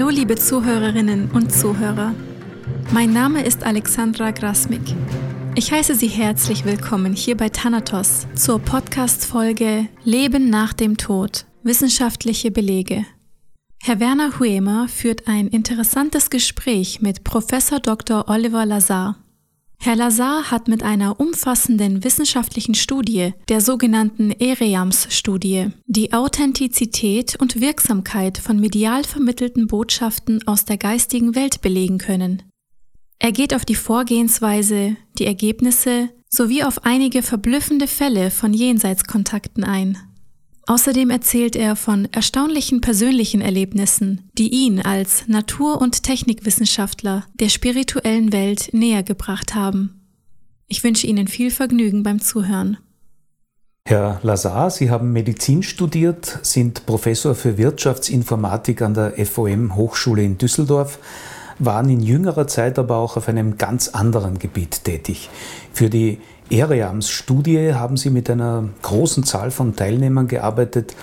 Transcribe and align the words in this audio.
Hallo 0.00 0.08
liebe 0.08 0.34
Zuhörerinnen 0.34 1.30
und 1.30 1.52
Zuhörer. 1.52 2.14
Mein 2.90 3.12
Name 3.12 3.44
ist 3.44 3.64
Alexandra 3.64 4.30
Grasmik. 4.30 4.80
Ich 5.56 5.72
heiße 5.72 5.94
Sie 5.94 6.06
herzlich 6.06 6.64
willkommen 6.64 7.12
hier 7.12 7.36
bei 7.36 7.50
Thanatos 7.50 8.26
zur 8.34 8.60
Podcast-Folge 8.60 9.88
Leben 10.02 10.48
nach 10.48 10.72
dem 10.72 10.96
Tod. 10.96 11.44
Wissenschaftliche 11.64 12.50
Belege. 12.50 13.04
Herr 13.82 14.00
Werner 14.00 14.40
Huemer 14.40 14.88
führt 14.88 15.28
ein 15.28 15.48
interessantes 15.48 16.30
Gespräch 16.30 17.02
mit 17.02 17.22
Professor 17.22 17.78
Dr. 17.78 18.26
Oliver 18.30 18.64
Lazar. 18.64 19.18
Herr 19.82 19.96
Lazar 19.96 20.50
hat 20.50 20.68
mit 20.68 20.82
einer 20.82 21.20
umfassenden 21.20 22.04
wissenschaftlichen 22.04 22.74
Studie, 22.74 23.32
der 23.48 23.62
sogenannten 23.62 24.30
EREAMS-Studie, 24.30 25.68
die 25.86 26.12
Authentizität 26.12 27.36
und 27.40 27.62
Wirksamkeit 27.62 28.36
von 28.36 28.60
medial 28.60 29.04
vermittelten 29.04 29.68
Botschaften 29.68 30.46
aus 30.46 30.66
der 30.66 30.76
geistigen 30.76 31.34
Welt 31.34 31.62
belegen 31.62 31.96
können. 31.96 32.42
Er 33.18 33.32
geht 33.32 33.54
auf 33.54 33.64
die 33.64 33.74
Vorgehensweise, 33.74 34.96
die 35.18 35.24
Ergebnisse 35.24 36.10
sowie 36.28 36.62
auf 36.62 36.84
einige 36.84 37.22
verblüffende 37.22 37.86
Fälle 37.86 38.30
von 38.30 38.52
Jenseitskontakten 38.52 39.64
ein. 39.64 39.96
Außerdem 40.70 41.10
erzählt 41.10 41.56
er 41.56 41.74
von 41.74 42.06
erstaunlichen 42.12 42.80
persönlichen 42.80 43.40
Erlebnissen, 43.40 44.30
die 44.38 44.50
ihn 44.50 44.80
als 44.80 45.26
Natur- 45.26 45.80
und 45.80 46.04
Technikwissenschaftler 46.04 47.24
der 47.34 47.48
spirituellen 47.48 48.32
Welt 48.32 48.68
näher 48.70 49.02
gebracht 49.02 49.56
haben. 49.56 50.00
Ich 50.68 50.84
wünsche 50.84 51.08
Ihnen 51.08 51.26
viel 51.26 51.50
Vergnügen 51.50 52.04
beim 52.04 52.20
Zuhören. 52.20 52.76
Herr 53.84 54.20
Lazar, 54.22 54.70
Sie 54.70 54.92
haben 54.92 55.12
Medizin 55.12 55.64
studiert, 55.64 56.38
sind 56.42 56.86
Professor 56.86 57.34
für 57.34 57.58
Wirtschaftsinformatik 57.58 58.80
an 58.80 58.94
der 58.94 59.26
FOM 59.26 59.74
Hochschule 59.74 60.22
in 60.22 60.38
Düsseldorf, 60.38 61.00
waren 61.58 61.88
in 61.88 62.00
jüngerer 62.00 62.46
Zeit 62.46 62.78
aber 62.78 62.98
auch 62.98 63.16
auf 63.16 63.26
einem 63.26 63.58
ganz 63.58 63.88
anderen 63.88 64.38
Gebiet 64.38 64.84
tätig. 64.84 65.30
Für 65.72 65.90
die 65.90 66.18
EREAMS-Studie 66.50 67.74
haben 67.74 67.96
Sie 67.96 68.10
mit 68.10 68.28
einer 68.28 68.68
großen 68.82 69.22
Zahl 69.22 69.52
von 69.52 69.76
Teilnehmern 69.76 70.26
gearbeitet, 70.26 70.96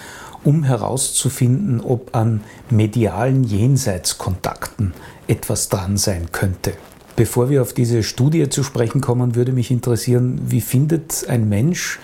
um 0.43 0.65
herauszufinden, 0.65 1.79
ob 1.79 2.13
an 2.13 2.41
medialen 2.69 3.45
Jenseitskontakten 3.45 4.93
etwas 5.27 5.69
dran 5.69 5.95
sein 5.95 6.33
könnte. 6.33 6.73
Bevor 7.15 7.49
wir 7.49 7.61
auf 7.61 7.71
diese 7.71 8.03
Studie 8.03 8.49
zu 8.49 8.61
sprechen 8.61 8.99
kommen, 8.99 9.35
würde 9.35 9.53
mich 9.53 9.71
interessieren, 9.71 10.39
wie 10.47 10.59
findet 10.59 11.25
ein 11.29 11.47
Mensch, 11.47 11.99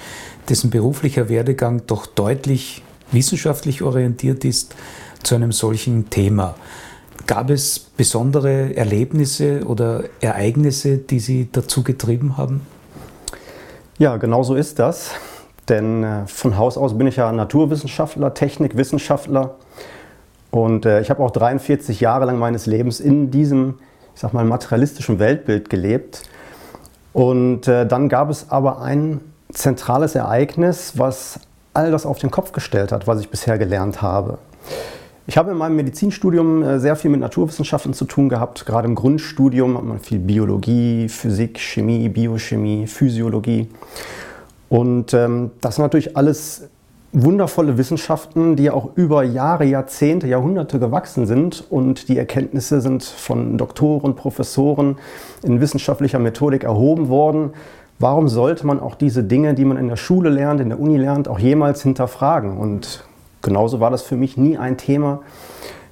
dessen 0.47 0.69
beruflicher 0.69 1.27
Werdegang 1.27 1.85
doch 1.85 2.05
deutlich 2.05 2.81
wissenschaftlich 3.11 3.81
orientiert 3.81 4.45
ist, 4.45 4.73
zu 5.21 5.35
einem 5.35 5.51
solchen 5.51 6.09
Thema? 6.09 6.55
Gab 7.27 7.49
es 7.49 7.79
besondere 7.79 8.75
Erlebnisse 8.75 9.65
oder 9.65 10.05
Ereignisse, 10.21 10.97
die 10.97 11.19
Sie 11.19 11.49
dazu 11.51 11.83
getrieben 11.83 12.37
haben? 12.37 12.61
Ja, 13.99 14.17
genau 14.17 14.43
so 14.43 14.55
ist 14.55 14.79
das. 14.79 15.11
Denn 15.69 16.03
äh, 16.03 16.27
von 16.27 16.57
Haus 16.57 16.77
aus 16.77 16.97
bin 16.97 17.07
ich 17.07 17.15
ja 17.15 17.31
Naturwissenschaftler, 17.31 18.33
Technikwissenschaftler. 18.33 19.55
Und 20.51 20.85
äh, 20.85 21.01
ich 21.01 21.09
habe 21.09 21.23
auch 21.23 21.31
43 21.31 21.99
Jahre 21.99 22.25
lang 22.25 22.37
meines 22.37 22.65
Lebens 22.65 22.99
in 22.99 23.31
diesem, 23.31 23.79
ich 24.13 24.21
sag 24.21 24.33
mal, 24.33 24.43
materialistischen 24.45 25.19
Weltbild 25.19 25.69
gelebt. 25.69 26.23
Und 27.13 27.67
äh, 27.67 27.85
dann 27.85 28.09
gab 28.09 28.29
es 28.29 28.49
aber 28.49 28.81
ein 28.81 29.21
zentrales 29.51 30.15
Ereignis, 30.15 30.93
was 30.97 31.39
all 31.73 31.91
das 31.91 32.05
auf 32.05 32.19
den 32.19 32.31
Kopf 32.31 32.51
gestellt 32.51 32.91
hat, 32.91 33.07
was 33.07 33.19
ich 33.19 33.29
bisher 33.29 33.57
gelernt 33.57 34.01
habe. 34.01 34.37
Ich 35.25 35.37
habe 35.37 35.51
in 35.51 35.57
meinem 35.57 35.77
Medizinstudium 35.77 36.63
äh, 36.63 36.79
sehr 36.79 36.97
viel 36.97 37.09
mit 37.09 37.21
Naturwissenschaften 37.21 37.93
zu 37.93 38.03
tun 38.03 38.27
gehabt. 38.27 38.65
Gerade 38.65 38.89
im 38.89 38.95
Grundstudium 38.95 39.77
hat 39.77 39.85
man 39.85 39.99
viel 39.99 40.19
Biologie, 40.19 41.07
Physik, 41.07 41.59
Chemie, 41.59 42.09
Biochemie, 42.09 42.87
Physiologie. 42.87 43.69
Und 44.67 45.13
ähm, 45.13 45.51
das 45.61 45.75
sind 45.75 45.83
natürlich 45.83 46.17
alles 46.17 46.69
wundervolle 47.13 47.77
Wissenschaften, 47.77 48.57
die 48.57 48.69
auch 48.69 48.89
über 48.95 49.23
Jahre, 49.23 49.63
Jahrzehnte, 49.63 50.27
Jahrhunderte 50.27 50.77
gewachsen 50.77 51.25
sind. 51.25 51.63
Und 51.69 52.09
die 52.09 52.17
Erkenntnisse 52.17 52.81
sind 52.81 53.03
von 53.03 53.57
Doktoren, 53.57 54.17
Professoren 54.17 54.97
in 55.41 55.61
wissenschaftlicher 55.61 56.19
Methodik 56.19 56.65
erhoben 56.65 57.07
worden. 57.07 57.51
Warum 57.97 58.27
sollte 58.27 58.67
man 58.67 58.81
auch 58.81 58.95
diese 58.95 59.23
Dinge, 59.23 59.53
die 59.53 59.63
man 59.63 59.77
in 59.77 59.87
der 59.87 59.95
Schule 59.95 60.29
lernt, 60.29 60.59
in 60.59 60.67
der 60.67 60.81
Uni 60.81 60.97
lernt, 60.97 61.29
auch 61.29 61.39
jemals 61.39 61.81
hinterfragen? 61.81 62.57
Und 62.57 63.05
genauso 63.43 63.79
war 63.79 63.91
das 63.91 64.01
für 64.01 64.15
mich 64.15 64.37
nie 64.37 64.57
ein 64.57 64.77
Thema, 64.77 65.21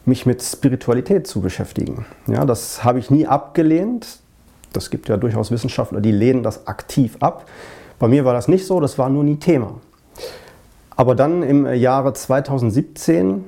mich 0.06 0.26
mit 0.26 0.42
Spiritualität 0.42 1.28
zu 1.28 1.42
beschäftigen. 1.42 2.06
Ja, 2.26 2.46
das 2.46 2.84
habe 2.84 2.98
ich 2.98 3.12
nie 3.12 3.28
abgelehnt. 3.28 4.18
Das 4.74 4.90
gibt 4.90 5.10
ja 5.10 5.18
durchaus 5.18 5.52
Wissenschaftler, 5.52 6.02
die 6.02 6.12
lehnen 6.12 6.42
das 6.42 6.66
aktiv 6.66 7.18
ab. 7.20 7.46
Bei 8.00 8.08
mir 8.08 8.26
war 8.26 8.34
das 8.34 8.48
nicht 8.48 8.66
so, 8.66 8.80
das 8.80 8.98
war 8.98 9.10
nur 9.10 9.24
nie 9.24 9.36
Thema. 9.36 9.76
Aber 10.96 11.14
dann 11.14 11.44
im 11.44 11.72
Jahre 11.76 12.14
2017 12.14 13.46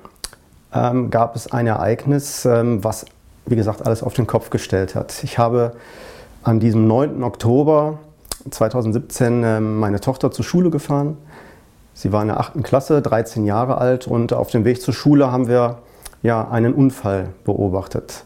ähm, 0.73 1.09
gab 1.09 1.35
es 1.35 1.51
ein 1.51 1.65
Ereignis, 1.65 2.45
ähm, 2.45 2.83
was, 2.83 3.05
wie 3.45 3.55
gesagt, 3.55 3.85
alles 3.85 4.03
auf 4.03 4.13
den 4.13 4.27
Kopf 4.27 4.49
gestellt 4.49 4.95
hat. 4.95 5.23
Ich 5.23 5.37
habe 5.37 5.73
an 6.43 6.59
diesem 6.59 6.87
9. 6.87 7.23
Oktober 7.23 7.99
2017 8.49 9.43
ähm, 9.43 9.79
meine 9.79 10.01
Tochter 10.01 10.31
zur 10.31 10.43
Schule 10.43 10.69
gefahren 10.69 11.17
Sie 11.93 12.11
war 12.11 12.21
in 12.21 12.29
der 12.29 12.39
achten 12.39 12.63
Klasse, 12.63 13.01
13 13.01 13.45
Jahre 13.45 13.77
alt 13.77 14.07
und 14.07 14.33
auf 14.33 14.49
dem 14.49 14.65
Weg 14.65 14.81
zur 14.81 14.93
Schule 14.93 15.31
haben 15.31 15.47
wir 15.47 15.79
ja 16.21 16.47
einen 16.49 16.73
Unfall 16.73 17.29
beobachtet. 17.43 18.23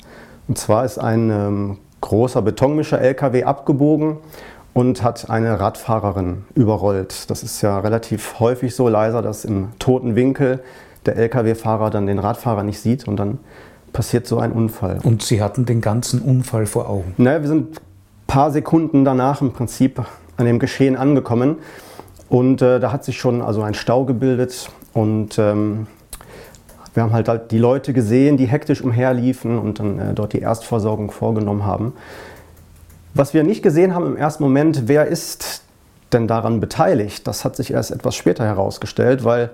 Und 0.48 0.58
zwar 0.58 0.86
ist 0.86 0.98
ein 0.98 1.30
ähm, 1.30 1.78
großer 2.02 2.42
Betonmischer 2.42 3.02
LKW 3.02 3.44
abgebogen 3.44 4.18
und 4.74 5.04
hat 5.04 5.30
eine 5.30 5.60
Radfahrerin 5.60 6.46
überrollt. 6.56 7.30
Das 7.30 7.44
ist 7.44 7.62
ja 7.62 7.80
relativ 7.80 8.40
häufig 8.40 8.76
so 8.76 8.88
leiser, 8.88 9.22
dass 9.22 9.44
im 9.44 9.70
toten 9.80 10.16
Winkel 10.16 10.60
der 11.06 11.18
LKW-Fahrer 11.18 11.90
dann 11.90 12.06
den 12.06 12.20
Radfahrer 12.20 12.64
nicht 12.64 12.80
sieht 12.80 13.08
und 13.08 13.18
dann 13.18 13.40
passiert 13.92 14.28
so 14.28 14.38
ein 14.38 14.52
Unfall. 14.52 15.00
Und 15.04 15.24
Sie 15.24 15.42
hatten 15.42 15.66
den 15.66 15.82
ganzen 15.82 16.22
Unfall 16.22 16.66
vor 16.68 16.90
Augen? 16.90 17.16
Naja, 17.18 17.42
wir 17.42 17.48
sind 17.48 17.78
ein 17.78 17.82
paar 18.28 18.52
Sekunden 18.52 19.04
danach 19.04 19.42
im 19.42 19.52
Prinzip 19.52 20.02
an 20.38 20.46
dem 20.46 20.60
Geschehen 20.60 20.96
angekommen. 20.96 21.58
Und 22.30 22.62
äh, 22.62 22.80
da 22.80 22.92
hat 22.92 23.04
sich 23.04 23.18
schon 23.18 23.42
also 23.42 23.62
ein 23.62 23.74
Stau 23.74 24.06
gebildet 24.06 24.70
und 24.94 25.38
ähm, 25.40 25.88
wir 26.94 27.04
haben 27.04 27.14
halt, 27.14 27.30
halt 27.30 27.52
die 27.52 27.60
Leute 27.60 27.94
gesehen, 27.94 28.38
die 28.38 28.48
hektisch 28.48 28.82
umherliefen 28.82 29.60
und 29.60 29.80
dann 29.80 30.00
äh, 30.00 30.14
dort 30.14 30.34
die 30.34 30.40
Erstversorgung 30.40 31.12
vorgenommen 31.12 31.66
haben. 31.66 31.94
Was 33.14 33.34
wir 33.34 33.44
nicht 33.44 33.62
gesehen 33.62 33.94
haben 33.96 34.06
im 34.08 34.18
ersten 34.18 34.44
Moment, 34.44 34.88
wer 34.88 35.06
ist 35.06 35.64
denn 36.12 36.28
daran 36.28 36.60
beteiligt? 36.60 37.28
Das 37.28 37.46
hat 37.46 37.56
sich 37.56 37.72
erst 37.72 37.92
etwas 37.92 38.16
später 38.16 38.46
herausgestellt, 38.46 39.24
weil 39.24 39.52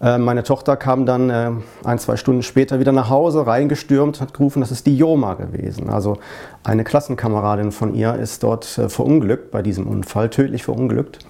äh, 0.00 0.18
meine 0.18 0.42
Tochter 0.42 0.76
kam 0.76 1.06
dann 1.06 1.30
äh, 1.30 1.50
ein, 1.84 1.98
zwei 1.98 2.16
Stunden 2.16 2.42
später 2.42 2.80
wieder 2.80 2.92
nach 2.92 3.08
Hause, 3.08 3.46
reingestürmt, 3.46 4.20
hat 4.20 4.34
gerufen, 4.34 4.60
das 4.60 4.72
ist 4.72 4.86
die 4.86 4.96
Joma 4.96 5.34
gewesen. 5.34 5.88
Also 5.88 6.18
eine 6.64 6.84
Klassenkameradin 6.84 7.72
von 7.72 7.94
ihr 7.94 8.14
ist 8.16 8.42
dort 8.42 8.76
äh, 8.78 8.88
verunglückt 8.88 9.50
bei 9.52 9.62
diesem 9.62 9.86
Unfall, 9.86 10.30
tödlich 10.30 10.64
verunglückt. 10.64 11.20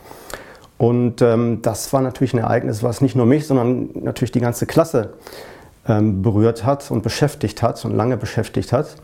Und 0.82 1.22
ähm, 1.22 1.62
das 1.62 1.92
war 1.92 2.00
natürlich 2.00 2.34
ein 2.34 2.40
Ereignis, 2.40 2.82
was 2.82 3.02
nicht 3.02 3.14
nur 3.14 3.24
mich, 3.24 3.46
sondern 3.46 3.90
natürlich 4.02 4.32
die 4.32 4.40
ganze 4.40 4.66
Klasse 4.66 5.10
ähm, 5.86 6.22
berührt 6.22 6.64
hat 6.64 6.90
und 6.90 7.04
beschäftigt 7.04 7.62
hat 7.62 7.84
und 7.84 7.94
lange 7.94 8.16
beschäftigt 8.16 8.72
hat. 8.72 8.96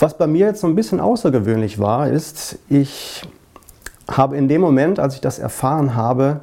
Was 0.00 0.18
bei 0.18 0.26
mir 0.26 0.46
jetzt 0.46 0.62
so 0.62 0.66
ein 0.66 0.74
bisschen 0.74 0.98
außergewöhnlich 0.98 1.78
war, 1.78 2.08
ist, 2.08 2.58
ich 2.68 3.22
habe 4.10 4.36
in 4.36 4.48
dem 4.48 4.60
Moment, 4.60 4.98
als 4.98 5.14
ich 5.14 5.20
das 5.20 5.38
erfahren 5.38 5.94
habe, 5.94 6.40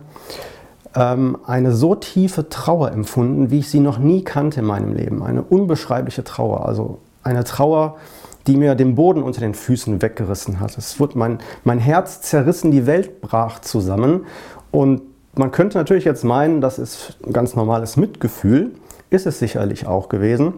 ähm, 0.95 1.37
eine 1.45 1.73
so 1.73 1.93
tiefe 1.93 2.47
Trauer 2.47 2.93
empfunden, 2.93 3.51
wie 3.51 3.59
ich 3.59 3.69
sie 3.69 3.81
noch 3.81 3.97
nie 3.97 4.23
kannte 4.23 4.61
in 4.61 4.65
meinem 4.65 4.93
Leben. 4.93 5.23
Eine 5.23 5.41
unbeschreibliche 5.41 6.23
Trauer. 6.23 6.65
Also 6.65 6.99
eine 7.23 7.43
Trauer, 7.43 7.97
die 8.47 8.57
mir 8.57 8.75
den 8.75 8.95
Boden 8.95 9.23
unter 9.23 9.41
den 9.41 9.53
Füßen 9.53 10.01
weggerissen 10.01 10.59
hat. 10.59 10.77
Es 10.77 10.99
wurde 10.99 11.17
mein, 11.17 11.39
mein 11.63 11.79
Herz 11.79 12.21
zerrissen, 12.21 12.71
die 12.71 12.85
Welt 12.85 13.21
brach 13.21 13.59
zusammen. 13.59 14.25
Und 14.71 15.01
man 15.35 15.51
könnte 15.51 15.77
natürlich 15.77 16.05
jetzt 16.05 16.23
meinen, 16.23 16.61
das 16.61 16.79
ist 16.79 17.17
ein 17.25 17.33
ganz 17.33 17.55
normales 17.55 17.97
Mitgefühl. 17.97 18.71
Ist 19.09 19.25
es 19.25 19.39
sicherlich 19.39 19.87
auch 19.87 20.09
gewesen. 20.09 20.53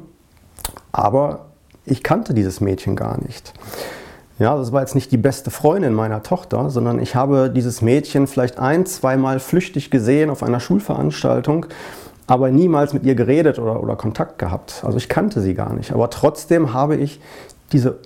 Aber 0.91 1.47
ich 1.85 2.03
kannte 2.03 2.33
dieses 2.33 2.59
Mädchen 2.59 2.95
gar 2.95 3.21
nicht. 3.21 3.53
Ja, 4.39 4.55
das 4.55 4.71
war 4.71 4.81
jetzt 4.81 4.93
nicht 4.93 5.11
die 5.11 5.17
beste 5.17 5.49
Freundin 5.49 5.93
meiner 5.93 6.21
Tochter, 6.21 6.69
sondern 6.69 6.99
ich 6.99 7.15
habe 7.15 7.49
dieses 7.49 7.81
Mädchen 7.81 8.27
vielleicht 8.27 8.59
ein, 8.59 8.85
zweimal 8.85 9.39
flüchtig 9.39 9.89
gesehen 9.89 10.29
auf 10.29 10.43
einer 10.43 10.59
Schulveranstaltung, 10.59 11.65
aber 12.27 12.51
niemals 12.51 12.93
mit 12.93 13.03
ihr 13.03 13.15
geredet 13.15 13.57
oder, 13.57 13.81
oder 13.81 13.95
Kontakt 13.95 14.37
gehabt. 14.37 14.83
Also 14.85 14.97
ich 14.97 15.09
kannte 15.09 15.41
sie 15.41 15.55
gar 15.55 15.73
nicht. 15.73 15.91
Aber 15.91 16.11
trotzdem 16.11 16.73
habe 16.73 16.97
ich 16.97 17.19
diese 17.71 17.99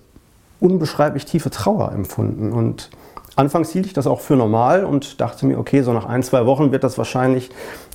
unbeschreiblich 0.60 1.26
tiefe 1.26 1.50
Trauer 1.50 1.92
empfunden. 1.92 2.52
Und 2.52 2.90
anfangs 3.36 3.72
hielt 3.72 3.86
ich 3.86 3.94
das 3.94 4.08
auch 4.08 4.22
für 4.22 4.36
normal 4.36 4.86
und 4.86 5.20
dachte 5.20 5.46
mir, 5.46 5.58
okay, 5.58 5.82
so 5.82 5.94
nach 5.94 6.06
ein, 6.06 6.24
zwei 6.24 6.46
Wochen 6.46 6.72
wird 6.72 6.84
das 6.84 6.98
wahrscheinlich 6.98 7.50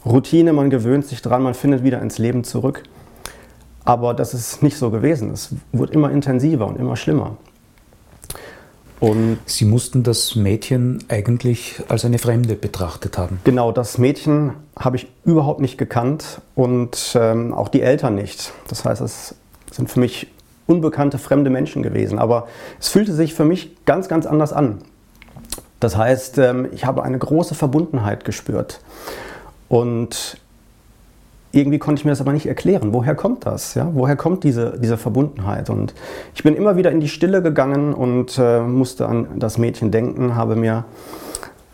Routine, 0.05 0.53
man 0.53 0.71
gewöhnt 0.71 1.07
sich 1.07 1.23
dran, 1.23 1.43
man 1.43 1.55
findet 1.55 1.85
wieder 1.85 2.03
ins 2.03 2.19
Leben 2.19 2.45
zurück. 2.45 2.83
Aber 3.85 4.15
das 4.15 4.35
ist 4.35 4.63
nicht 4.63 4.77
so 4.77 4.91
gewesen. 4.91 5.31
Es 5.33 5.51
wurde 5.73 5.93
immer 5.93 6.11
intensiver 6.11 6.67
und 6.67 6.77
immer 6.77 6.97
schlimmer. 6.97 7.37
Und 8.99 9.39
Sie 9.47 9.65
mussten 9.65 10.03
das 10.03 10.37
Mädchen 10.37 11.05
eigentlich 11.09 11.83
als 11.89 12.05
eine 12.05 12.19
Fremde 12.19 12.55
betrachtet 12.55 13.19
haben. 13.19 13.41
Genau, 13.45 13.71
das 13.71 13.99
Mädchen 13.99 14.55
habe 14.77 14.97
ich 14.97 15.07
überhaupt 15.25 15.61
nicht 15.61 15.77
gekannt 15.77 16.41
und 16.55 17.15
ähm, 17.15 17.53
auch 17.53 17.69
die 17.69 17.83
Eltern 17.83 18.15
nicht. 18.15 18.53
Das 18.69 18.85
heißt, 18.85 19.03
es 19.03 19.35
sind 19.71 19.91
für 19.91 20.01
mich 20.01 20.29
unbekannte 20.67 21.19
fremde 21.19 21.51
Menschen 21.51 21.83
gewesen. 21.83 22.19
Aber 22.19 22.49
es 22.81 22.89
fühlte 22.89 23.13
sich 23.13 23.35
für 23.35 23.45
mich 23.45 23.85
ganz, 23.85 24.09
ganz 24.09 24.27
anders 24.27 24.53
an. 24.53 24.79
Das 25.81 25.97
heißt, 25.97 26.39
ähm, 26.39 26.69
ich 26.73 26.85
habe 26.85 27.03
eine 27.03 27.19
große 27.19 27.55
Verbundenheit 27.55 28.25
gespürt. 28.25 28.81
Und 29.69 30.39
irgendwie 31.53 31.79
konnte 31.79 32.01
ich 32.01 32.05
mir 32.05 32.11
das 32.13 32.21
aber 32.21 32.33
nicht 32.33 32.47
erklären. 32.47 32.93
Woher 32.93 33.15
kommt 33.15 33.47
das? 33.47 33.75
Ja? 33.75 33.91
Woher 33.93 34.17
kommt 34.17 34.45
diese, 34.45 34.79
diese 34.79 34.97
Verbundenheit? 34.97 35.71
Und 35.71 35.95
ich 36.35 36.43
bin 36.43 36.55
immer 36.55 36.77
wieder 36.77 36.91
in 36.91 37.01
die 37.01 37.09
Stille 37.09 37.43
gegangen 37.43 37.95
und 37.95 38.39
äh, 38.39 38.61
musste 38.61 39.07
an 39.07 39.27
das 39.37 39.59
Mädchen 39.59 39.91
denken, 39.91 40.37
habe 40.37 40.57
mir, 40.57 40.85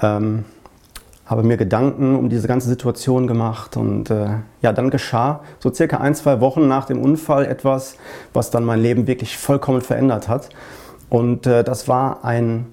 ähm, 0.00 0.44
habe 1.26 1.42
mir 1.42 1.56
Gedanken 1.56 2.16
um 2.16 2.28
diese 2.28 2.48
ganze 2.48 2.69
Situation 2.69 3.26
gemacht. 3.26 3.76
Und 3.76 4.10
äh, 4.10 4.26
ja, 4.60 4.72
dann 4.72 4.90
geschah 4.90 5.40
so 5.58 5.72
circa 5.72 5.98
ein, 5.98 6.14
zwei 6.14 6.40
Wochen 6.40 6.69
nach 6.69 6.84
dem 6.84 7.00
Unfall 7.00 7.46
etwas, 7.46 7.96
was 8.32 8.50
dann 8.50 8.64
mein 8.64 8.80
Leben 8.80 9.06
wirklich 9.06 9.36
vollkommen 9.38 9.80
verändert 9.80 10.28
hat. 10.28 10.48
Und 11.08 11.46
äh, 11.46 11.62
das 11.62 11.88
war 11.88 12.24
ein, 12.24 12.66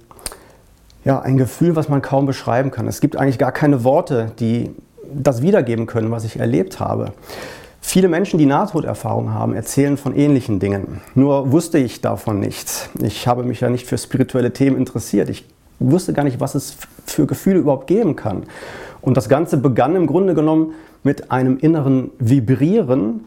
ja, 1.04 1.19
ein 1.19 1.38
Gefühl, 1.38 1.75
was 1.75 1.90
man 1.90 2.01
kaum 2.01 2.25
beschreiben 2.25 2.72
kann. 2.72 2.88
Es 2.88 3.01
gibt 3.01 3.16
eigentlich 3.18 3.38
gar 3.38 3.51
keine 3.51 3.84
Worte, 3.84 4.31
die 4.40 4.72
das 5.12 5.42
wiedergeben 5.42 5.86
können, 5.86 6.12
was 6.12 6.24
ich 6.24 6.40
erlebt 6.40 6.80
habe. 6.80 7.13
Viele 7.81 8.10
Menschen, 8.10 8.38
die 8.38 8.46
Nahtoderfahrung 8.46 9.34
haben, 9.34 9.54
erzählen 9.54 9.98
von 9.98 10.16
ähnlichen 10.16 10.60
Dingen. 10.60 11.01
Nur 11.16 11.51
wusste 11.51 11.78
ich 11.78 12.01
davon 12.01 12.40
nichts. 12.40 12.90
Ich 13.01 13.28
habe 13.28 13.44
mich 13.44 13.62
ja 13.62 13.69
nicht 13.69 13.88
für 13.88 13.98
spirituelle 13.98 14.51
Themen 14.51 14.78
interessiert. 14.78 15.30
Ich 15.30 15.46
wusste 15.80 16.14
gar 16.14 16.24
nicht, 16.24 16.40
was 16.40 16.56
es 16.56 16.78
für 17.06 17.26
Gefühle 17.26 17.60
überhaupt 17.60 17.88
geben 17.88 18.16
kann. 18.16 18.44
Und 19.02 19.18
das 19.18 19.30
Ganze 19.30 19.58
begann 19.58 19.96
im 19.96 20.08
Grunde 20.08 20.34
genommen 20.34 20.74
mit 21.04 21.31
einem 21.31 21.58
inneren 21.58 22.12
Vibrieren 22.20 23.22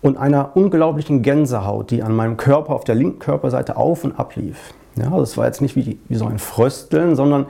und 0.00 0.16
einer 0.16 0.56
unglaublichen 0.56 1.22
Gänsehaut, 1.22 1.90
die 1.90 2.02
an 2.02 2.14
meinem 2.14 2.36
Körper 2.36 2.74
auf 2.74 2.84
der 2.84 2.96
linken 2.96 3.20
Körperseite 3.20 3.76
auf 3.76 4.04
und 4.04 4.18
ab 4.18 4.34
lief. 4.36 4.74
Ja, 4.96 5.16
das 5.16 5.36
war 5.36 5.46
jetzt 5.46 5.62
nicht 5.62 5.76
wie, 5.76 5.98
wie 6.08 6.14
so 6.16 6.26
ein 6.26 6.38
Frösteln, 6.38 7.14
sondern 7.14 7.46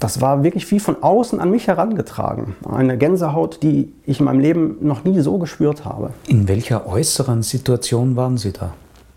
das 0.00 0.22
war 0.22 0.42
wirklich 0.42 0.68
wie 0.70 0.80
von 0.80 1.02
außen 1.02 1.40
an 1.40 1.50
mich 1.50 1.68
herangetragen. 1.68 2.56
Eine 2.68 2.96
Gänsehaut, 2.96 3.62
die 3.62 3.92
ich 4.06 4.18
in 4.18 4.24
meinem 4.24 4.40
Leben 4.40 4.78
noch 4.80 5.04
nie 5.04 5.20
so 5.20 5.36
gespürt 5.38 5.84
habe. 5.84 6.10
In 6.26 6.48
welcher 6.48 6.86
äußeren 6.86 7.42
Situation 7.42 8.16
waren 8.16 8.38
Sie 8.38 8.52
da? 8.52 8.72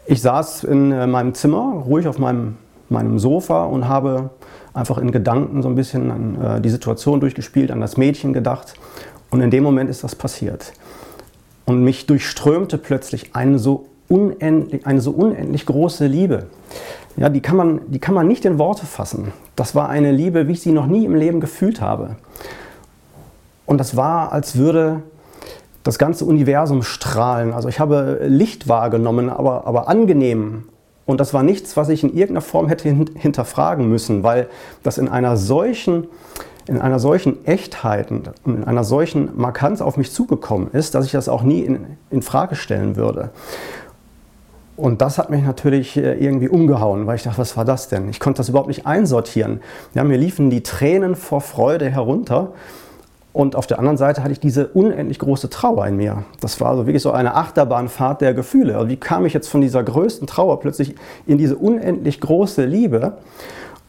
Ich 0.06 0.22
saß 0.22 0.66
in 0.66 0.92
äh, 0.92 1.08
meinem 1.08 1.34
Zimmer, 1.34 1.84
ruhig 1.86 2.08
auf 2.08 2.20
meinem, 2.20 2.58
meinem 2.90 3.20
Sofa 3.20 3.66
und 3.66 3.88
habe 3.88 4.32
einfach 4.74 4.98
in 4.98 5.12
Gedanken 5.12 5.62
so 5.62 5.70
ein 5.70 5.76
bisschen 5.76 6.12
an 6.12 6.42
äh, 6.42 6.62
die 6.62 6.70
Situation 6.70 7.20
durchgespielt, 7.20 7.72
an 7.72 7.82
das 7.82 7.98
Mädchen 7.98 8.34
gedacht. 8.34 8.74
Und 9.30 9.42
in 9.42 9.52
dem 9.52 9.64
Moment 9.64 9.90
ist 9.90 10.04
das 10.04 10.16
passiert. 10.16 10.74
Und 11.66 11.84
mich 11.84 12.06
durchströmte 12.06 12.78
plötzlich 12.78 13.36
eine 13.36 13.58
so 13.58 13.86
unendlich, 14.10 14.86
eine 14.86 15.02
so 15.02 15.12
unendlich 15.12 15.66
große 15.66 16.08
Liebe 16.08 16.48
ja, 17.16 17.30
die, 17.30 17.42
kann 17.42 17.56
man, 17.56 17.82
die 17.88 18.00
kann 18.00 18.16
man 18.16 18.28
nicht 18.28 18.46
in 18.46 18.58
Worte 18.58 18.86
fassen. 18.86 19.34
Das 19.56 19.76
war 19.76 19.90
eine 19.90 20.12
Liebe, 20.12 20.48
wie 20.48 20.54
ich 20.54 20.62
sie 20.62 20.72
noch 20.72 20.88
nie 20.88 21.06
im 21.06 21.16
Leben 21.16 21.40
gefühlt 21.40 21.80
habe. 21.80 22.16
Und 23.66 23.78
das 23.78 23.96
war, 23.96 24.32
als 24.32 24.58
würde 24.58 25.04
das 25.84 26.00
ganze 26.00 26.26
Universum 26.26 26.82
strahlen. 26.82 27.54
Also 27.54 27.70
ich 27.70 27.80
habe 27.80 28.22
Licht 28.24 28.68
wahrgenommen, 28.68 29.30
aber, 29.30 29.68
aber 29.68 29.88
angenehm. 29.88 30.64
Und 31.06 31.20
das 31.20 31.34
war 31.34 31.44
nichts, 31.44 31.76
was 31.76 31.90
ich 31.90 32.04
in 32.04 32.10
irgendeiner 32.10 32.42
Form 32.42 32.68
hätte 32.68 32.90
hinterfragen 32.90 33.90
müssen, 33.90 34.24
weil 34.24 34.48
das 34.84 34.98
in 34.98 35.10
einer 35.10 35.36
solchen, 35.36 36.08
in 36.66 36.80
einer 36.80 37.00
solchen 37.00 37.46
Echtheit 37.46 38.10
und 38.10 38.32
in 38.46 38.64
einer 38.64 38.84
solchen 38.84 39.30
Markanz 39.36 39.82
auf 39.82 39.98
mich 39.98 40.12
zugekommen 40.12 40.70
ist, 40.72 40.96
dass 40.96 41.06
ich 41.06 41.12
das 41.12 41.28
auch 41.28 41.44
nie 41.44 41.62
in, 41.62 41.98
in 42.10 42.22
Frage 42.22 42.56
stellen 42.56 42.96
würde. 42.96 43.32
Und 44.76 45.02
das 45.02 45.18
hat 45.18 45.30
mich 45.30 45.44
natürlich 45.44 45.98
äh, 45.98 46.14
irgendwie 46.14 46.50
umgehauen, 46.50 47.06
weil 47.06 47.16
ich 47.16 47.24
dachte, 47.24 47.38
was 47.38 47.56
war 47.56 47.66
das 47.66 47.90
denn? 47.90 48.10
Ich 48.10 48.20
konnte 48.20 48.38
das 48.38 48.50
überhaupt 48.50 48.70
nicht 48.70 48.88
einsortieren. 48.88 49.62
Ja, 49.94 50.04
mir 50.04 50.18
liefen 50.18 50.50
die 50.50 50.64
Tränen 50.64 51.16
vor 51.16 51.42
Freude 51.42 51.90
herunter. 51.90 52.54
Und 53.34 53.56
auf 53.56 53.66
der 53.66 53.80
anderen 53.80 53.98
Seite 53.98 54.22
hatte 54.22 54.32
ich 54.32 54.40
diese 54.40 54.68
unendlich 54.68 55.18
große 55.18 55.50
Trauer 55.50 55.88
in 55.88 55.98
mir. 55.98 56.24
Das 56.40 56.62
war 56.62 56.70
also 56.70 56.86
wirklich 56.86 57.02
so 57.02 57.12
eine 57.12 57.36
Achterbahnfahrt 57.36 58.22
der 58.22 58.36
Gefühle. 58.36 58.76
Also 58.78 58.90
wie 58.90 58.98
kam 58.98 59.26
ich 59.26 59.34
jetzt 59.34 59.50
von 59.50 59.60
dieser 59.60 59.84
größten 59.84 60.28
Trauer 60.28 60.60
plötzlich 60.60 60.96
in 61.26 61.40
diese 61.40 61.58
unendlich 61.58 62.22
große 62.22 62.64
Liebe? 62.64 63.14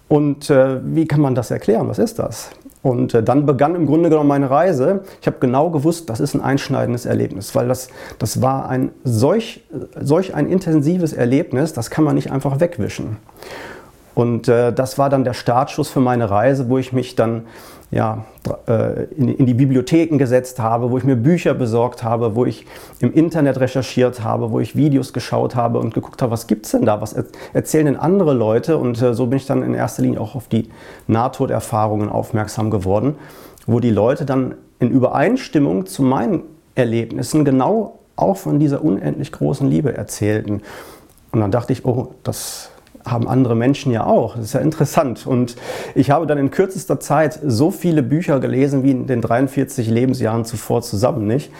Und 0.09 0.49
äh, 0.49 0.81
wie 0.83 1.07
kann 1.07 1.21
man 1.21 1.35
das 1.35 1.51
erklären? 1.51 1.89
Was 1.89 1.99
ist 1.99 2.19
das? 2.19 2.51
Und 2.83 3.13
äh, 3.13 3.23
dann 3.23 3.45
begann 3.45 3.75
im 3.75 3.87
Grunde 3.87 4.09
genommen 4.09 4.29
meine 4.29 4.49
Reise. 4.51 5.01
Ich 5.21 5.27
habe 5.27 5.37
genau 5.41 5.71
gewusst, 5.71 6.09
das 6.09 6.21
ist 6.21 6.35
ein 6.35 6.41
einschneidendes 6.41 7.05
Erlebnis, 7.05 7.55
weil 7.55 7.69
das, 7.69 7.89
das 8.19 8.41
war 8.41 8.69
ein 8.69 8.93
solch, 9.05 9.65
solch 10.01 10.35
ein 10.35 10.47
intensives 10.47 11.13
Erlebnis, 11.13 11.73
das 11.75 11.91
kann 11.91 12.05
man 12.05 12.15
nicht 12.15 12.33
einfach 12.33 12.61
wegwischen. 12.61 13.17
Und 14.15 14.49
äh, 14.49 14.73
das 14.73 14.99
war 14.99 15.11
dann 15.11 15.25
der 15.25 15.33
Startschuss 15.35 15.89
für 15.89 16.01
meine 16.01 16.31
Reise, 16.31 16.69
wo 16.69 16.79
ich 16.79 16.93
mich 16.93 17.17
dann 17.17 17.43
ja, 17.95 18.25
äh, 18.67 19.05
in, 19.17 19.29
in, 19.29 19.47
die 19.47 19.55
Bibliotheken 19.55 20.19
gesetzt 20.19 20.59
habe, 20.59 20.91
wo 20.91 20.99
ich 20.99 21.05
mir 21.05 21.15
Bücher 21.15 21.55
besorgt 21.55 22.03
habe, 22.03 22.35
wo 22.35 22.45
ich 22.45 22.67
im 22.99 23.13
Internet 23.13 23.61
recherchiert 23.61 24.25
habe, 24.25 24.51
wo 24.51 24.59
ich 24.59 24.75
Videos 24.75 25.13
geschaut 25.13 25.55
habe 25.55 25.79
und 25.79 25.95
geguckt 25.95 26.21
habe, 26.21 26.33
was 26.33 26.49
gibt 26.49 26.67
es 26.67 26.73
denn 26.73 26.87
da, 26.87 27.01
was 27.01 27.15
erzählen 27.53 27.87
denn 27.87 27.97
andere 27.97 28.35
Leute 28.35 28.79
und 28.79 29.01
äh, 29.01 29.15
so 29.15 29.27
bin 29.27 29.37
ich 29.37 29.47
dann 29.47 29.63
in 29.63 29.75
erster 29.75 30.03
Linie 30.03 30.21
auch 30.21 30.35
auf 30.35 30.49
die 30.49 30.71
Nahtoderfahrungen 31.07 32.09
aufmerksam 32.09 32.69
geworden, 32.69 33.15
wo 33.65 33.79
die 33.79 33.91
Leute 33.91 34.25
dann 34.25 34.57
in 34.81 34.91
Übereinstimmung 34.91 35.87
zu 35.87 36.03
meinen 36.03 36.43
Erlebnissen 36.75 37.45
genau 37.45 38.01
auch 38.17 38.37
von 38.37 38.59
dieser 38.59 38.83
unendlich 38.83 39.31
großen 39.31 39.71
Liebe 39.71 39.97
erzählten. 39.97 40.63
Und 41.31 41.41
dann 41.41 41.53
dachte 41.53 41.73
ich, 41.73 41.85
oh, 41.85 42.15
das 42.25 42.71
haben 43.05 43.29
andere 43.29 43.55
Menschen 43.55 43.93
ja 43.93 44.05
auch. 44.05 44.37
Das 44.37 44.47
ist 44.47 44.53
ja 44.55 44.61
interessant. 44.61 45.27
Und 45.27 45.57
ich 45.95 46.11
habe 46.11 46.27
dann 46.27 46.39
in 46.39 46.51
kürzester 46.51 47.01
Zeit 47.01 47.39
so 47.45 47.71
viele 47.71 48.03
Bücher 48.03 48.41
gelesen 48.41 48.83
wie 48.83 48.91
in 48.91 49.07
den 49.07 49.21
43 49.21 49.89
Lebensjahren 49.89 50.45
zuvor 50.45 50.83
zusammen 50.83 51.27
nicht. 51.27 51.51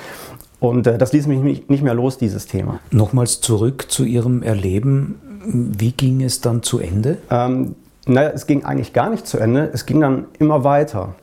Und 0.61 0.87
äh, 0.87 0.97
das 0.99 1.13
ließ 1.13 1.27
mich 1.27 1.69
nicht 1.69 1.83
mehr 1.83 1.95
los, 1.95 2.17
dieses 2.19 2.47
Thema. 2.47 2.81
Nochmals 2.91 3.41
zurück 3.41 3.87
zu 3.89 4.05
Ihrem 4.05 4.43
Erleben. 4.43 5.21
Wie 5.47 5.93
ging 5.93 6.23
es 6.23 6.41
dann 6.41 6.63
zu 6.63 6.79
Ende? 6.79 7.19
Ähm, 7.31 7.75
naja, 8.07 8.31
es 8.35 8.47
ging 8.47 8.65
eigentlich 8.65 8.93
gar 8.93 9.11
nicht 9.11 9.27
zu 9.27 9.39
Ende. 9.39 9.71
Es 9.73 9.87
ging 9.87 10.01
dann 10.01 10.27
immer 10.39 10.65
weiter. 10.65 11.15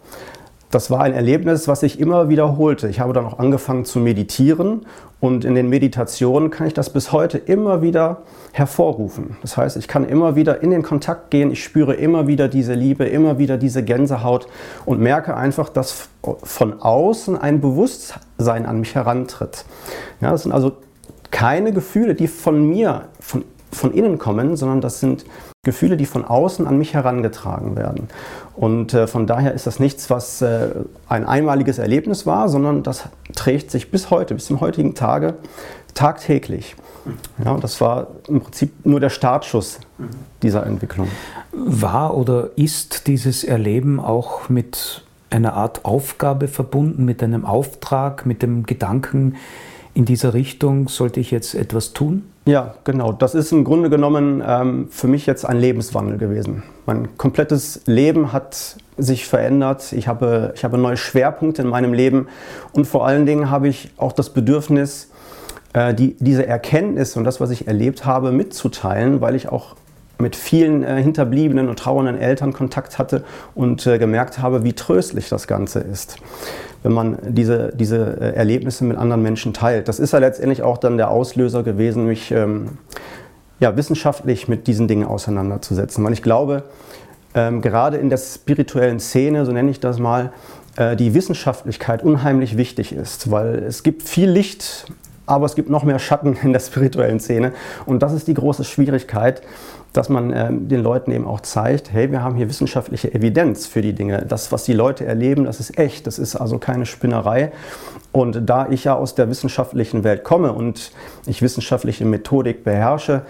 Das 0.71 0.89
war 0.89 1.01
ein 1.01 1.13
Erlebnis, 1.13 1.67
was 1.67 1.81
sich 1.81 1.99
immer 1.99 2.29
wiederholte. 2.29 2.87
Ich 2.87 3.01
habe 3.01 3.11
dann 3.11 3.25
auch 3.25 3.39
angefangen 3.39 3.83
zu 3.83 3.99
meditieren 3.99 4.85
und 5.19 5.43
in 5.43 5.53
den 5.53 5.67
Meditationen 5.67 6.49
kann 6.49 6.65
ich 6.65 6.73
das 6.73 6.91
bis 6.91 7.11
heute 7.11 7.37
immer 7.37 7.81
wieder 7.81 8.21
hervorrufen. 8.53 9.35
Das 9.41 9.57
heißt, 9.57 9.75
ich 9.75 9.89
kann 9.89 10.07
immer 10.07 10.37
wieder 10.37 10.63
in 10.63 10.71
den 10.71 10.81
Kontakt 10.81 11.29
gehen, 11.29 11.51
ich 11.51 11.61
spüre 11.61 11.93
immer 11.93 12.27
wieder 12.27 12.47
diese 12.47 12.73
Liebe, 12.73 13.03
immer 13.05 13.37
wieder 13.37 13.57
diese 13.57 13.83
Gänsehaut 13.83 14.47
und 14.85 15.01
merke 15.01 15.35
einfach, 15.35 15.67
dass 15.67 16.09
von 16.43 16.81
außen 16.81 17.37
ein 17.37 17.59
Bewusstsein 17.59 18.65
an 18.65 18.79
mich 18.79 18.95
herantritt. 18.95 19.65
Ja, 20.21 20.31
das 20.31 20.43
sind 20.43 20.53
also 20.53 20.77
keine 21.31 21.73
Gefühle, 21.73 22.15
die 22.15 22.27
von 22.27 22.65
mir, 22.65 23.09
von, 23.19 23.43
von 23.71 23.93
innen 23.93 24.17
kommen, 24.17 24.55
sondern 24.55 24.79
das 24.79 25.01
sind 25.01 25.25
Gefühle, 25.63 25.95
die 25.95 26.07
von 26.07 26.25
außen 26.25 26.65
an 26.65 26.79
mich 26.79 26.95
herangetragen 26.95 27.75
werden. 27.75 28.07
Und 28.55 28.95
äh, 28.95 29.05
von 29.05 29.27
daher 29.27 29.53
ist 29.53 29.67
das 29.67 29.79
nichts, 29.79 30.09
was 30.09 30.41
äh, 30.41 30.69
ein 31.07 31.23
einmaliges 31.23 31.77
Erlebnis 31.77 32.25
war, 32.25 32.49
sondern 32.49 32.81
das 32.81 33.09
trägt 33.35 33.69
sich 33.69 33.91
bis 33.91 34.09
heute, 34.09 34.33
bis 34.33 34.45
zum 34.45 34.59
heutigen 34.59 34.95
Tage 34.95 35.35
tagtäglich. 35.93 36.75
Ja, 37.45 37.55
das 37.57 37.79
war 37.79 38.07
im 38.27 38.41
Prinzip 38.41 38.87
nur 38.87 38.99
der 38.99 39.11
Startschuss 39.11 39.79
dieser 40.41 40.65
Entwicklung. 40.65 41.09
War 41.51 42.17
oder 42.17 42.49
ist 42.55 43.05
dieses 43.05 43.43
Erleben 43.43 43.99
auch 43.99 44.49
mit 44.49 45.03
einer 45.29 45.53
Art 45.53 45.85
Aufgabe 45.85 46.47
verbunden, 46.47 47.05
mit 47.05 47.21
einem 47.21 47.45
Auftrag, 47.45 48.25
mit 48.25 48.41
dem 48.41 48.65
Gedanken, 48.65 49.35
in 49.93 50.05
dieser 50.05 50.33
Richtung 50.33 50.87
sollte 50.87 51.19
ich 51.19 51.31
jetzt 51.31 51.53
etwas 51.53 51.93
tun? 51.93 52.23
Ja, 52.45 52.75
genau. 52.85 53.11
Das 53.11 53.35
ist 53.35 53.51
im 53.51 53.63
Grunde 53.63 53.89
genommen 53.89 54.43
ähm, 54.45 54.87
für 54.89 55.07
mich 55.07 55.25
jetzt 55.25 55.45
ein 55.45 55.57
Lebenswandel 55.57 56.17
gewesen. 56.17 56.63
Mein 56.85 57.17
komplettes 57.17 57.81
Leben 57.85 58.33
hat 58.33 58.77
sich 58.97 59.27
verändert. 59.27 59.93
Ich 59.93 60.07
habe, 60.07 60.53
ich 60.55 60.63
habe 60.63 60.77
neue 60.77 60.97
Schwerpunkte 60.97 61.61
in 61.61 61.67
meinem 61.67 61.93
Leben 61.93 62.27
und 62.73 62.85
vor 62.85 63.05
allen 63.05 63.25
Dingen 63.25 63.49
habe 63.49 63.67
ich 63.67 63.91
auch 63.97 64.11
das 64.11 64.29
Bedürfnis, 64.29 65.09
äh, 65.73 65.93
die, 65.93 66.15
diese 66.19 66.45
Erkenntnis 66.47 67.15
und 67.15 67.23
das, 67.23 67.39
was 67.39 67.51
ich 67.51 67.67
erlebt 67.67 68.05
habe, 68.05 68.31
mitzuteilen, 68.31 69.21
weil 69.21 69.35
ich 69.35 69.49
auch 69.49 69.75
mit 70.17 70.35
vielen 70.35 70.83
äh, 70.83 71.01
hinterbliebenen 71.01 71.67
und 71.67 71.79
trauernden 71.79 72.17
Eltern 72.17 72.53
Kontakt 72.53 72.97
hatte 72.97 73.23
und 73.55 73.85
äh, 73.87 73.97
gemerkt 73.97 74.39
habe, 74.39 74.63
wie 74.63 74.73
tröstlich 74.73 75.29
das 75.29 75.47
Ganze 75.47 75.79
ist. 75.79 76.17
Wenn 76.83 76.93
man 76.93 77.17
diese, 77.27 77.71
diese 77.75 78.17
äh, 78.19 78.35
Erlebnisse 78.35 78.83
mit 78.83 78.97
anderen 78.97 79.21
Menschen 79.21 79.53
teilt. 79.53 79.87
Das 79.87 79.99
ist 79.99 80.13
ja 80.13 80.19
letztendlich 80.19 80.63
auch 80.63 80.77
dann 80.77 80.97
der 80.97 81.11
Auslöser 81.11 81.63
gewesen, 81.63 82.05
mich 82.05 82.31
ähm, 82.31 82.77
ja, 83.59 83.77
wissenschaftlich 83.77 84.47
mit 84.47 84.67
diesen 84.67 84.87
Dingen 84.87 85.05
auseinanderzusetzen. 85.05 86.03
Weil 86.03 86.13
ich 86.13 86.23
glaube, 86.23 86.63
ähm, 87.35 87.61
gerade 87.61 87.97
in 87.97 88.09
der 88.09 88.17
spirituellen 88.17 88.99
Szene, 88.99 89.45
so 89.45 89.51
nenne 89.51 89.71
ich 89.71 89.79
das 89.79 89.99
mal, 89.99 90.33
äh, 90.75 90.95
die 90.95 91.13
Wissenschaftlichkeit 91.13 92.03
unheimlich 92.03 92.57
wichtig 92.57 92.93
ist, 92.93 93.29
weil 93.29 93.55
es 93.63 93.83
gibt 93.83 94.03
viel 94.03 94.29
Licht, 94.29 94.85
aber 95.25 95.45
es 95.45 95.55
gibt 95.55 95.69
noch 95.69 95.83
mehr 95.83 95.99
Schatten 95.99 96.37
in 96.41 96.53
der 96.53 96.59
spirituellen 96.59 97.19
Szene. 97.19 97.53
Und 97.85 98.01
das 98.01 98.13
ist 98.13 98.27
die 98.27 98.33
große 98.33 98.63
Schwierigkeit, 98.63 99.41
dass 99.93 100.09
man 100.09 100.31
äh, 100.31 100.49
den 100.51 100.81
Leuten 100.81 101.11
eben 101.11 101.27
auch 101.27 101.41
zeigt, 101.41 101.91
hey, 101.91 102.11
wir 102.11 102.23
haben 102.23 102.35
hier 102.35 102.47
wissenschaftliche 102.47 103.13
Evidenz 103.13 103.67
für 103.67 103.81
die 103.81 103.93
Dinge. 103.93 104.25
Das, 104.27 104.51
was 104.51 104.63
die 104.63 104.73
Leute 104.73 105.05
erleben, 105.05 105.45
das 105.45 105.59
ist 105.59 105.77
echt, 105.77 106.07
das 106.07 106.17
ist 106.19 106.35
also 106.35 106.57
keine 106.57 106.85
Spinnerei. 106.85 107.51
Und 108.11 108.49
da 108.49 108.67
ich 108.69 108.85
ja 108.85 108.95
aus 108.95 109.15
der 109.15 109.29
wissenschaftlichen 109.29 110.03
Welt 110.03 110.23
komme 110.23 110.53
und 110.53 110.91
ich 111.25 111.41
wissenschaftliche 111.41 112.05
Methodik 112.05 112.63
beherrsche, 112.63 113.23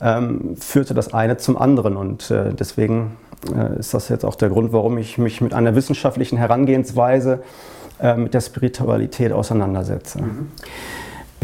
ähm, 0.00 0.56
führte 0.56 0.94
das 0.94 1.12
eine 1.12 1.36
zum 1.36 1.56
anderen. 1.56 1.96
Und 1.96 2.30
äh, 2.30 2.52
deswegen 2.52 3.16
äh, 3.54 3.78
ist 3.78 3.94
das 3.94 4.08
jetzt 4.08 4.24
auch 4.24 4.36
der 4.36 4.50
Grund, 4.50 4.72
warum 4.72 4.98
ich 4.98 5.18
mich 5.18 5.40
mit 5.40 5.54
einer 5.54 5.74
wissenschaftlichen 5.74 6.36
Herangehensweise 6.36 7.42
äh, 8.00 8.16
mit 8.16 8.34
der 8.34 8.40
Spiritualität 8.40 9.32
auseinandersetze. 9.32 10.22
Mhm. 10.22 10.48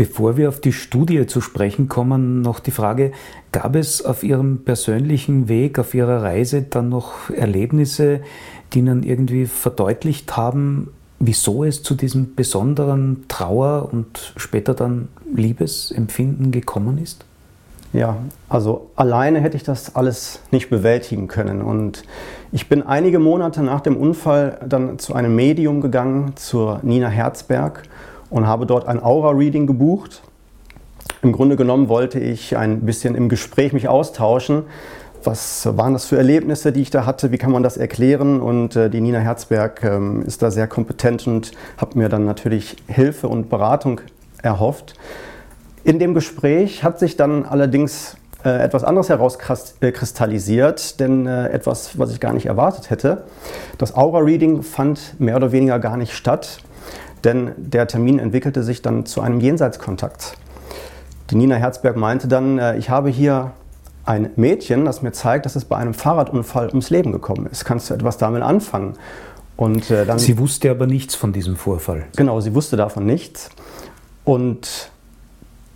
Bevor 0.01 0.39
wir 0.39 0.49
auf 0.49 0.63
die 0.63 0.73
Studie 0.73 1.27
zu 1.27 1.43
sprechen 1.43 1.87
kommen, 1.91 2.41
noch 2.41 2.61
die 2.61 2.71
Frage, 2.71 3.13
gab 3.53 3.77
es 3.77 4.03
auf 4.03 4.23
Ihrem 4.23 4.65
persönlichen 4.65 5.47
Weg, 5.51 5.79
auf 5.79 5.93
Ihrer 5.93 6.23
Reise 6.23 6.63
dann 6.63 6.89
noch 6.89 7.29
Erlebnisse, 7.29 8.23
die 8.73 8.79
Ihnen 8.79 9.03
irgendwie 9.03 9.45
verdeutlicht 9.45 10.39
haben, 10.39 10.89
wieso 11.19 11.65
es 11.65 11.83
zu 11.83 11.95
diesem 11.95 12.35
besonderen 12.35 13.27
Trauer 13.29 13.91
und 13.93 14.33
später 14.39 14.73
dann 14.73 15.09
Liebesempfinden 15.35 16.51
gekommen 16.51 16.97
ist? 16.97 17.27
Ja, 17.93 18.17
also 18.49 18.91
alleine 18.97 19.41
hätte 19.41 19.59
ich 19.59 19.65
das 19.65 19.97
alles 19.97 20.41
nicht 20.51 20.71
bewältigen 20.71 21.29
können. 21.29 21.61
Und 21.61 22.05
ich 22.53 22.71
bin 22.71 22.87
einige 22.87 23.19
Monate 23.19 23.63
nach 23.63 23.83
dem 23.83 23.99
Unfall 23.99 24.61
dann 24.67 24.99
zu 24.99 25.13
einem 25.13 25.37
Medium 25.37 25.83
gegangen, 25.83 26.33
zur 26.37 26.81
Nina 26.83 27.09
Herzberg 27.09 27.83
und 28.31 28.47
habe 28.47 28.67
dort 28.67 28.87
ein 28.87 29.03
Aura-Reading 29.03 29.67
gebucht. 29.67 30.23
Im 31.23 31.33
Grunde 31.33 31.57
genommen 31.57 31.89
wollte 31.89 32.19
ich 32.19 32.57
ein 32.57 32.81
bisschen 32.81 33.15
im 33.15 33.29
Gespräch 33.29 33.73
mich 33.73 33.89
austauschen. 33.89 34.63
Was 35.23 35.69
waren 35.77 35.93
das 35.93 36.07
für 36.07 36.17
Erlebnisse, 36.17 36.73
die 36.73 36.81
ich 36.81 36.91
da 36.91 37.05
hatte? 37.05 37.31
Wie 37.31 37.37
kann 37.37 37.53
man 37.53 37.63
das 37.63 37.77
erklären? 37.77 38.41
Und 38.41 38.75
äh, 38.75 38.89
die 38.89 39.03
Nina 39.03 39.19
Herzberg 39.19 39.85
ähm, 39.85 40.23
ist 40.23 40.41
da 40.41 40.51
sehr 40.51 40.67
kompetent 40.67 41.27
und 41.27 41.53
hat 41.77 41.95
mir 41.95 42.09
dann 42.09 42.25
natürlich 42.25 42.77
Hilfe 42.87 43.29
und 43.29 43.51
Beratung 43.51 44.01
erhofft. 44.43 44.95
In 45.85 45.99
dem 45.99 46.15
Gespräch 46.15 46.85
hat 46.85 46.99
sich 46.99 47.17
dann 47.17 47.45
allerdings 47.45 48.17
äh, 48.45 48.63
etwas 48.63 48.85
anderes 48.85 49.11
herauskristallisiert, 49.11 51.01
denn 51.01 51.27
äh, 51.27 51.49
etwas, 51.49 51.99
was 51.99 52.13
ich 52.13 52.21
gar 52.21 52.33
nicht 52.33 52.47
erwartet 52.47 52.89
hätte. 52.89 53.25
Das 53.77 53.95
Aura-Reading 53.95 54.63
fand 54.63 55.21
mehr 55.21 55.37
oder 55.37 55.53
weniger 55.53 55.79
gar 55.79 55.99
nicht 55.99 56.15
statt 56.15 56.61
denn 57.25 57.53
der 57.57 57.87
Termin 57.87 58.19
entwickelte 58.19 58.63
sich 58.63 58.83
dann 58.83 59.07
zu 59.07 59.21
einem 59.21 59.41
Jenseitskontakt. 59.41 60.37
Die 61.31 61.37
Nina 61.37 61.57
Herzberg 61.57 61.97
meinte 61.97 62.29
dann, 62.29 62.59
äh, 62.59 62.77
ich 62.77 62.91
habe 62.91 63.09
hier 63.09 63.53
ein 64.05 64.31
Mädchen, 64.37 64.85
das 64.85 65.03
mir 65.03 65.13
zeigt, 65.13 65.47
dass 65.47 65.57
es 65.57 65.65
bei 65.65 65.77
einem 65.77 65.95
Fahrradunfall 65.95 66.69
ums 66.69 66.91
Leben 66.91 67.13
gekommen 67.13 67.47
ist. 67.47 67.65
Kannst 67.65 67.91
du 67.91 67.95
etwas 67.95 68.19
damit 68.19 68.43
anfangen? 68.43 68.95
Und, 69.57 69.91
äh, 69.91 70.07
dann, 70.07 70.19
sie 70.19 70.39
wusste 70.39 70.71
aber 70.71 70.87
nichts 70.87 71.15
von 71.15 71.33
diesem 71.33 71.55
Vorfall. 71.57 72.07
Genau, 72.17 72.41
sie 72.41 72.55
wusste 72.55 72.77
davon 72.77 73.05
nichts. 73.05 73.51
Und 74.25 74.91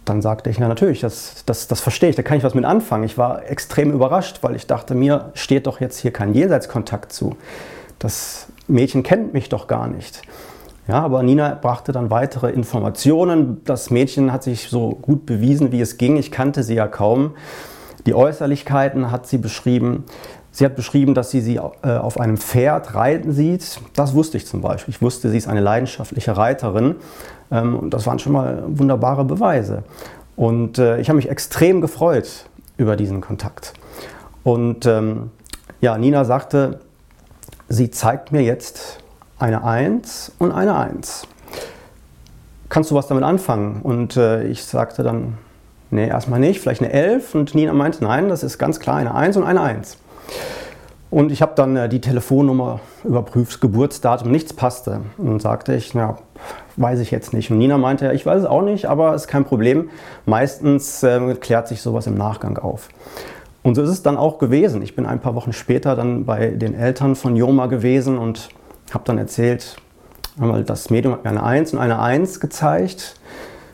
dann 0.05 0.23
sagte 0.23 0.51
ich, 0.51 0.59
na 0.59 0.69
natürlich, 0.69 1.01
das, 1.01 1.45
das, 1.47 1.69
das 1.69 1.81
verstehe 1.81 2.11
ich, 2.11 2.17
da 2.17 2.23
kann 2.23 2.37
ich 2.37 2.45
was 2.45 2.55
mit 2.55 2.65
anfangen. 2.65 3.05
Ich 3.05 3.17
war 3.17 3.49
extrem 3.49 3.93
überrascht, 3.93 4.39
weil 4.43 4.57
ich 4.57 4.67
dachte, 4.67 4.95
mir 4.95 5.31
steht 5.35 5.67
doch 5.67 5.81
jetzt 5.81 5.99
hier 5.99 6.13
kein 6.13 6.35
Jenseitskontakt 6.35 7.13
zu. 7.13 7.37
Das 7.99 8.47
Mädchen 8.69 9.03
kennt 9.03 9.33
mich 9.33 9.49
doch 9.49 9.67
gar 9.67 9.87
nicht. 9.87 10.23
Ja, 10.87 11.00
aber 11.00 11.23
Nina 11.23 11.55
brachte 11.61 11.93
dann 11.93 12.11
weitere 12.11 12.50
Informationen. 12.50 13.62
Das 13.64 13.91
Mädchen 13.91 14.33
hat 14.33 14.43
sich 14.43 14.69
so 14.69 14.91
gut 14.91 15.25
bewiesen, 15.25 15.73
wie 15.73 15.81
es 15.81 15.97
ging. 15.97 16.17
Ich 16.17 16.31
kannte 16.31 16.62
sie 16.62 16.75
ja 16.75 16.87
kaum. 16.87 17.33
Die 18.05 18.12
Äußerlichkeiten 18.14 19.11
hat 19.11 19.26
sie 19.26 19.38
beschrieben. 19.38 20.05
Sie 20.50 20.64
hat 20.64 20.76
beschrieben, 20.76 21.14
dass 21.14 21.31
sie 21.31 21.41
sie 21.41 21.57
äh, 21.57 21.97
auf 21.97 22.21
einem 22.21 22.37
Pferd 22.37 22.95
reiten 22.95 23.33
sieht. 23.33 23.81
Das 23.97 24.14
wusste 24.14 24.37
ich 24.37 24.47
zum 24.47 24.61
Beispiel. 24.61 24.93
Ich 24.93 25.00
wusste, 25.00 25.31
sie 25.31 25.38
ist 25.38 25.49
eine 25.49 25.61
leidenschaftliche 25.61 26.37
Reiterin. 26.37 26.97
Ähm, 27.50 27.76
und 27.76 27.91
das 27.95 28.07
waren 28.07 28.19
schon 28.19 28.33
mal 28.33 28.62
wunderbare 28.67 29.25
Beweise. 29.25 29.85
Und 30.37 30.79
äh, 30.79 31.00
ich 31.00 31.09
habe 31.09 31.17
mich 31.17 31.31
extrem 31.31 31.81
gefreut 31.81 32.45
über 32.76 32.97
diesen 32.97 33.23
Kontakt. 33.23 33.73
Und 34.43 34.85
ähm, 34.85 35.31
ja, 35.81 35.97
Nina 35.97 36.25
sagte, 36.25 36.81
sie 37.69 37.91
zeigt 37.91 38.33
mir 38.33 38.43
jetzt 38.43 38.99
eine 39.38 39.64
1 39.64 40.33
und 40.38 40.53
eine 40.53 40.76
1. 40.76 41.26
Kannst 42.69 42.91
du 42.91 42.95
was 42.95 43.07
damit 43.07 43.25
anfangen? 43.25 43.81
Und 43.83 44.17
äh, 44.17 44.45
ich 44.45 44.64
sagte 44.64 45.03
dann, 45.03 45.38
nee, 45.91 46.09
erstmal 46.09 46.41
nicht, 46.41 46.61
vielleicht 46.61 46.83
eine 46.83 46.93
11. 46.93 47.35
Und 47.35 47.55
Nina 47.55 47.73
meinte, 47.73 48.03
nein, 48.03 48.29
das 48.29 48.43
ist 48.43 48.59
ganz 48.59 48.81
klar 48.81 48.97
eine 48.97 49.14
1 49.14 49.37
und 49.37 49.45
eine 49.45 49.61
1. 49.61 49.99
Und 51.11 51.31
ich 51.31 51.43
habe 51.43 51.53
dann 51.55 51.76
äh, 51.76 51.88
die 51.88 52.00
Telefonnummer 52.00 52.81
überprüft, 53.05 53.61
Geburtsdatum, 53.61 54.31
nichts 54.31 54.53
passte. 54.53 55.03
Und 55.17 55.41
sagte 55.41 55.75
ich, 55.75 55.95
na, 55.95 56.17
weiß 56.76 57.00
ich 57.00 57.11
jetzt 57.11 57.33
nicht. 57.33 57.50
Und 57.50 57.59
Nina 57.59 57.79
meinte, 57.79 58.07
ja, 58.07 58.12
ich 58.12 58.26
weiß 58.26 58.41
es 58.41 58.47
auch 58.47 58.62
nicht, 58.62 58.87
aber 58.87 59.14
ist 59.14 59.29
kein 59.29 59.45
Problem. 59.45 59.91
Meistens 60.26 61.03
äh, 61.03 61.35
klärt 61.37 61.69
sich 61.69 61.83
sowas 61.83 62.07
im 62.07 62.17
Nachgang 62.17 62.59
auf. 62.59 62.88
Und 63.62 63.76
so 63.76 63.83
ist 63.83 63.91
es 63.91 64.03
dann 64.03 64.17
auch 64.17 64.38
gewesen. 64.38 64.83
Ich 64.83 64.97
bin 64.97 65.07
ein 65.07 65.21
paar 65.21 65.35
Wochen 65.35 65.53
später 65.53 65.97
dann 65.97 66.26
bei 66.26 66.49
den 66.49 66.75
Eltern 66.75 67.14
von 67.14 67.37
Joma 67.37 67.67
gewesen 67.67 68.19
und 68.19 68.49
habe 68.93 69.05
dann 69.05 69.19
erzählt, 69.19 69.76
einmal 70.38 70.64
das 70.64 70.91
Medium 70.91 71.14
hat 71.14 71.25
mir 71.25 71.31
eine 71.31 71.43
1 71.43 71.73
und 71.73 71.79
eine 71.79 72.00
1 72.00 72.41
gezeigt. 72.41 73.14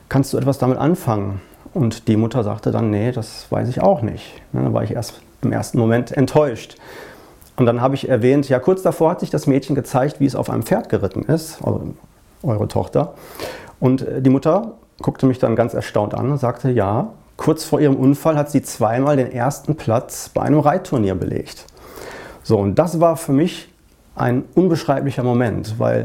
Kannst 0.08 0.32
du 0.32 0.38
etwas 0.38 0.58
damit 0.58 0.78
anfangen? 0.78 1.40
Und 1.72 2.08
die 2.08 2.16
Mutter 2.16 2.42
sagte 2.42 2.70
dann, 2.70 2.90
nee, 2.90 3.12
das 3.12 3.46
weiß 3.50 3.68
ich 3.68 3.80
auch 3.80 4.02
nicht. 4.02 4.42
Dann 4.52 4.72
war 4.74 4.82
ich 4.82 4.92
erst 4.92 5.20
im 5.42 5.52
ersten 5.52 5.78
Moment 5.78 6.12
enttäuscht. 6.12 6.76
Und 7.56 7.66
dann 7.66 7.80
habe 7.80 7.94
ich 7.94 8.08
erwähnt, 8.08 8.48
ja, 8.48 8.58
kurz 8.58 8.82
davor 8.82 9.10
hat 9.10 9.20
sich 9.20 9.30
das 9.30 9.46
Mädchen 9.46 9.74
gezeigt, 9.74 10.20
wie 10.20 10.26
es 10.26 10.34
auf 10.34 10.50
einem 10.50 10.62
Pferd 10.62 10.88
geritten 10.88 11.22
ist, 11.24 11.62
also 11.62 11.94
eure 12.42 12.68
Tochter. 12.68 13.14
Und 13.78 14.02
äh, 14.02 14.22
die 14.22 14.30
Mutter 14.30 14.72
guckte 15.02 15.26
mich 15.26 15.38
dann 15.38 15.56
ganz 15.56 15.74
erstaunt 15.74 16.14
an 16.14 16.30
und 16.30 16.38
sagte, 16.38 16.70
ja, 16.70 17.12
kurz 17.36 17.64
vor 17.64 17.80
ihrem 17.80 17.96
Unfall 17.96 18.36
hat 18.36 18.50
sie 18.50 18.62
zweimal 18.62 19.16
den 19.16 19.32
ersten 19.32 19.76
Platz 19.76 20.30
bei 20.30 20.42
einem 20.42 20.60
Reitturnier 20.60 21.14
belegt. 21.14 21.66
So, 22.42 22.58
und 22.58 22.78
das 22.78 23.00
war 23.00 23.16
für 23.16 23.32
mich 23.32 23.69
ein 24.20 24.44
unbeschreiblicher 24.54 25.22
Moment, 25.22 25.78
weil 25.78 26.04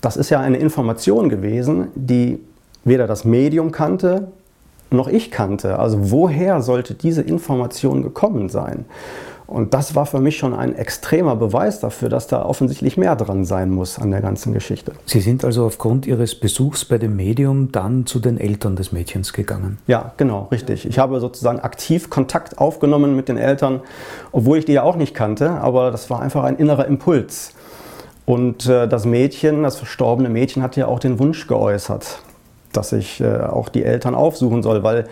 das 0.00 0.16
ist 0.16 0.30
ja 0.30 0.40
eine 0.40 0.58
Information 0.58 1.28
gewesen, 1.28 1.88
die 1.94 2.40
weder 2.84 3.06
das 3.06 3.24
Medium 3.24 3.70
kannte, 3.70 4.28
noch 4.90 5.08
ich 5.08 5.30
kannte. 5.30 5.78
Also 5.78 6.10
woher 6.10 6.60
sollte 6.60 6.94
diese 6.94 7.22
Information 7.22 8.02
gekommen 8.02 8.48
sein? 8.48 8.84
Und 9.52 9.74
das 9.74 9.94
war 9.94 10.06
für 10.06 10.18
mich 10.18 10.38
schon 10.38 10.54
ein 10.54 10.74
extremer 10.74 11.36
Beweis 11.36 11.78
dafür, 11.78 12.08
dass 12.08 12.26
da 12.26 12.42
offensichtlich 12.42 12.96
mehr 12.96 13.16
dran 13.16 13.44
sein 13.44 13.70
muss 13.70 13.98
an 13.98 14.10
der 14.10 14.22
ganzen 14.22 14.54
Geschichte. 14.54 14.92
Sie 15.04 15.20
sind 15.20 15.44
also 15.44 15.66
aufgrund 15.66 16.06
Ihres 16.06 16.34
Besuchs 16.34 16.86
bei 16.86 16.96
dem 16.96 17.16
Medium 17.16 17.70
dann 17.70 18.06
zu 18.06 18.18
den 18.18 18.38
Eltern 18.38 18.76
des 18.76 18.92
Mädchens 18.92 19.34
gegangen? 19.34 19.76
Ja, 19.86 20.12
genau, 20.16 20.48
richtig. 20.50 20.86
Ich 20.86 20.98
habe 20.98 21.20
sozusagen 21.20 21.60
aktiv 21.60 22.08
Kontakt 22.08 22.56
aufgenommen 22.56 23.14
mit 23.14 23.28
den 23.28 23.36
Eltern, 23.36 23.80
obwohl 24.32 24.56
ich 24.56 24.64
die 24.64 24.72
ja 24.72 24.84
auch 24.84 24.96
nicht 24.96 25.14
kannte, 25.14 25.50
aber 25.50 25.90
das 25.90 26.08
war 26.08 26.22
einfach 26.22 26.44
ein 26.44 26.56
innerer 26.56 26.86
Impuls. 26.86 27.52
Und 28.24 28.66
äh, 28.66 28.88
das 28.88 29.04
Mädchen, 29.04 29.64
das 29.64 29.76
verstorbene 29.76 30.30
Mädchen, 30.30 30.62
hat 30.62 30.76
ja 30.76 30.86
auch 30.86 30.98
den 30.98 31.18
Wunsch 31.18 31.46
geäußert, 31.46 32.20
dass 32.72 32.92
ich 32.92 33.20
äh, 33.20 33.40
auch 33.40 33.68
die 33.68 33.84
Eltern 33.84 34.14
aufsuchen 34.14 34.62
soll, 34.62 34.82
weil 34.82 35.04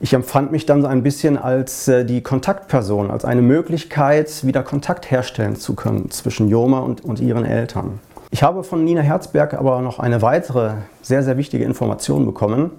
ich 0.00 0.12
empfand 0.12 0.52
mich 0.52 0.66
dann 0.66 0.82
so 0.82 0.88
ein 0.88 1.02
bisschen 1.02 1.38
als 1.38 1.88
äh, 1.88 2.04
die 2.04 2.22
Kontaktperson, 2.22 3.10
als 3.10 3.24
eine 3.24 3.42
Möglichkeit, 3.42 4.44
wieder 4.44 4.62
Kontakt 4.62 5.10
herstellen 5.10 5.56
zu 5.56 5.74
können 5.74 6.10
zwischen 6.10 6.48
Joma 6.48 6.80
und, 6.80 7.04
und 7.04 7.20
ihren 7.20 7.44
Eltern. 7.44 8.00
Ich 8.30 8.42
habe 8.42 8.64
von 8.64 8.84
Nina 8.84 9.00
Herzberg 9.00 9.54
aber 9.54 9.80
noch 9.80 10.00
eine 10.00 10.20
weitere 10.20 10.72
sehr, 11.02 11.22
sehr 11.22 11.36
wichtige 11.36 11.64
Information 11.64 12.26
bekommen. 12.26 12.72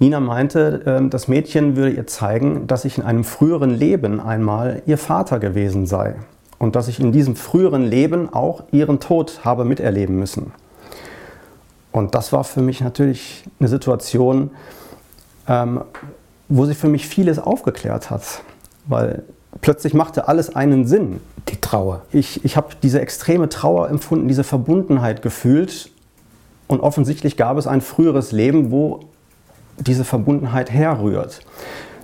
Nina 0.00 0.18
meinte, 0.18 0.82
ähm, 0.86 1.10
das 1.10 1.28
Mädchen 1.28 1.76
würde 1.76 1.92
ihr 1.92 2.06
zeigen, 2.06 2.66
dass 2.66 2.84
ich 2.84 2.98
in 2.98 3.04
einem 3.04 3.24
früheren 3.24 3.70
Leben 3.70 4.20
einmal 4.20 4.82
ihr 4.86 4.98
Vater 4.98 5.38
gewesen 5.38 5.86
sei 5.86 6.16
und 6.58 6.74
dass 6.74 6.88
ich 6.88 6.98
in 6.98 7.12
diesem 7.12 7.36
früheren 7.36 7.84
Leben 7.84 8.32
auch 8.32 8.64
ihren 8.72 8.98
Tod 8.98 9.40
habe 9.44 9.64
miterleben 9.64 10.18
müssen. 10.18 10.52
Und 11.92 12.16
das 12.16 12.32
war 12.32 12.42
für 12.42 12.60
mich 12.60 12.80
natürlich 12.80 13.44
eine 13.60 13.68
Situation, 13.68 14.50
ähm, 15.46 15.82
wo 16.48 16.66
sie 16.66 16.74
für 16.74 16.88
mich 16.88 17.08
vieles 17.08 17.38
aufgeklärt 17.38 18.10
hat, 18.10 18.42
weil 18.86 19.22
plötzlich 19.60 19.94
machte 19.94 20.28
alles 20.28 20.54
einen 20.54 20.86
Sinn. 20.86 21.20
Die 21.48 21.60
Trauer. 21.60 22.02
Ich, 22.10 22.44
ich 22.44 22.56
habe 22.56 22.68
diese 22.82 23.00
extreme 23.00 23.48
Trauer 23.50 23.90
empfunden, 23.90 24.28
diese 24.28 24.44
Verbundenheit 24.44 25.20
gefühlt 25.20 25.90
Und 26.66 26.80
offensichtlich 26.80 27.36
gab 27.36 27.58
es 27.58 27.66
ein 27.66 27.80
früheres 27.80 28.32
Leben, 28.32 28.70
wo 28.70 29.00
diese 29.78 30.04
Verbundenheit 30.04 30.70
herrührt. 30.70 31.40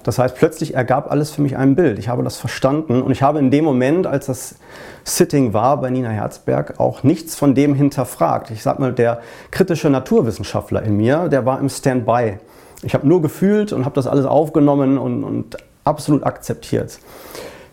Das 0.02 0.18
heißt, 0.18 0.35
plötzlich 0.37 0.75
ergab 0.75 1.11
alles 1.11 1.30
für 1.30 1.42
mich 1.42 1.56
ein 1.56 1.75
Bild. 1.76 1.99
Ich 1.99 2.09
habe 2.09 2.23
das 2.23 2.38
verstanden 2.38 3.02
und 3.02 3.11
ich 3.11 3.23
habe 3.23 3.38
in 3.38 3.50
dem 3.50 3.64
Moment, 3.64 4.06
als 4.06 4.26
das 4.26 4.56
Sitting 5.04 5.52
war 5.52 5.78
bei 5.80 5.90
Nina 5.90 6.09
Herzberg, 6.09 6.80
auch 6.80 7.02
nichts 7.02 7.35
von 7.37 7.54
dem 7.54 7.75
hinterfragt. 7.75 8.50
Ich 8.50 8.62
sag 8.62 8.78
mal, 8.78 8.92
der 8.92 9.20
kritische 9.50 9.90
Naturwissenschaftler 9.90 10.82
in 10.82 10.97
mir, 10.97 11.28
der 11.28 11.44
war 11.44 11.61
im 11.61 11.68
Standby. 11.68 12.38
Ich 12.82 12.94
habe 12.94 13.06
nur 13.06 13.20
gefühlt 13.22 13.72
und 13.72 13.84
habe 13.84 13.94
das 13.94 14.06
alles 14.06 14.26
aufgenommen 14.26 14.99
und, 14.99 15.25
und 15.25 15.56
absolut 15.84 16.25
akzeptiert. 16.25 16.99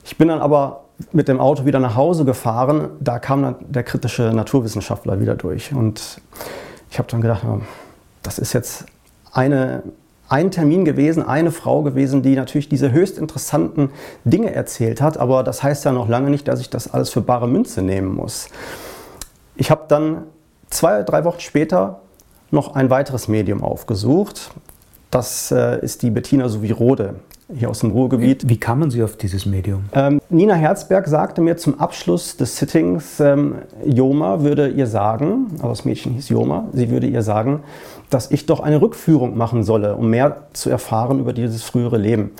Ich 0.03 0.17
bin 0.17 0.27
dann 0.27 0.39
aber 0.39 0.85
mit 1.11 1.27
dem 1.27 1.39
Auto 1.39 1.65
wieder 1.65 1.79
nach 1.79 1.95
Hause 1.95 2.25
gefahren. 2.25 2.89
Da 2.99 3.19
kam 3.19 3.43
dann 3.43 3.55
der 3.61 3.83
kritische 3.83 4.33
Naturwissenschaftler 4.33 5.19
wieder 5.19 5.35
durch. 5.35 5.73
Und 5.73 6.21
ich 6.89 6.97
habe 6.97 7.07
dann 7.09 7.21
gedacht, 7.21 7.45
das 8.23 8.39
ist 8.39 8.53
jetzt 8.53 8.85
eine 9.31 9.83
ein 10.29 10.51
Termin 10.51 10.83
gewesen, 10.83 11.23
eine 11.23 11.51
Frau 11.51 11.83
gewesen, 11.83 12.21
die 12.21 12.35
natürlich 12.35 12.67
diese 12.67 12.91
höchst 12.91 13.17
interessanten 13.17 13.91
Dinge 14.25 14.53
erzählt 14.53 15.01
hat, 15.01 15.17
aber 15.17 15.43
das 15.43 15.63
heißt 15.63 15.85
ja 15.85 15.91
noch 15.91 16.09
lange 16.09 16.29
nicht, 16.29 16.47
dass 16.47 16.59
ich 16.59 16.69
das 16.69 16.93
alles 16.93 17.09
für 17.09 17.21
bare 17.21 17.47
Münze 17.47 17.81
nehmen 17.81 18.13
muss. 18.13 18.49
Ich 19.55 19.71
habe 19.71 19.85
dann 19.87 20.23
zwei, 20.69 21.03
drei 21.03 21.23
Wochen 21.23 21.39
später 21.39 22.01
noch 22.51 22.75
ein 22.75 22.89
weiteres 22.89 23.27
Medium 23.27 23.63
aufgesucht. 23.63 24.51
Das 25.11 25.51
äh, 25.51 25.79
ist 25.83 26.01
die 26.01 26.11
Bettina 26.11 26.49
Suvirode 26.49 27.15
hier 27.55 27.69
aus 27.69 27.79
dem 27.79 27.91
Ruhrgebiet. 27.91 28.49
Wie 28.49 28.57
kamen 28.57 28.91
Sie 28.91 29.01
auf 29.03 29.15
dieses 29.15 29.45
Medium? 29.45 29.85
Ähm, 29.93 30.19
Nina 30.29 30.53
Herzberg 30.53 31.07
sagte 31.07 31.41
mir 31.41 31.55
zum 31.55 31.79
Abschluss 31.79 32.35
des 32.35 32.57
Sittings, 32.57 33.19
ähm, 33.21 33.55
Joma 33.85 34.41
würde 34.41 34.67
ihr 34.67 34.85
sagen, 34.85 35.47
also 35.55 35.69
das 35.69 35.85
Mädchen 35.85 36.13
hieß 36.13 36.29
Joma, 36.29 36.65
sie 36.73 36.89
würde 36.89 37.07
ihr 37.07 37.21
sagen, 37.21 37.61
dass 38.09 38.31
ich 38.31 38.45
doch 38.45 38.59
eine 38.59 38.81
Rückführung 38.81 39.37
machen 39.37 39.63
solle, 39.63 39.95
um 39.95 40.09
mehr 40.09 40.47
zu 40.51 40.69
erfahren 40.69 41.19
über 41.19 41.31
dieses 41.31 41.63
frühere 41.63 41.97
Leben. 41.97 42.31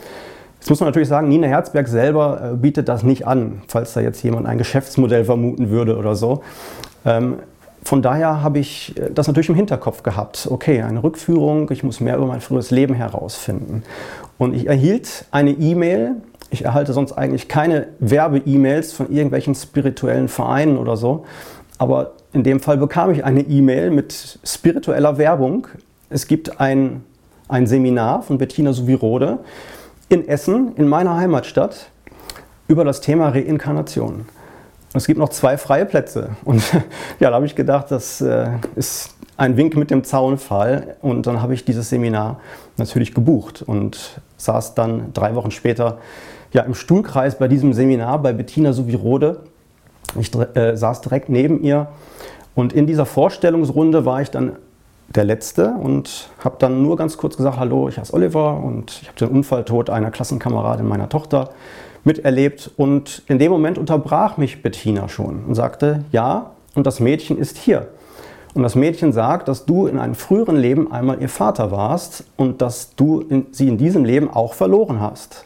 Jetzt 0.59 0.69
muss 0.69 0.81
man 0.81 0.89
natürlich 0.89 1.07
sagen, 1.07 1.29
Nina 1.29 1.47
Herzberg 1.47 1.88
selber 1.88 2.51
äh, 2.53 2.55
bietet 2.57 2.89
das 2.89 3.03
nicht 3.03 3.25
an, 3.25 3.62
falls 3.69 3.93
da 3.93 4.01
jetzt 4.01 4.21
jemand 4.24 4.45
ein 4.45 4.57
Geschäftsmodell 4.57 5.24
vermuten 5.24 5.69
würde 5.69 5.97
oder 5.97 6.15
so. 6.15 6.41
Ähm, 7.05 7.38
von 7.84 8.01
daher 8.01 8.41
habe 8.41 8.60
ich 8.60 8.98
äh, 8.98 9.10
das 9.13 9.27
natürlich 9.27 9.50
im 9.50 9.55
Hinterkopf 9.55 10.03
gehabt. 10.03 10.48
Okay, 10.50 10.81
eine 10.81 11.03
Rückführung, 11.03 11.69
ich 11.72 11.84
muss 11.84 12.00
mehr 12.00 12.17
über 12.17 12.25
mein 12.25 12.41
früheres 12.41 12.72
Leben 12.72 12.93
herausfinden. 12.93 13.84
Und 14.38 14.53
ich 14.53 14.67
erhielt 14.67 15.25
eine 15.31 15.51
E-Mail. 15.51 16.15
Ich 16.50 16.65
erhalte 16.65 16.93
sonst 16.93 17.13
eigentlich 17.13 17.48
keine 17.48 17.88
Werbe-E-Mails 18.00 18.93
von 18.93 19.12
irgendwelchen 19.12 19.55
spirituellen 19.55 20.27
Vereinen 20.27 20.77
oder 20.77 20.96
so. 20.96 21.25
Aber 21.77 22.13
in 22.34 22.43
dem 22.43 22.60
Fall 22.60 22.77
bekam 22.77 23.12
ich 23.12 23.24
eine 23.24 23.41
E-Mail 23.41 23.91
mit 23.91 24.39
spiritueller 24.43 25.17
Werbung. 25.17 25.67
Es 26.10 26.27
gibt 26.27 26.60
ein, 26.60 27.03
ein 27.48 27.67
Seminar 27.67 28.22
von 28.22 28.38
Bettina 28.38 28.74
Suvirode 28.74 29.39
in 30.10 30.27
Essen, 30.27 30.74
in 30.75 30.88
meiner 30.88 31.15
Heimatstadt, 31.15 31.89
über 32.67 32.86
das 32.86 33.01
Thema 33.01 33.29
Reinkarnation. 33.29 34.25
Es 34.94 35.06
gibt 35.06 35.20
noch 35.20 35.29
zwei 35.29 35.58
freie 35.58 35.86
Plätze. 35.86 36.32
Und 36.44 36.63
ja, 37.20 37.29
da 37.29 37.36
habe 37.36 37.46
ich 37.46 37.56
gedacht, 37.56 37.91
das 37.91 38.22
äh, 38.22 38.50
ist 38.75 39.15
ein 39.36 39.58
Wink 39.58 39.75
mit 39.75 39.91
dem 39.91 40.03
Zaunfall. 40.03 40.96
Und 41.01 41.27
dann 41.27 41.41
habe 41.41 41.53
ich 41.53 41.65
dieses 41.65 41.89
Seminar 41.89 42.39
natürlich 42.77 43.13
gebucht 43.13 43.62
und 43.62 44.22
saß 44.38 44.75
dann 44.75 45.13
drei 45.13 45.36
Wochen 45.36 45.51
später 45.51 46.00
ja, 46.53 46.63
im 46.63 46.74
Stuhlkreis 46.74 47.38
bei 47.38 47.48
diesem 47.48 47.74
Seminar 47.74 48.22
bei 48.22 48.34
Bettina 48.34 48.74
Suvirode. 48.74 49.41
Ich 50.20 50.34
äh, 50.56 50.75
saß 50.75 51.01
direkt 51.01 51.29
neben 51.29 51.62
ihr 51.62 51.89
und 52.56 52.74
in 52.74 52.88
dieser 52.88 53.06
Vorstellungsrunde 53.06 54.06
war 54.06 54.22
ich 54.22 54.32
dann 54.32 54.53
der 55.10 55.24
Letzte 55.24 55.72
und 55.72 56.29
habe 56.44 56.56
dann 56.60 56.82
nur 56.82 56.98
ganz 56.98 57.17
kurz 57.17 57.38
gesagt, 57.38 57.58
hallo, 57.58 57.88
ich 57.88 57.97
heiße 57.97 58.13
Oliver 58.13 58.58
und 58.58 59.00
ich 59.02 59.08
habe 59.08 59.17
den 59.19 59.30
Unfalltod 59.30 59.89
einer 59.89 60.12
Klassenkameradin 60.12 60.88
meiner 60.88 61.10
Tochter 61.10 61.50
miterlebt. 62.08 62.72
Und 62.76 63.22
in 63.28 63.38
dem 63.38 63.52
Moment 63.52 63.78
unterbrach 63.78 64.38
mich 64.38 64.63
Bettina 64.63 65.08
schon 65.08 65.43
und 65.46 65.54
sagte, 65.54 66.04
ja, 66.12 66.52
und 66.74 66.88
das 66.88 67.00
Mädchen 67.00 67.38
ist 67.38 67.58
hier. 67.58 67.89
Und 68.56 68.63
das 68.63 68.74
Mädchen 68.74 69.13
sagt, 69.13 69.48
dass 69.48 69.65
du 69.65 69.86
in 69.86 70.00
einem 70.00 70.15
früheren 70.15 70.56
Leben 70.56 70.91
einmal 70.91 71.22
ihr 71.22 71.30
Vater 71.30 71.70
warst 71.70 72.24
und 72.38 72.63
dass 72.63 72.96
du 72.96 73.22
in, 73.22 73.46
sie 73.52 73.67
in 73.67 73.78
diesem 73.78 74.04
Leben 74.04 74.32
auch 74.32 74.56
verloren 74.56 75.00
hast. 75.00 75.46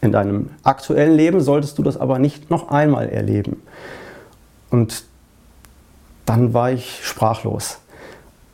In 0.00 0.10
deinem 0.10 0.50
aktuellen 0.64 1.14
Leben 1.14 1.40
solltest 1.40 1.78
du 1.78 1.84
das 1.84 1.96
aber 1.96 2.18
nicht 2.18 2.50
noch 2.50 2.70
einmal 2.70 3.08
erleben. 3.08 3.62
Und 4.70 5.04
dann 6.26 6.52
war 6.52 6.72
ich 6.72 7.00
sprachlos. 7.04 7.78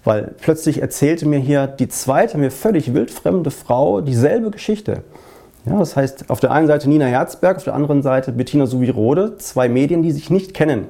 Weil 0.05 0.35
plötzlich 0.39 0.83
erzählte 0.83 1.27
mir 1.27 1.39
hier 1.39 1.67
die 1.67 1.89
zweite, 1.89 2.37
mir 2.37 2.51
völlig 2.51 2.93
wildfremde 2.93 3.51
Frau 3.51 4.03
dieselbe 4.03 4.51
Geschichte. 4.51 5.03
Ja, 5.67 5.79
das 5.79 5.97
heißt, 5.97 6.29
auf 6.29 6.41
der 6.41 6.51
einen 6.51 6.67
Seite 6.67 6.91
Nina 6.91 7.07
Herzberg, 7.07 7.57
auf 7.57 7.65
der 7.65 7.75
anderen 7.75 8.03
Seite 8.03 8.33
Bettina 8.33 8.67
Suvirode, 8.67 9.39
zwei 9.39 9.71
Medien, 9.71 10.03
die 10.03 10.13
sich 10.13 10.29
nicht 10.29 10.53
kennen, 10.53 10.89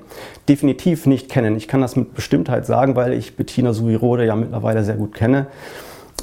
definitiv 0.49 1.07
nicht 1.07 1.29
kennen. 1.29 1.57
Ich 1.57 1.69
kann 1.69 1.81
das 1.81 1.95
mit 1.95 2.15
Bestimmtheit 2.15 2.67
sagen, 2.67 2.97
weil 2.97 3.13
ich 3.13 3.37
Bettina 3.37 3.73
Suvirode 3.73 4.27
ja 4.27 4.35
mittlerweile 4.35 4.83
sehr 4.83 4.97
gut 4.97 5.15
kenne. 5.15 5.47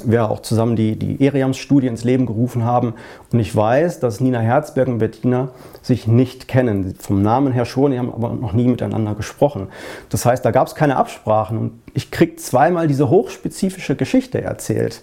Wir 0.04 0.30
auch 0.30 0.40
zusammen 0.40 0.76
die, 0.76 0.98
die 0.98 1.24
Eriams-Studie 1.24 1.86
ins 1.86 2.04
Leben 2.04 2.26
gerufen 2.26 2.64
haben. 2.64 2.94
Und 3.32 3.38
ich 3.38 3.54
weiß, 3.54 4.00
dass 4.00 4.20
Nina 4.20 4.40
Herzberg 4.40 4.88
und 4.88 4.98
Bettina 4.98 5.48
sich 5.80 6.06
nicht 6.06 6.46
kennen. 6.46 6.94
Vom 6.98 7.22
Namen 7.22 7.52
her 7.52 7.64
schon, 7.64 7.92
die 7.92 7.98
haben 7.98 8.12
aber 8.12 8.34
noch 8.34 8.52
nie 8.52 8.66
miteinander 8.68 9.14
gesprochen. 9.14 9.68
Das 10.10 10.26
heißt, 10.26 10.44
da 10.44 10.50
gab 10.50 10.66
es 10.66 10.74
keine 10.74 10.96
Absprachen. 10.96 11.56
Und 11.56 11.72
ich 11.94 12.10
krieg 12.10 12.38
zweimal 12.38 12.86
diese 12.86 13.08
hochspezifische 13.08 13.96
Geschichte 13.96 14.42
erzählt. 14.42 15.02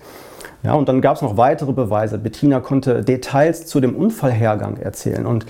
Ja, 0.63 0.73
und 0.73 0.89
dann 0.89 1.01
gab 1.01 1.15
es 1.15 1.21
noch 1.21 1.37
weitere 1.37 1.71
Beweise. 1.71 2.17
Bettina 2.17 2.59
konnte 2.59 3.03
Details 3.03 3.65
zu 3.65 3.79
dem 3.79 3.95
Unfallhergang 3.95 4.77
erzählen. 4.77 5.25
Und 5.25 5.45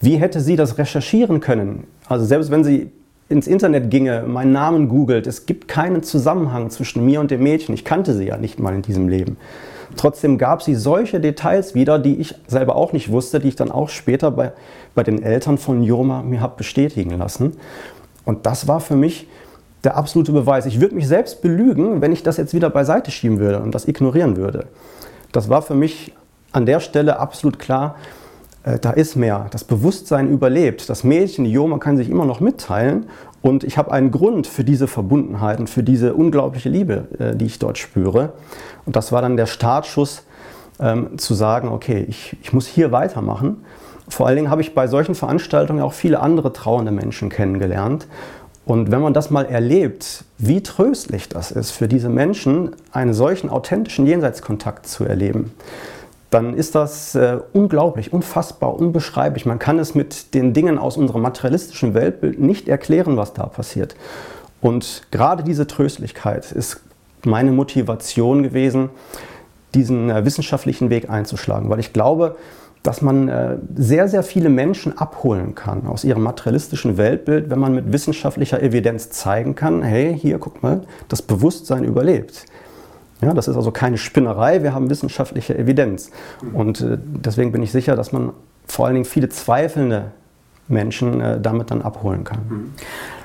wie 0.00 0.16
hätte 0.16 0.40
sie 0.40 0.56
das 0.56 0.78
recherchieren 0.78 1.40
können? 1.40 1.84
Also 2.08 2.24
selbst 2.24 2.50
wenn 2.50 2.64
sie 2.64 2.90
ins 3.28 3.46
Internet 3.46 3.90
ginge, 3.90 4.24
meinen 4.26 4.52
Namen 4.52 4.88
googelt, 4.88 5.26
es 5.26 5.46
gibt 5.46 5.68
keinen 5.68 6.02
Zusammenhang 6.02 6.70
zwischen 6.70 7.04
mir 7.04 7.20
und 7.20 7.30
dem 7.30 7.42
Mädchen. 7.42 7.74
Ich 7.74 7.84
kannte 7.84 8.14
sie 8.14 8.26
ja 8.26 8.36
nicht 8.36 8.58
mal 8.58 8.74
in 8.74 8.82
diesem 8.82 9.08
Leben. 9.08 9.36
Trotzdem 9.96 10.38
gab 10.38 10.62
sie 10.62 10.74
solche 10.74 11.20
Details 11.20 11.74
wieder, 11.74 11.98
die 11.98 12.16
ich 12.16 12.34
selber 12.46 12.76
auch 12.76 12.92
nicht 12.92 13.10
wusste, 13.10 13.40
die 13.40 13.48
ich 13.48 13.56
dann 13.56 13.70
auch 13.70 13.88
später 13.88 14.30
bei, 14.30 14.52
bei 14.94 15.02
den 15.02 15.22
Eltern 15.22 15.58
von 15.58 15.82
Joma 15.82 16.22
mir 16.22 16.40
habe 16.40 16.56
bestätigen 16.56 17.16
lassen. 17.18 17.56
Und 18.24 18.46
das 18.46 18.68
war 18.68 18.80
für 18.80 18.96
mich 18.96 19.28
der 19.84 19.96
absolute 19.96 20.32
Beweis. 20.32 20.66
Ich 20.66 20.80
würde 20.80 20.94
mich 20.94 21.06
selbst 21.06 21.42
belügen, 21.42 22.00
wenn 22.00 22.12
ich 22.12 22.22
das 22.22 22.36
jetzt 22.36 22.54
wieder 22.54 22.70
beiseite 22.70 23.10
schieben 23.10 23.38
würde 23.38 23.60
und 23.60 23.74
das 23.74 23.86
ignorieren 23.86 24.36
würde. 24.36 24.66
Das 25.32 25.48
war 25.48 25.62
für 25.62 25.74
mich 25.74 26.14
an 26.52 26.66
der 26.66 26.80
Stelle 26.80 27.18
absolut 27.18 27.58
klar, 27.58 27.96
äh, 28.64 28.78
da 28.78 28.90
ist 28.90 29.16
mehr. 29.16 29.46
Das 29.50 29.64
Bewusstsein 29.64 30.30
überlebt. 30.30 30.88
Das 30.88 31.04
Mädchen, 31.04 31.44
die 31.44 31.52
Joma 31.52 31.78
kann 31.78 31.96
sich 31.96 32.08
immer 32.10 32.24
noch 32.24 32.40
mitteilen 32.40 33.06
und 33.40 33.64
ich 33.64 33.78
habe 33.78 33.92
einen 33.92 34.10
Grund 34.10 34.46
für 34.46 34.64
diese 34.64 34.88
Verbundenheit 34.88 35.60
und 35.60 35.70
für 35.70 35.82
diese 35.82 36.14
unglaubliche 36.14 36.68
Liebe, 36.68 37.08
äh, 37.18 37.36
die 37.36 37.46
ich 37.46 37.58
dort 37.58 37.78
spüre. 37.78 38.32
Und 38.84 38.96
das 38.96 39.12
war 39.12 39.22
dann 39.22 39.36
der 39.36 39.46
Startschuss, 39.46 40.24
ähm, 40.80 41.18
zu 41.18 41.34
sagen, 41.34 41.68
okay, 41.68 42.04
ich, 42.08 42.36
ich 42.42 42.52
muss 42.52 42.66
hier 42.66 42.92
weitermachen. 42.92 43.64
Vor 44.08 44.26
allen 44.26 44.36
Dingen 44.36 44.50
habe 44.50 44.62
ich 44.62 44.74
bei 44.74 44.86
solchen 44.86 45.14
Veranstaltungen 45.14 45.82
auch 45.82 45.92
viele 45.92 46.20
andere 46.20 46.52
trauernde 46.52 46.92
Menschen 46.92 47.28
kennengelernt. 47.28 48.06
Und 48.68 48.90
wenn 48.90 49.00
man 49.00 49.14
das 49.14 49.30
mal 49.30 49.46
erlebt, 49.46 50.24
wie 50.36 50.62
tröstlich 50.62 51.30
das 51.30 51.50
ist 51.50 51.70
für 51.70 51.88
diese 51.88 52.10
Menschen, 52.10 52.76
einen 52.92 53.14
solchen 53.14 53.48
authentischen 53.48 54.06
Jenseitskontakt 54.06 54.86
zu 54.86 55.06
erleben, 55.06 55.54
dann 56.28 56.52
ist 56.52 56.74
das 56.74 57.14
äh, 57.14 57.38
unglaublich, 57.54 58.12
unfassbar, 58.12 58.78
unbeschreiblich. 58.78 59.46
Man 59.46 59.58
kann 59.58 59.78
es 59.78 59.94
mit 59.94 60.34
den 60.34 60.52
Dingen 60.52 60.76
aus 60.76 60.98
unserem 60.98 61.22
materialistischen 61.22 61.94
Weltbild 61.94 62.40
nicht 62.40 62.68
erklären, 62.68 63.16
was 63.16 63.32
da 63.32 63.46
passiert. 63.46 63.96
Und 64.60 65.04
gerade 65.10 65.42
diese 65.44 65.66
Tröstlichkeit 65.66 66.52
ist 66.52 66.82
meine 67.24 67.52
Motivation 67.52 68.42
gewesen, 68.42 68.90
diesen 69.74 70.10
äh, 70.10 70.26
wissenschaftlichen 70.26 70.90
Weg 70.90 71.08
einzuschlagen, 71.08 71.70
weil 71.70 71.80
ich 71.80 71.94
glaube, 71.94 72.36
dass 72.82 73.02
man 73.02 73.28
äh, 73.28 73.56
sehr, 73.74 74.08
sehr 74.08 74.22
viele 74.22 74.48
Menschen 74.48 74.96
abholen 74.96 75.54
kann 75.54 75.86
aus 75.86 76.04
ihrem 76.04 76.22
materialistischen 76.22 76.96
Weltbild, 76.96 77.50
wenn 77.50 77.58
man 77.58 77.74
mit 77.74 77.92
wissenschaftlicher 77.92 78.62
Evidenz 78.62 79.10
zeigen 79.10 79.54
kann, 79.54 79.82
hey, 79.82 80.16
hier, 80.18 80.38
guck 80.38 80.62
mal, 80.62 80.82
das 81.08 81.22
Bewusstsein 81.22 81.84
überlebt. 81.84 82.46
Ja, 83.20 83.34
das 83.34 83.48
ist 83.48 83.56
also 83.56 83.72
keine 83.72 83.98
Spinnerei, 83.98 84.62
wir 84.62 84.74
haben 84.74 84.90
wissenschaftliche 84.90 85.58
Evidenz. 85.58 86.10
Und 86.52 86.80
äh, 86.80 86.98
deswegen 87.00 87.50
bin 87.50 87.62
ich 87.62 87.72
sicher, 87.72 87.96
dass 87.96 88.12
man 88.12 88.32
vor 88.66 88.86
allen 88.86 88.94
Dingen 88.94 89.06
viele 89.06 89.28
zweifelnde 89.28 90.12
Menschen 90.68 91.20
äh, 91.20 91.40
damit 91.40 91.70
dann 91.70 91.82
abholen 91.82 92.24
kann. 92.24 92.72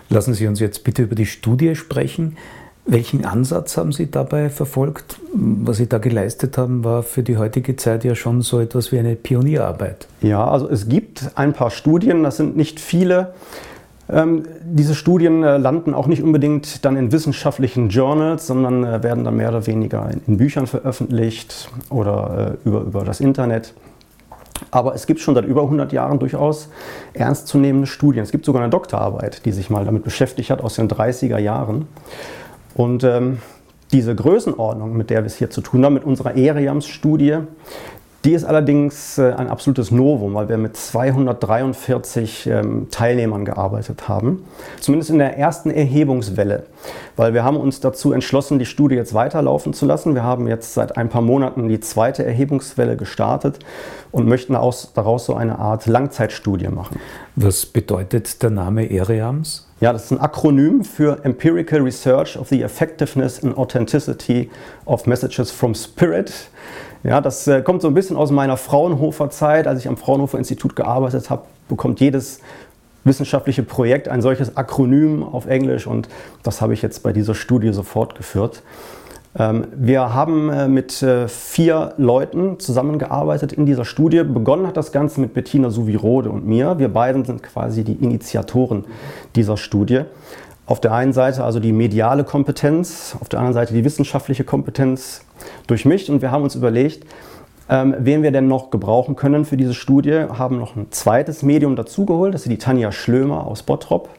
Lassen 0.09 0.33
Sie 0.33 0.47
uns 0.47 0.59
jetzt 0.59 0.83
bitte 0.83 1.03
über 1.03 1.15
die 1.15 1.25
Studie 1.25 1.75
sprechen. 1.75 2.37
Welchen 2.85 3.23
Ansatz 3.23 3.77
haben 3.77 3.93
Sie 3.93 4.11
dabei 4.11 4.49
verfolgt? 4.49 5.17
Was 5.33 5.77
Sie 5.77 5.87
da 5.87 5.99
geleistet 5.99 6.57
haben, 6.57 6.83
war 6.83 7.01
für 7.01 7.23
die 7.23 7.37
heutige 7.37 7.77
Zeit 7.77 8.03
ja 8.03 8.13
schon 8.13 8.41
so 8.41 8.59
etwas 8.59 8.91
wie 8.91 8.99
eine 8.99 9.15
Pionierarbeit. 9.15 10.07
Ja, 10.21 10.45
also 10.45 10.69
es 10.69 10.89
gibt 10.89 11.31
ein 11.35 11.53
paar 11.53 11.71
Studien, 11.71 12.23
das 12.23 12.37
sind 12.37 12.57
nicht 12.57 12.81
viele. 12.81 13.33
Ähm, 14.09 14.43
diese 14.63 14.95
Studien 14.95 15.43
äh, 15.43 15.57
landen 15.57 15.93
auch 15.93 16.07
nicht 16.07 16.21
unbedingt 16.21 16.83
dann 16.83 16.97
in 16.97 17.13
wissenschaftlichen 17.13 17.87
Journals, 17.87 18.47
sondern 18.47 18.83
äh, 18.83 19.01
werden 19.01 19.23
dann 19.23 19.37
mehr 19.37 19.49
oder 19.49 19.65
weniger 19.65 20.09
in, 20.11 20.21
in 20.27 20.37
Büchern 20.37 20.67
veröffentlicht 20.67 21.69
oder 21.89 22.57
äh, 22.65 22.67
über, 22.67 22.81
über 22.81 23.05
das 23.05 23.21
Internet. 23.21 23.73
Aber 24.71 24.93
es 24.93 25.07
gibt 25.07 25.21
schon 25.21 25.35
seit 25.35 25.45
über 25.45 25.61
100 25.61 25.93
Jahren 25.93 26.19
durchaus 26.19 26.69
ernstzunehmende 27.13 27.87
Studien. 27.87 28.23
Es 28.23 28.31
gibt 28.31 28.45
sogar 28.45 28.61
eine 28.61 28.69
Doktorarbeit, 28.69 29.45
die 29.45 29.51
sich 29.51 29.69
mal 29.69 29.85
damit 29.85 30.03
beschäftigt 30.03 30.49
hat 30.49 30.61
aus 30.61 30.75
den 30.75 30.89
30er 30.89 31.37
Jahren. 31.37 31.87
Und 32.75 33.03
ähm, 33.03 33.39
diese 33.91 34.15
Größenordnung, 34.15 34.97
mit 34.97 35.09
der 35.09 35.21
wir 35.21 35.27
es 35.27 35.35
hier 35.35 35.49
zu 35.49 35.61
tun 35.61 35.85
haben, 35.85 35.93
mit 35.93 36.03
unserer 36.03 36.35
ERIAMS-Studie, 36.35 37.39
die 38.25 38.31
ist 38.31 38.45
allerdings 38.45 39.17
äh, 39.17 39.33
ein 39.33 39.49
absolutes 39.49 39.91
Novum, 39.91 40.33
weil 40.33 40.47
wir 40.47 40.57
mit 40.57 40.77
243 40.77 42.47
ähm, 42.47 42.87
Teilnehmern 42.89 43.43
gearbeitet 43.43 44.07
haben. 44.07 44.45
Zumindest 44.79 45.09
in 45.09 45.17
der 45.17 45.37
ersten 45.37 45.69
Erhebungswelle. 45.69 46.63
Weil 47.17 47.33
wir 47.33 47.43
haben 47.43 47.57
uns 47.57 47.81
dazu 47.81 48.13
entschlossen, 48.13 48.59
die 48.59 48.65
Studie 48.65 48.95
jetzt 48.95 49.13
weiterlaufen 49.13 49.73
zu 49.73 49.85
lassen. 49.85 50.15
Wir 50.15 50.23
haben 50.23 50.47
jetzt 50.47 50.73
seit 50.73 50.95
ein 50.95 51.09
paar 51.09 51.21
Monaten 51.21 51.67
die 51.67 51.81
zweite 51.81 52.25
Erhebungswelle 52.25 52.95
gestartet 52.95 53.59
und 54.11 54.25
möchten 54.27 54.53
daraus 54.53 55.25
so 55.25 55.35
eine 55.35 55.59
Art 55.59 55.85
Langzeitstudie 55.85 56.69
machen. 56.69 56.99
Was 57.35 57.65
bedeutet 57.65 58.41
der 58.41 58.51
Name 58.51 58.89
EREAMS? 58.89 59.67
Ja, 59.79 59.91
das 59.91 60.05
ist 60.05 60.11
ein 60.11 60.19
Akronym 60.19 60.83
für 60.83 61.23
Empirical 61.23 61.81
Research 61.81 62.37
of 62.37 62.47
the 62.49 62.61
Effectiveness 62.61 63.43
and 63.43 63.57
Authenticity 63.57 64.49
of 64.85 65.05
Messages 65.05 65.51
from 65.51 65.75
Spirit. 65.75 66.31
Ja, 67.03 67.19
das 67.19 67.47
äh, 67.47 67.61
kommt 67.61 67.81
so 67.81 67.89
ein 67.89 67.93
bisschen 67.93 68.15
aus 68.15 68.31
meiner 68.31 68.55
Fraunhofer 68.55 69.29
Zeit. 69.29 69.67
Als 69.67 69.79
ich 69.79 69.87
am 69.87 69.97
Fraunhofer 69.97 70.37
Institut 70.37 70.75
gearbeitet 70.75 71.29
habe, 71.29 71.43
bekommt 71.67 71.99
jedes 71.99 72.39
wissenschaftliche 73.03 73.63
Projekt 73.63 74.07
ein 74.07 74.21
solches 74.21 74.55
Akronym 74.55 75.23
auf 75.23 75.45
Englisch 75.45 75.87
und 75.87 76.07
das 76.41 76.61
habe 76.61 76.73
ich 76.73 76.81
jetzt 76.81 77.03
bei 77.03 77.11
dieser 77.11 77.35
Studie 77.35 77.73
so 77.73 77.83
fortgeführt. 77.83 78.63
Ähm, 79.37 79.67
wir 79.75 80.13
haben 80.13 80.49
äh, 80.49 80.67
mit 80.67 81.01
äh, 81.01 81.27
vier 81.27 81.93
Leuten 81.97 82.59
zusammengearbeitet 82.59 83.51
in 83.51 83.65
dieser 83.65 83.85
Studie. 83.85 84.23
Begonnen 84.23 84.67
hat 84.67 84.77
das 84.77 84.91
Ganze 84.91 85.21
mit 85.21 85.33
Bettina 85.33 85.69
Suvirode 85.69 86.29
und 86.29 86.45
mir. 86.45 86.77
Wir 86.77 86.89
beiden 86.89 87.25
sind 87.25 87.41
quasi 87.41 87.83
die 87.83 87.93
Initiatoren 87.93 88.85
dieser 89.35 89.57
Studie. 89.57 90.01
Auf 90.65 90.79
der 90.79 90.93
einen 90.93 91.13
Seite 91.13 91.43
also 91.43 91.59
die 91.59 91.73
mediale 91.73 92.23
Kompetenz, 92.23 93.17
auf 93.19 93.27
der 93.27 93.39
anderen 93.39 93.53
Seite 93.53 93.73
die 93.73 93.83
wissenschaftliche 93.83 94.43
Kompetenz 94.43 95.25
durchmischt 95.67 96.09
und 96.09 96.21
wir 96.21 96.31
haben 96.31 96.43
uns 96.43 96.55
überlegt, 96.55 97.05
ähm, 97.69 97.95
wen 97.99 98.23
wir 98.23 98.31
denn 98.31 98.47
noch 98.47 98.69
gebrauchen 98.69 99.15
können 99.15 99.45
für 99.45 99.57
diese 99.57 99.73
Studie, 99.73 100.25
haben 100.37 100.59
noch 100.59 100.75
ein 100.75 100.87
zweites 100.91 101.43
Medium 101.43 101.75
dazugeholt, 101.75 102.33
das 102.33 102.43
ist 102.43 102.51
die 102.51 102.57
Tanja 102.57 102.91
Schlömer 102.91 103.47
aus 103.47 103.63
Bottrop. 103.63 104.09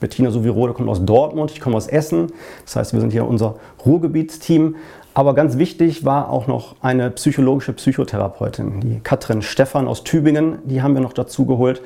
Bettina 0.00 0.30
Suvirode 0.30 0.72
kommt 0.72 0.88
aus 0.88 1.04
Dortmund, 1.04 1.50
ich 1.50 1.60
komme 1.60 1.76
aus 1.76 1.86
Essen. 1.86 2.32
Das 2.64 2.76
heißt, 2.76 2.92
wir 2.92 3.00
sind 3.00 3.12
hier 3.12 3.26
unser 3.26 3.56
Ruhrgebietsteam. 3.84 4.76
Aber 5.14 5.34
ganz 5.34 5.56
wichtig 5.56 6.04
war 6.04 6.28
auch 6.28 6.46
noch 6.46 6.76
eine 6.82 7.10
psychologische 7.10 7.72
Psychotherapeutin, 7.72 8.80
die 8.80 9.00
Katrin 9.00 9.40
Stephan 9.40 9.88
aus 9.88 10.04
Tübingen. 10.04 10.58
Die 10.64 10.82
haben 10.82 10.92
wir 10.92 11.00
noch 11.00 11.14
dazu 11.14 11.46
geholt, 11.46 11.80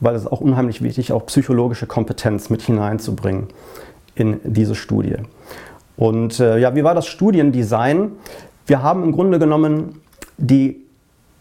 weil 0.00 0.14
es 0.14 0.26
auch 0.26 0.42
unheimlich 0.42 0.82
wichtig 0.82 1.10
auch 1.10 1.24
psychologische 1.24 1.86
Kompetenz 1.86 2.50
mit 2.50 2.60
hineinzubringen 2.60 3.48
in 4.14 4.38
diese 4.44 4.74
Studie. 4.74 5.16
Und 5.96 6.40
äh, 6.40 6.58
ja, 6.58 6.74
wie 6.74 6.84
war 6.84 6.94
das 6.94 7.06
Studiendesign? 7.06 8.12
Wir 8.66 8.82
haben 8.82 9.02
im 9.02 9.12
Grunde 9.12 9.38
genommen 9.38 10.02
die 10.36 10.83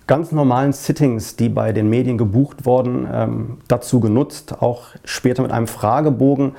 ganz 0.08 0.32
normalen 0.32 0.74
Sittings, 0.74 1.36
die 1.36 1.50
bei 1.50 1.72
den 1.72 1.90
Medien 1.90 2.18
gebucht 2.18 2.66
wurden, 2.66 3.08
ähm, 3.12 3.58
dazu 3.68 4.00
genutzt, 4.00 4.62
auch 4.62 4.88
später 5.04 5.42
mit 5.42 5.52
einem 5.52 5.68
Fragebogen 5.68 6.54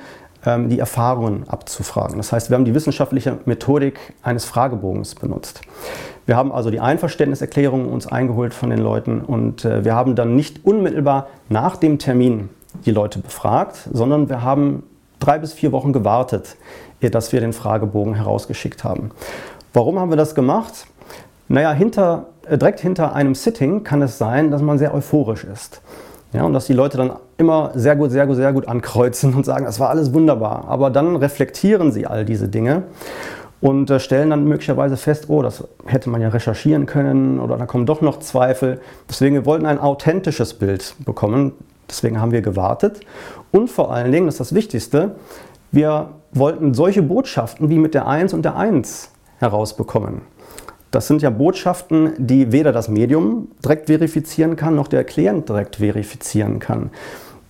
ähm, 0.45 0.69
die 0.69 0.79
Erfahrungen 0.79 1.47
abzufragen. 1.47 2.17
Das 2.17 2.31
heißt, 2.31 2.49
wir 2.49 2.57
haben 2.57 2.65
die 2.65 2.73
wissenschaftliche 2.73 3.39
Methodik 3.45 3.99
eines 4.23 4.45
Fragebogens 4.45 5.15
benutzt. 5.15 5.61
Wir 6.25 6.37
haben 6.37 6.51
also 6.51 6.71
die 6.71 6.79
Einverständniserklärung 6.79 7.91
uns 7.91 8.07
eingeholt 8.07 8.53
von 8.53 8.69
den 8.69 8.79
Leuten 8.79 9.21
und 9.21 9.63
äh, 9.63 9.85
wir 9.85 9.95
haben 9.95 10.15
dann 10.15 10.35
nicht 10.35 10.65
unmittelbar 10.65 11.27
nach 11.49 11.77
dem 11.77 11.99
Termin 11.99 12.49
die 12.85 12.91
Leute 12.91 13.19
befragt, 13.19 13.77
sondern 13.93 14.27
wir 14.27 14.41
haben 14.41 14.83
drei 15.19 15.37
bis 15.37 15.53
vier 15.53 15.71
Wochen 15.71 15.93
gewartet, 15.93 16.57
ehe 16.99 17.09
dass 17.09 17.31
wir 17.31 17.39
den 17.41 17.53
Fragebogen 17.53 18.15
herausgeschickt 18.15 18.83
haben. 18.83 19.11
Warum 19.73 19.99
haben 19.99 20.09
wir 20.09 20.17
das 20.17 20.35
gemacht? 20.35 20.87
Naja, 21.47 21.73
hinter, 21.73 22.27
direkt 22.49 22.79
hinter 22.79 23.13
einem 23.13 23.35
Sitting 23.35 23.83
kann 23.83 24.01
es 24.01 24.17
sein, 24.17 24.51
dass 24.51 24.61
man 24.61 24.77
sehr 24.77 24.93
euphorisch 24.93 25.43
ist. 25.43 25.81
Ja, 26.33 26.43
und 26.43 26.53
dass 26.53 26.65
die 26.65 26.73
Leute 26.73 26.97
dann 26.97 27.13
immer 27.37 27.71
sehr 27.75 27.95
gut, 27.95 28.11
sehr 28.11 28.27
gut, 28.27 28.35
sehr 28.35 28.51
gut 28.51 28.67
ankreuzen 28.67 29.33
und 29.33 29.45
sagen, 29.45 29.65
das 29.65 29.79
war 29.79 29.89
alles 29.89 30.13
wunderbar. 30.13 30.65
Aber 30.67 30.89
dann 30.89 31.15
reflektieren 31.15 31.91
sie 31.91 32.07
all 32.07 32.25
diese 32.25 32.49
Dinge 32.49 32.83
und 33.61 33.89
äh, 33.89 33.99
stellen 33.99 34.31
dann 34.31 34.43
möglicherweise 34.43 34.97
fest, 34.97 35.25
oh, 35.29 35.41
das 35.41 35.63
hätte 35.85 36.09
man 36.09 36.21
ja 36.21 36.29
recherchieren 36.29 36.85
können 36.85 37.39
oder 37.39 37.57
da 37.57 37.65
kommen 37.65 37.85
doch 37.85 38.01
noch 38.01 38.19
Zweifel. 38.19 38.81
Deswegen, 39.09 39.35
wir 39.35 39.45
wollten 39.45 39.65
ein 39.65 39.79
authentisches 39.79 40.55
Bild 40.55 40.95
bekommen. 41.05 41.53
Deswegen 41.89 42.19
haben 42.19 42.31
wir 42.31 42.41
gewartet. 42.41 42.99
Und 43.51 43.69
vor 43.69 43.93
allen 43.93 44.11
Dingen, 44.11 44.25
das 44.25 44.35
ist 44.35 44.39
das 44.39 44.55
Wichtigste, 44.55 45.15
wir 45.71 46.09
wollten 46.31 46.73
solche 46.73 47.01
Botschaften 47.01 47.69
wie 47.69 47.79
mit 47.79 47.93
der 47.93 48.07
1 48.07 48.33
und 48.33 48.43
der 48.43 48.55
1 48.55 49.11
herausbekommen. 49.39 50.21
Das 50.95 51.07
sind 51.07 51.21
ja 51.21 51.29
Botschaften, 51.29 52.13
die 52.17 52.53
weder 52.53 52.71
das 52.71 52.87
Medium 52.87 53.49
direkt 53.61 53.87
verifizieren 53.87 54.55
kann, 54.55 54.77
noch 54.77 54.87
der 54.87 55.03
Klient 55.03 55.49
direkt 55.49 55.75
verifizieren 55.75 56.59
kann. 56.59 56.89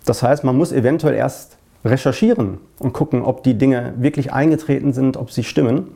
Das 0.03 0.23
heißt, 0.23 0.43
man 0.43 0.57
muss 0.57 0.71
eventuell 0.71 1.13
erst 1.13 1.57
recherchieren 1.85 2.57
und 2.79 2.93
gucken, 2.93 3.21
ob 3.21 3.43
die 3.43 3.53
Dinge 3.53 3.93
wirklich 3.97 4.33
eingetreten 4.33 4.93
sind, 4.93 5.15
ob 5.15 5.29
sie 5.29 5.43
stimmen. 5.43 5.89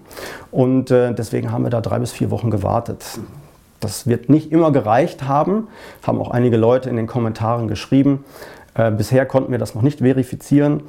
Und 0.52 0.92
äh, 0.92 1.12
deswegen 1.12 1.52
haben 1.52 1.64
wir 1.64 1.72
da 1.72 1.82
drei 1.82 1.98
bis 1.98 2.12
vier 2.12 2.30
Wochen 2.30 2.52
gewartet. 2.52 3.04
Das 3.80 4.06
wird 4.06 4.30
nicht 4.30 4.52
immer 4.52 4.72
gereicht 4.72 5.24
haben, 5.24 5.70
haben 6.06 6.22
auch 6.22 6.30
einige 6.30 6.58
Leute 6.58 6.88
in 6.88 6.98
den 6.98 7.08
Kommentaren 7.08 7.68
geschrieben. 7.68 8.26
Äh, 8.76 8.92
bisher 8.92 9.26
konnten 9.26 9.52
wir 9.52 9.58
das 9.58 9.74
noch 9.74 9.82
nicht 9.82 10.02
verifizieren. 10.02 10.84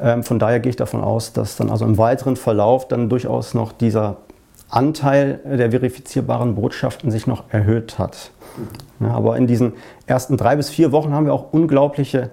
Ähm, 0.00 0.24
von 0.24 0.40
daher 0.40 0.58
gehe 0.58 0.70
ich 0.70 0.76
davon 0.76 1.02
aus, 1.02 1.32
dass 1.32 1.54
dann 1.54 1.70
also 1.70 1.84
im 1.84 1.98
weiteren 1.98 2.34
Verlauf 2.34 2.88
dann 2.88 3.08
durchaus 3.08 3.54
noch 3.54 3.70
dieser 3.70 4.16
Anteil 4.70 5.40
der 5.44 5.70
verifizierbaren 5.70 6.54
Botschaften 6.54 7.10
sich 7.10 7.26
noch 7.26 7.44
erhöht 7.50 7.98
hat. 7.98 8.30
Ja, 9.00 9.08
aber 9.08 9.36
in 9.36 9.46
diesen 9.46 9.74
ersten 10.06 10.36
drei 10.36 10.56
bis 10.56 10.70
vier 10.70 10.92
Wochen 10.92 11.12
haben 11.12 11.26
wir 11.26 11.32
auch 11.32 11.52
unglaubliche 11.52 12.30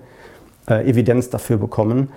äh, 0.70 0.90
Evidenz 0.90 1.30
dafür 1.30 1.58
bekommen. 1.58 2.10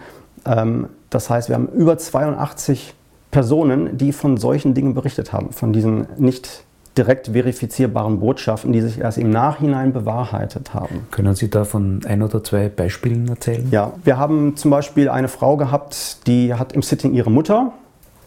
Ähm, 0.44 0.88
das 1.11 1.30
heißt, 1.30 1.48
wir 1.48 1.56
haben 1.56 1.68
über 1.68 1.98
82 1.98 2.94
Personen, 3.30 3.96
die 3.96 4.12
von 4.12 4.37
solchen 4.37 4.74
Dingen 4.74 4.94
berichtet 4.94 5.33
haben, 5.33 5.52
von 5.52 5.72
diesen 5.72 6.06
nicht 6.16 6.64
direkt 6.98 7.28
verifizierbaren 7.28 8.18
Botschaften, 8.18 8.72
die 8.72 8.80
sich 8.80 8.98
erst 8.98 9.18
im 9.18 9.30
Nachhinein 9.30 9.92
bewahrheitet 9.92 10.74
haben. 10.74 11.06
Können 11.12 11.35
Sie 11.37 11.48
da 11.48 11.64
von 11.64 12.00
ein 12.04 12.22
oder 12.22 12.42
zwei 12.42 12.68
Beispielen 12.68 13.28
erzählen? 13.28 13.68
Ja, 13.70 13.92
wir 14.02 14.18
haben 14.18 14.56
zum 14.56 14.72
Beispiel 14.72 15.09
eine 15.09 15.28
Frau 15.28 15.56
gehabt, 15.56 16.26
die 16.26 16.54
hat 16.54 16.72
im 16.72 16.83
Sitting 16.83 17.14
ihre 17.14 17.30
Mutter 17.30 17.72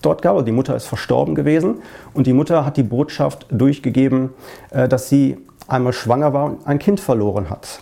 dort 0.05 0.21
gab. 0.21 0.33
Also 0.33 0.45
die 0.45 0.51
Mutter 0.51 0.75
ist 0.75 0.85
verstorben 0.85 1.35
gewesen 1.35 1.75
und 2.13 2.27
die 2.27 2.33
Mutter 2.33 2.65
hat 2.65 2.77
die 2.77 2.83
Botschaft 2.83 3.47
durchgegeben, 3.49 4.29
äh, 4.71 4.87
dass 4.87 5.09
sie 5.09 5.37
einmal 5.67 5.93
schwanger 5.93 6.33
war 6.33 6.45
und 6.45 6.67
ein 6.67 6.79
Kind 6.79 6.99
verloren 6.99 7.49
hat. 7.49 7.81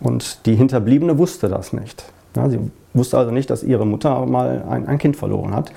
Und 0.00 0.46
die 0.46 0.54
Hinterbliebene 0.54 1.18
wusste 1.18 1.48
das 1.48 1.72
nicht. 1.72 2.04
Sie 2.48 2.58
wusste 2.94 3.18
also 3.18 3.30
nicht, 3.30 3.50
dass 3.50 3.62
ihre 3.62 3.86
Mutter 3.86 4.24
mal 4.26 4.64
ein, 4.68 4.98
Kind 4.98 5.16
verloren 5.16 5.54
hat. 5.54 5.72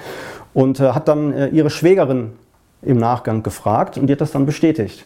Und 0.53 0.79
äh, 0.79 0.91
hat 0.91 1.07
dann 1.07 1.33
äh, 1.33 1.47
ihre 1.47 1.69
Schwägerin 1.69 2.31
im 2.81 2.97
Nachgang 2.97 3.43
gefragt 3.43 3.97
und 3.97 4.07
die 4.07 4.13
hat 4.13 4.21
das 4.21 4.31
dann 4.31 4.45
bestätigt. 4.45 5.05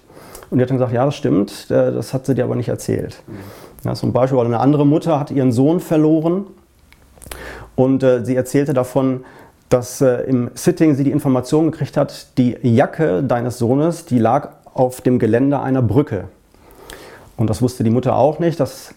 Und 0.49 0.57
die 0.57 0.63
hat 0.63 0.69
dann 0.69 0.77
gesagt, 0.77 0.93
ja, 0.93 1.05
das 1.05 1.15
stimmt, 1.15 1.69
das 1.69 2.13
hat 2.13 2.25
sie 2.25 2.33
dir 2.33 2.45
aber 2.45 2.55
nicht 2.55 2.69
erzählt. 2.69 3.21
Ja, 3.83 3.93
zum 3.93 4.13
Beispiel 4.13 4.39
eine 4.39 4.59
andere 4.59 4.85
Mutter 4.85 5.19
hat 5.19 5.29
ihren 5.29 5.51
Sohn 5.51 5.79
verloren 5.81 6.47
und 7.75 8.03
sie 8.23 8.35
erzählte 8.35 8.73
davon, 8.73 9.25
dass 9.69 10.01
äh, 10.01 10.23
im 10.23 10.51
Sitting 10.53 10.95
sie 10.95 11.03
die 11.03 11.11
Information 11.11 11.71
gekriegt 11.71 11.97
hat, 11.97 12.37
die 12.37 12.57
Jacke 12.61 13.23
deines 13.23 13.57
Sohnes, 13.57 14.05
die 14.05 14.19
lag 14.19 14.49
auf 14.73 15.01
dem 15.01 15.19
Geländer 15.19 15.61
einer 15.61 15.81
Brücke. 15.81 16.25
Und 17.35 17.49
das 17.49 17.61
wusste 17.61 17.83
die 17.83 17.89
Mutter 17.89 18.15
auch 18.15 18.39
nicht. 18.39 18.59
Das 18.59 18.93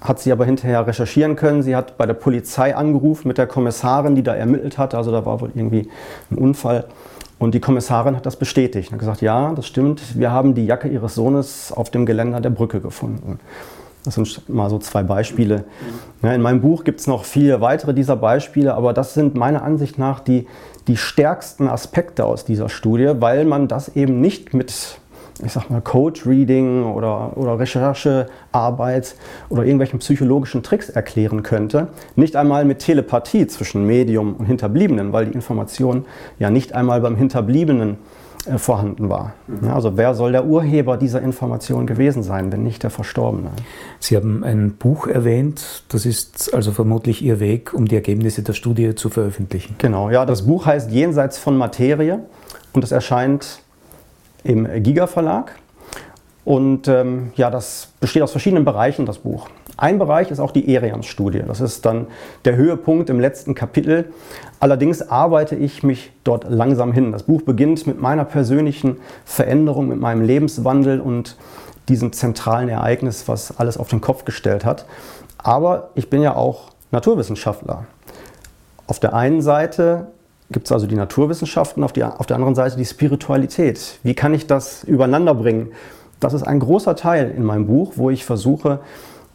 hat 0.00 0.20
sie 0.20 0.32
aber 0.32 0.44
hinterher 0.44 0.86
recherchieren 0.86 1.36
können. 1.36 1.62
Sie 1.62 1.74
hat 1.74 1.96
bei 1.96 2.06
der 2.06 2.14
Polizei 2.14 2.76
angerufen 2.76 3.28
mit 3.28 3.38
der 3.38 3.46
Kommissarin, 3.46 4.14
die 4.14 4.22
da 4.22 4.34
ermittelt 4.34 4.76
hat. 4.76 4.94
Also 4.94 5.10
da 5.10 5.24
war 5.24 5.40
wohl 5.40 5.50
irgendwie 5.54 5.88
ein 6.30 6.36
Unfall. 6.36 6.84
Und 7.38 7.54
die 7.54 7.60
Kommissarin 7.60 8.14
hat 8.14 8.26
das 8.26 8.36
bestätigt. 8.36 8.92
und 8.92 8.98
gesagt, 8.98 9.22
ja, 9.22 9.52
das 9.52 9.66
stimmt. 9.66 10.18
Wir 10.18 10.30
haben 10.30 10.54
die 10.54 10.66
Jacke 10.66 10.88
ihres 10.88 11.14
Sohnes 11.14 11.72
auf 11.72 11.90
dem 11.90 12.06
Geländer 12.06 12.40
der 12.40 12.50
Brücke 12.50 12.80
gefunden. 12.80 13.40
Das 14.04 14.16
sind 14.16 14.48
mal 14.48 14.68
so 14.68 14.78
zwei 14.78 15.02
Beispiele. 15.02 15.64
Ja, 16.22 16.34
in 16.34 16.42
meinem 16.42 16.60
Buch 16.60 16.84
gibt 16.84 17.00
es 17.00 17.06
noch 17.06 17.24
viele 17.24 17.60
weitere 17.60 17.94
dieser 17.94 18.16
Beispiele, 18.16 18.74
aber 18.74 18.92
das 18.92 19.14
sind 19.14 19.34
meiner 19.34 19.62
Ansicht 19.62 19.98
nach 19.98 20.20
die, 20.20 20.46
die 20.86 20.98
stärksten 20.98 21.68
Aspekte 21.68 22.26
aus 22.26 22.44
dieser 22.44 22.68
Studie, 22.68 23.12
weil 23.18 23.46
man 23.46 23.66
das 23.66 23.96
eben 23.96 24.20
nicht 24.20 24.52
mit 24.52 24.98
ich 25.42 25.52
sag 25.52 25.68
mal, 25.68 25.80
Code-Reading 25.80 26.84
oder, 26.84 27.36
oder 27.36 27.58
Recherchearbeit 27.58 29.16
oder 29.48 29.64
irgendwelchen 29.64 29.98
psychologischen 29.98 30.62
Tricks 30.62 30.88
erklären 30.88 31.42
könnte. 31.42 31.88
Nicht 32.14 32.36
einmal 32.36 32.64
mit 32.64 32.78
Telepathie 32.78 33.46
zwischen 33.46 33.84
Medium 33.84 34.34
und 34.36 34.46
Hinterbliebenen, 34.46 35.12
weil 35.12 35.26
die 35.26 35.32
Information 35.32 36.04
ja 36.38 36.50
nicht 36.50 36.74
einmal 36.74 37.00
beim 37.00 37.16
Hinterbliebenen 37.16 37.94
äh, 37.94 37.96
vorhanden 38.56 39.08
war. 39.08 39.34
Ja, 39.62 39.74
also 39.74 39.96
wer 39.96 40.14
soll 40.14 40.32
der 40.32 40.44
Urheber 40.44 40.96
dieser 40.96 41.22
Information 41.22 41.86
gewesen 41.86 42.22
sein, 42.22 42.52
wenn 42.52 42.62
nicht 42.62 42.82
der 42.82 42.90
Verstorbene? 42.90 43.50
Sie 44.00 44.16
haben 44.16 44.44
ein 44.44 44.74
Buch 44.76 45.06
erwähnt, 45.06 45.84
das 45.88 46.06
ist 46.06 46.52
also 46.52 46.72
vermutlich 46.72 47.22
Ihr 47.22 47.40
Weg, 47.40 47.72
um 47.74 47.86
die 47.86 47.94
Ergebnisse 47.94 48.42
der 48.42 48.52
Studie 48.52 48.94
zu 48.94 49.08
veröffentlichen. 49.08 49.76
Genau, 49.78 50.10
ja, 50.10 50.26
das 50.26 50.46
Buch 50.46 50.66
heißt 50.66 50.90
Jenseits 50.90 51.38
von 51.38 51.56
Materie 51.56 52.20
und 52.72 52.84
es 52.84 52.92
erscheint 52.92 53.60
im 54.42 54.68
Giga 54.82 55.06
Verlag. 55.06 55.52
Und 56.44 56.88
ähm, 56.88 57.32
ja, 57.36 57.50
das 57.50 57.88
besteht 58.00 58.22
aus 58.22 58.32
verschiedenen 58.32 58.64
Bereichen, 58.64 59.06
das 59.06 59.18
Buch. 59.18 59.48
Ein 59.76 59.98
Bereich 59.98 60.30
ist 60.30 60.38
auch 60.38 60.52
die 60.52 60.72
Erians-Studie. 60.72 61.42
Das 61.46 61.60
ist 61.60 61.84
dann 61.84 62.06
der 62.44 62.56
Höhepunkt 62.56 63.10
im 63.10 63.18
letzten 63.18 63.54
Kapitel. 63.54 64.12
Allerdings 64.60 65.02
arbeite 65.02 65.56
ich 65.56 65.82
mich 65.82 66.12
dort 66.22 66.48
langsam 66.48 66.92
hin. 66.92 67.10
Das 67.10 67.24
Buch 67.24 67.42
beginnt 67.42 67.86
mit 67.86 68.00
meiner 68.00 68.24
persönlichen 68.24 68.98
Veränderung, 69.24 69.88
mit 69.88 69.98
meinem 69.98 70.22
Lebenswandel 70.22 71.00
und 71.00 71.36
diesem 71.88 72.12
zentralen 72.12 72.68
Ereignis, 72.68 73.26
was 73.26 73.58
alles 73.58 73.76
auf 73.76 73.88
den 73.88 74.00
Kopf 74.00 74.24
gestellt 74.24 74.64
hat. 74.64 74.86
Aber 75.38 75.90
ich 75.94 76.08
bin 76.08 76.22
ja 76.22 76.36
auch 76.36 76.70
Naturwissenschaftler. 76.92 77.86
Auf 78.86 79.00
der 79.00 79.14
einen 79.14 79.42
Seite 79.42 80.06
gibt 80.50 80.66
es 80.66 80.72
also 80.72 80.86
die 80.86 80.94
Naturwissenschaften, 80.94 81.82
auf, 81.82 81.92
die, 81.92 82.04
auf 82.04 82.26
der 82.26 82.36
anderen 82.36 82.54
Seite 82.54 82.76
die 82.76 82.84
Spiritualität. 82.84 83.98
Wie 84.02 84.14
kann 84.14 84.34
ich 84.34 84.46
das 84.46 84.84
übereinander 84.84 85.34
bringen? 85.34 85.72
Das 86.20 86.32
ist 86.32 86.44
ein 86.44 86.60
großer 86.60 86.94
Teil 86.96 87.32
in 87.36 87.42
meinem 87.42 87.66
Buch, 87.66 87.94
wo 87.96 88.08
ich 88.08 88.24
versuche, 88.24 88.80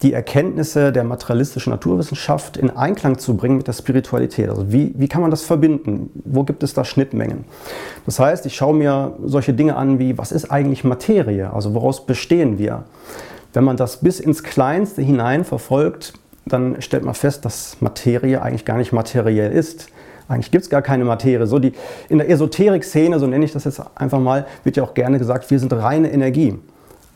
die 0.01 0.13
Erkenntnisse 0.13 0.93
der 0.93 1.03
materialistischen 1.03 1.71
Naturwissenschaft 1.71 2.55
in 2.55 2.69
Einklang 2.69 3.17
zu 3.17 3.35
bringen 3.35 3.57
mit 3.57 3.67
der 3.67 3.73
Spiritualität. 3.73 4.49
Also 4.49 4.71
wie, 4.71 4.93
wie 4.97 5.07
kann 5.09 5.21
man 5.21 5.29
das 5.29 5.41
verbinden? 5.43 6.09
Wo 6.23 6.43
gibt 6.43 6.63
es 6.63 6.73
da 6.73 6.85
Schnittmengen? 6.85 7.43
Das 8.05 8.19
heißt, 8.19 8.45
ich 8.45 8.55
schaue 8.55 8.75
mir 8.75 9.17
solche 9.25 9.53
Dinge 9.53 9.75
an 9.75 9.99
wie, 9.99 10.17
was 10.17 10.31
ist 10.31 10.49
eigentlich 10.51 10.83
Materie? 10.83 11.51
Also 11.51 11.73
woraus 11.73 12.05
bestehen 12.05 12.57
wir? 12.57 12.85
Wenn 13.53 13.63
man 13.63 13.75
das 13.77 13.97
bis 13.97 14.19
ins 14.19 14.43
Kleinste 14.43 15.01
hinein 15.01 15.43
verfolgt, 15.43 16.13
dann 16.45 16.81
stellt 16.81 17.03
man 17.03 17.13
fest, 17.13 17.43
dass 17.43 17.77
Materie 17.81 18.41
eigentlich 18.41 18.65
gar 18.65 18.77
nicht 18.77 18.93
materiell 18.93 19.51
ist. 19.51 19.88
Eigentlich 20.29 20.51
gibt 20.51 20.63
es 20.63 20.69
gar 20.69 20.81
keine 20.81 21.03
Materie. 21.03 21.45
So 21.47 21.59
die, 21.59 21.73
in 22.07 22.19
der 22.19 22.29
Esoterik-Szene, 22.29 23.19
so 23.19 23.27
nenne 23.27 23.43
ich 23.43 23.51
das 23.51 23.65
jetzt 23.65 23.81
einfach 23.95 24.19
mal, 24.19 24.45
wird 24.63 24.77
ja 24.77 24.83
auch 24.83 24.93
gerne 24.93 25.17
gesagt, 25.17 25.49
wir 25.51 25.59
sind 25.59 25.73
reine 25.73 26.12
Energie. 26.12 26.57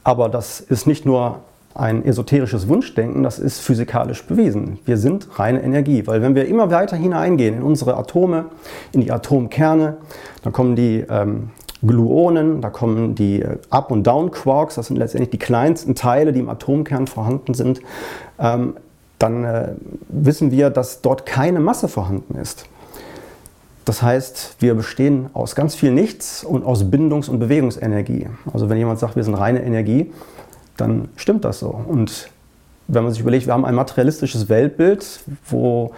Aber 0.04 0.28
das 0.28 0.60
ist 0.60 0.88
nicht 0.88 1.06
nur 1.06 1.40
ein 1.76 2.06
esoterisches 2.06 2.68
Wunschdenken, 2.68 3.24
das 3.24 3.40
ist 3.40 3.60
physikalisch 3.60 4.24
bewiesen. 4.26 4.80
Wir 4.86 4.98
sind 4.98 5.40
reine 5.40 5.64
Energie, 5.64 6.06
weil 6.06 6.22
wenn 6.22 6.36
wir 6.36 6.48
immer 6.48 6.70
weiter 6.70 6.96
hineingehen 6.96 7.56
in 7.56 7.64
unsere 7.64 7.98
Atome, 7.98 8.46
in 8.92 9.02
die 9.02 9.12
Atomkerne, 9.12 9.98
dann 10.44 10.54
kommen 10.54 10.76
die 10.76 11.04
ähm, 11.10 11.50
Gluonen, 11.86 12.62
da 12.62 12.70
kommen 12.70 13.16
die 13.16 13.42
äh, 13.42 13.58
Up- 13.70 13.92
und 13.92 14.06
Down-Quarks, 14.06 14.76
das 14.76 14.88
sind 14.88 14.98
letztendlich 14.98 15.32
die 15.32 15.40
kleinsten 15.40 15.96
Teile, 15.96 16.32
die 16.32 16.40
im 16.40 16.50
Atomkern 16.50 17.08
vorhanden 17.08 17.54
sind, 17.54 17.82
ähm, 18.40 18.76
dann 19.18 19.44
äh, 19.44 19.70
wissen 20.10 20.52
wir, 20.52 20.70
dass 20.70 21.02
dort 21.02 21.26
keine 21.26 21.60
Masse 21.60 21.88
vorhanden 21.88 22.38
ist. 22.38 22.66
Das 23.86 24.02
heißt, 24.02 24.58
wir 24.60 24.76
bestehen 24.76 25.30
aus 25.34 25.56
ganz 25.56 25.76
viel 25.76 25.92
Nichts 25.92 26.44
und 26.44 26.64
aus 26.64 26.86
Bindungs- 26.90 27.28
und 27.28 27.40
Bewegungsenergie. 27.40 28.28
Also 28.54 28.70
wenn 28.70 28.78
jemand 28.78 29.00
sagt, 29.00 29.16
wir 29.16 29.24
sind 29.24 29.34
reine 29.34 29.62
Energie, 29.62 30.12
dann 30.78 31.10
stimmt 31.16 31.46
das 31.46 31.60
so. 31.60 31.68
Und 31.68 32.30
wenn 32.88 33.04
man 33.04 33.12
sich 33.12 33.22
überlegt, 33.22 33.46
wir 33.46 33.54
haben 33.54 33.66
ein 33.66 33.76
materialistisches 33.76 34.50
Weltbild, 34.50 35.22
wo 35.50 35.92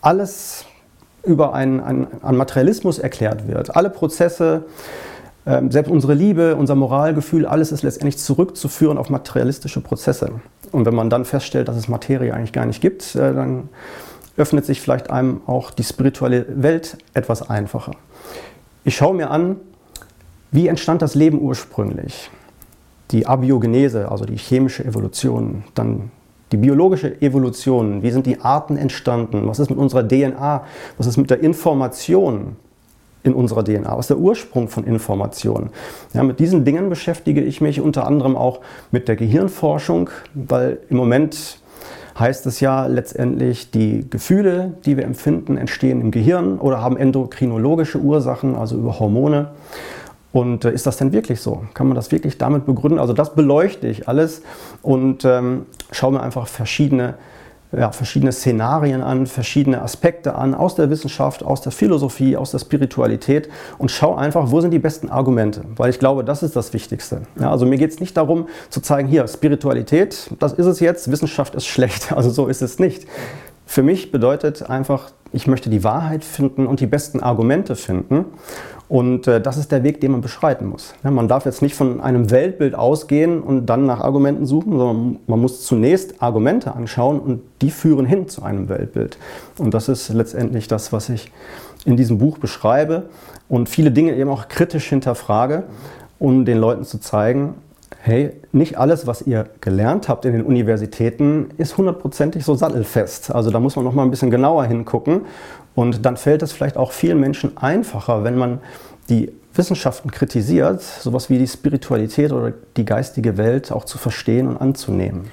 alles 0.00 0.64
über 1.24 1.54
einen, 1.54 1.80
einen, 1.80 2.06
einen 2.22 2.38
Materialismus 2.38 2.98
erklärt 2.98 3.48
wird. 3.48 3.74
Alle 3.74 3.90
Prozesse, 3.90 4.64
ähm, 5.46 5.70
selbst 5.70 5.90
unsere 5.90 6.14
Liebe, 6.14 6.56
unser 6.56 6.74
Moralgefühl, 6.74 7.46
alles 7.46 7.72
ist 7.72 7.82
letztendlich 7.82 8.18
zurückzuführen 8.18 8.98
auf 8.98 9.10
materialistische 9.10 9.80
Prozesse. 9.80 10.30
Und 10.72 10.86
wenn 10.86 10.94
man 10.94 11.10
dann 11.10 11.24
feststellt, 11.24 11.68
dass 11.68 11.76
es 11.76 11.88
Materie 11.88 12.32
eigentlich 12.32 12.52
gar 12.52 12.66
nicht 12.66 12.80
gibt, 12.80 13.14
äh, 13.16 13.34
dann 13.34 13.68
öffnet 14.36 14.66
sich 14.66 14.80
vielleicht 14.80 15.10
einem 15.10 15.40
auch 15.46 15.70
die 15.70 15.84
spirituelle 15.84 16.46
Welt 16.62 16.98
etwas 17.14 17.48
einfacher. 17.48 17.92
Ich 18.84 18.96
schaue 18.96 19.14
mir 19.14 19.30
an, 19.30 19.56
wie 20.52 20.68
entstand 20.68 21.02
das 21.02 21.14
Leben 21.14 21.40
ursprünglich? 21.40 22.30
Die 23.10 23.26
Abiogenese, 23.26 24.10
also 24.10 24.24
die 24.24 24.36
chemische 24.36 24.84
Evolution, 24.84 25.64
dann 25.74 26.10
die 26.52 26.56
biologische 26.56 27.20
Evolution, 27.20 28.02
wie 28.02 28.10
sind 28.10 28.26
die 28.26 28.40
Arten 28.40 28.76
entstanden, 28.76 29.46
was 29.46 29.58
ist 29.58 29.70
mit 29.70 29.78
unserer 29.78 30.06
DNA, 30.06 30.64
was 30.96 31.06
ist 31.06 31.16
mit 31.16 31.30
der 31.30 31.40
Information 31.40 32.56
in 33.24 33.34
unserer 33.34 33.64
DNA, 33.64 33.90
was 33.90 34.04
ist 34.04 34.10
der 34.10 34.18
Ursprung 34.18 34.68
von 34.68 34.84
Information. 34.84 35.70
Ja, 36.14 36.22
mit 36.22 36.38
diesen 36.38 36.64
Dingen 36.64 36.88
beschäftige 36.88 37.42
ich 37.42 37.60
mich 37.60 37.80
unter 37.80 38.06
anderem 38.06 38.36
auch 38.36 38.60
mit 38.92 39.08
der 39.08 39.16
Gehirnforschung, 39.16 40.10
weil 40.34 40.78
im 40.88 40.96
Moment 40.96 41.58
heißt 42.18 42.46
es 42.46 42.60
ja 42.60 42.86
letztendlich, 42.86 43.70
die 43.70 44.08
Gefühle, 44.08 44.74
die 44.86 44.96
wir 44.96 45.04
empfinden, 45.04 45.56
entstehen 45.56 46.00
im 46.00 46.10
Gehirn 46.10 46.58
oder 46.58 46.80
haben 46.80 46.96
endokrinologische 46.96 47.98
Ursachen, 47.98 48.54
also 48.54 48.76
über 48.76 48.98
Hormone. 48.98 49.48
Und 50.36 50.66
äh, 50.66 50.72
ist 50.72 50.86
das 50.86 50.98
denn 50.98 51.14
wirklich 51.14 51.40
so? 51.40 51.64
Kann 51.72 51.88
man 51.88 51.94
das 51.94 52.12
wirklich 52.12 52.36
damit 52.36 52.66
begründen? 52.66 52.98
Also 52.98 53.14
das 53.14 53.34
beleuchte 53.34 53.86
ich 53.86 54.06
alles 54.06 54.42
und 54.82 55.24
ähm, 55.24 55.64
schaue 55.92 56.12
mir 56.12 56.22
einfach 56.22 56.46
verschiedene, 56.46 57.14
ja, 57.72 57.90
verschiedene 57.90 58.32
Szenarien 58.32 59.00
an, 59.00 59.26
verschiedene 59.26 59.80
Aspekte 59.80 60.34
an 60.34 60.54
aus 60.54 60.74
der 60.74 60.90
Wissenschaft, 60.90 61.42
aus 61.42 61.62
der 61.62 61.72
Philosophie, 61.72 62.36
aus 62.36 62.50
der 62.50 62.58
Spiritualität 62.58 63.48
und 63.78 63.90
schaue 63.90 64.18
einfach, 64.18 64.50
wo 64.50 64.60
sind 64.60 64.72
die 64.72 64.78
besten 64.78 65.08
Argumente? 65.08 65.62
Weil 65.74 65.88
ich 65.88 65.98
glaube, 65.98 66.22
das 66.22 66.42
ist 66.42 66.54
das 66.54 66.74
Wichtigste. 66.74 67.22
Ja, 67.40 67.50
also 67.50 67.64
mir 67.64 67.78
geht 67.78 67.92
es 67.92 68.00
nicht 68.00 68.14
darum 68.14 68.46
zu 68.68 68.82
zeigen, 68.82 69.08
hier, 69.08 69.26
Spiritualität, 69.28 70.30
das 70.38 70.52
ist 70.52 70.66
es 70.66 70.80
jetzt, 70.80 71.10
Wissenschaft 71.10 71.54
ist 71.54 71.66
schlecht. 71.66 72.12
Also 72.16 72.28
so 72.28 72.46
ist 72.46 72.60
es 72.60 72.78
nicht. 72.78 73.06
Für 73.64 73.82
mich 73.82 74.12
bedeutet 74.12 74.68
einfach, 74.68 75.12
ich 75.32 75.46
möchte 75.46 75.70
die 75.70 75.82
Wahrheit 75.82 76.24
finden 76.24 76.66
und 76.66 76.80
die 76.80 76.86
besten 76.86 77.20
Argumente 77.20 77.74
finden. 77.74 78.26
Und 78.88 79.26
äh, 79.26 79.40
das 79.40 79.56
ist 79.56 79.72
der 79.72 79.82
Weg, 79.82 80.00
den 80.00 80.12
man 80.12 80.20
beschreiten 80.20 80.66
muss. 80.66 80.94
Ja, 81.02 81.10
man 81.10 81.26
darf 81.26 81.44
jetzt 81.44 81.60
nicht 81.60 81.74
von 81.74 82.00
einem 82.00 82.30
Weltbild 82.30 82.74
ausgehen 82.74 83.40
und 83.40 83.66
dann 83.66 83.84
nach 83.84 84.00
Argumenten 84.00 84.46
suchen, 84.46 84.78
sondern 84.78 85.18
man 85.26 85.40
muss 85.40 85.64
zunächst 85.64 86.22
Argumente 86.22 86.74
anschauen 86.74 87.18
und 87.18 87.42
die 87.62 87.70
führen 87.70 88.06
hin 88.06 88.28
zu 88.28 88.42
einem 88.42 88.68
Weltbild. 88.68 89.18
Und 89.58 89.74
das 89.74 89.88
ist 89.88 90.08
letztendlich 90.10 90.68
das, 90.68 90.92
was 90.92 91.08
ich 91.08 91.32
in 91.84 91.96
diesem 91.96 92.18
Buch 92.18 92.38
beschreibe 92.38 93.08
und 93.48 93.68
viele 93.68 93.90
Dinge 93.90 94.14
eben 94.14 94.30
auch 94.30 94.48
kritisch 94.48 94.88
hinterfrage, 94.88 95.64
um 96.18 96.44
den 96.44 96.58
Leuten 96.58 96.84
zu 96.84 96.98
zeigen, 96.98 97.54
hey, 98.02 98.32
nicht 98.52 98.78
alles, 98.78 99.06
was 99.08 99.22
ihr 99.22 99.48
gelernt 99.60 100.08
habt 100.08 100.24
in 100.24 100.32
den 100.32 100.42
Universitäten, 100.42 101.48
ist 101.56 101.76
hundertprozentig 101.76 102.44
so 102.44 102.54
sattelfest. 102.54 103.34
Also 103.34 103.50
da 103.50 103.58
muss 103.58 103.74
man 103.74 103.84
noch 103.84 103.94
mal 103.94 104.04
ein 104.04 104.10
bisschen 104.10 104.30
genauer 104.30 104.64
hingucken 104.64 105.22
und 105.76 106.04
dann 106.04 106.16
fällt 106.16 106.42
es 106.42 106.50
vielleicht 106.50 106.76
auch 106.76 106.90
vielen 106.90 107.20
Menschen 107.20 107.56
einfacher, 107.56 108.24
wenn 108.24 108.36
man 108.36 108.58
die 109.08 109.30
Wissenschaften 109.54 110.10
kritisiert, 110.10 110.82
sowas 110.82 111.30
wie 111.30 111.38
die 111.38 111.46
Spiritualität 111.46 112.32
oder 112.32 112.52
die 112.76 112.84
geistige 112.84 113.36
Welt 113.36 113.70
auch 113.70 113.84
zu 113.84 113.98
verstehen 113.98 114.48
und 114.48 114.56
anzunehmen. 114.56 115.26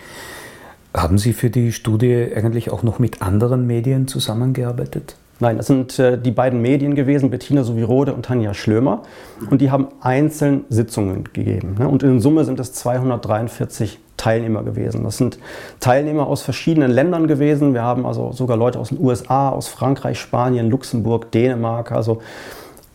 Haben 0.93 1.17
Sie 1.17 1.33
für 1.33 1.49
die 1.49 1.71
Studie 1.71 2.27
eigentlich 2.35 2.69
auch 2.69 2.83
noch 2.83 2.99
mit 2.99 3.21
anderen 3.21 3.65
Medien 3.65 4.07
zusammengearbeitet? 4.07 5.15
Nein, 5.39 5.57
das 5.57 5.67
sind 5.67 5.97
äh, 5.97 6.17
die 6.17 6.31
beiden 6.31 6.61
Medien 6.61 6.93
gewesen, 6.93 7.31
Bettina 7.31 7.63
Sovirode 7.63 8.13
und 8.13 8.25
Tanja 8.25 8.53
Schlömer. 8.53 9.01
Und 9.49 9.61
die 9.61 9.71
haben 9.71 9.87
einzeln 10.01 10.65
Sitzungen 10.69 11.23
gegeben. 11.33 11.75
Ne? 11.79 11.87
Und 11.87 12.03
in 12.03 12.19
Summe 12.19 12.45
sind 12.45 12.59
es 12.59 12.73
243 12.73 13.99
Teilnehmer 14.23 14.63
gewesen. 14.63 15.03
Das 15.03 15.17
sind 15.17 15.37
Teilnehmer 15.81 16.27
aus 16.27 16.43
verschiedenen 16.43 16.91
Ländern 16.91 17.27
gewesen. 17.27 17.73
Wir 17.73 17.83
haben 17.83 18.05
also 18.05 18.31
sogar 18.31 18.55
Leute 18.55 18.79
aus 18.79 18.89
den 18.89 18.99
USA, 19.01 19.49
aus 19.49 19.67
Frankreich, 19.67 20.17
Spanien, 20.17 20.69
Luxemburg, 20.69 21.29
Dänemark, 21.31 21.91
also 21.91 22.21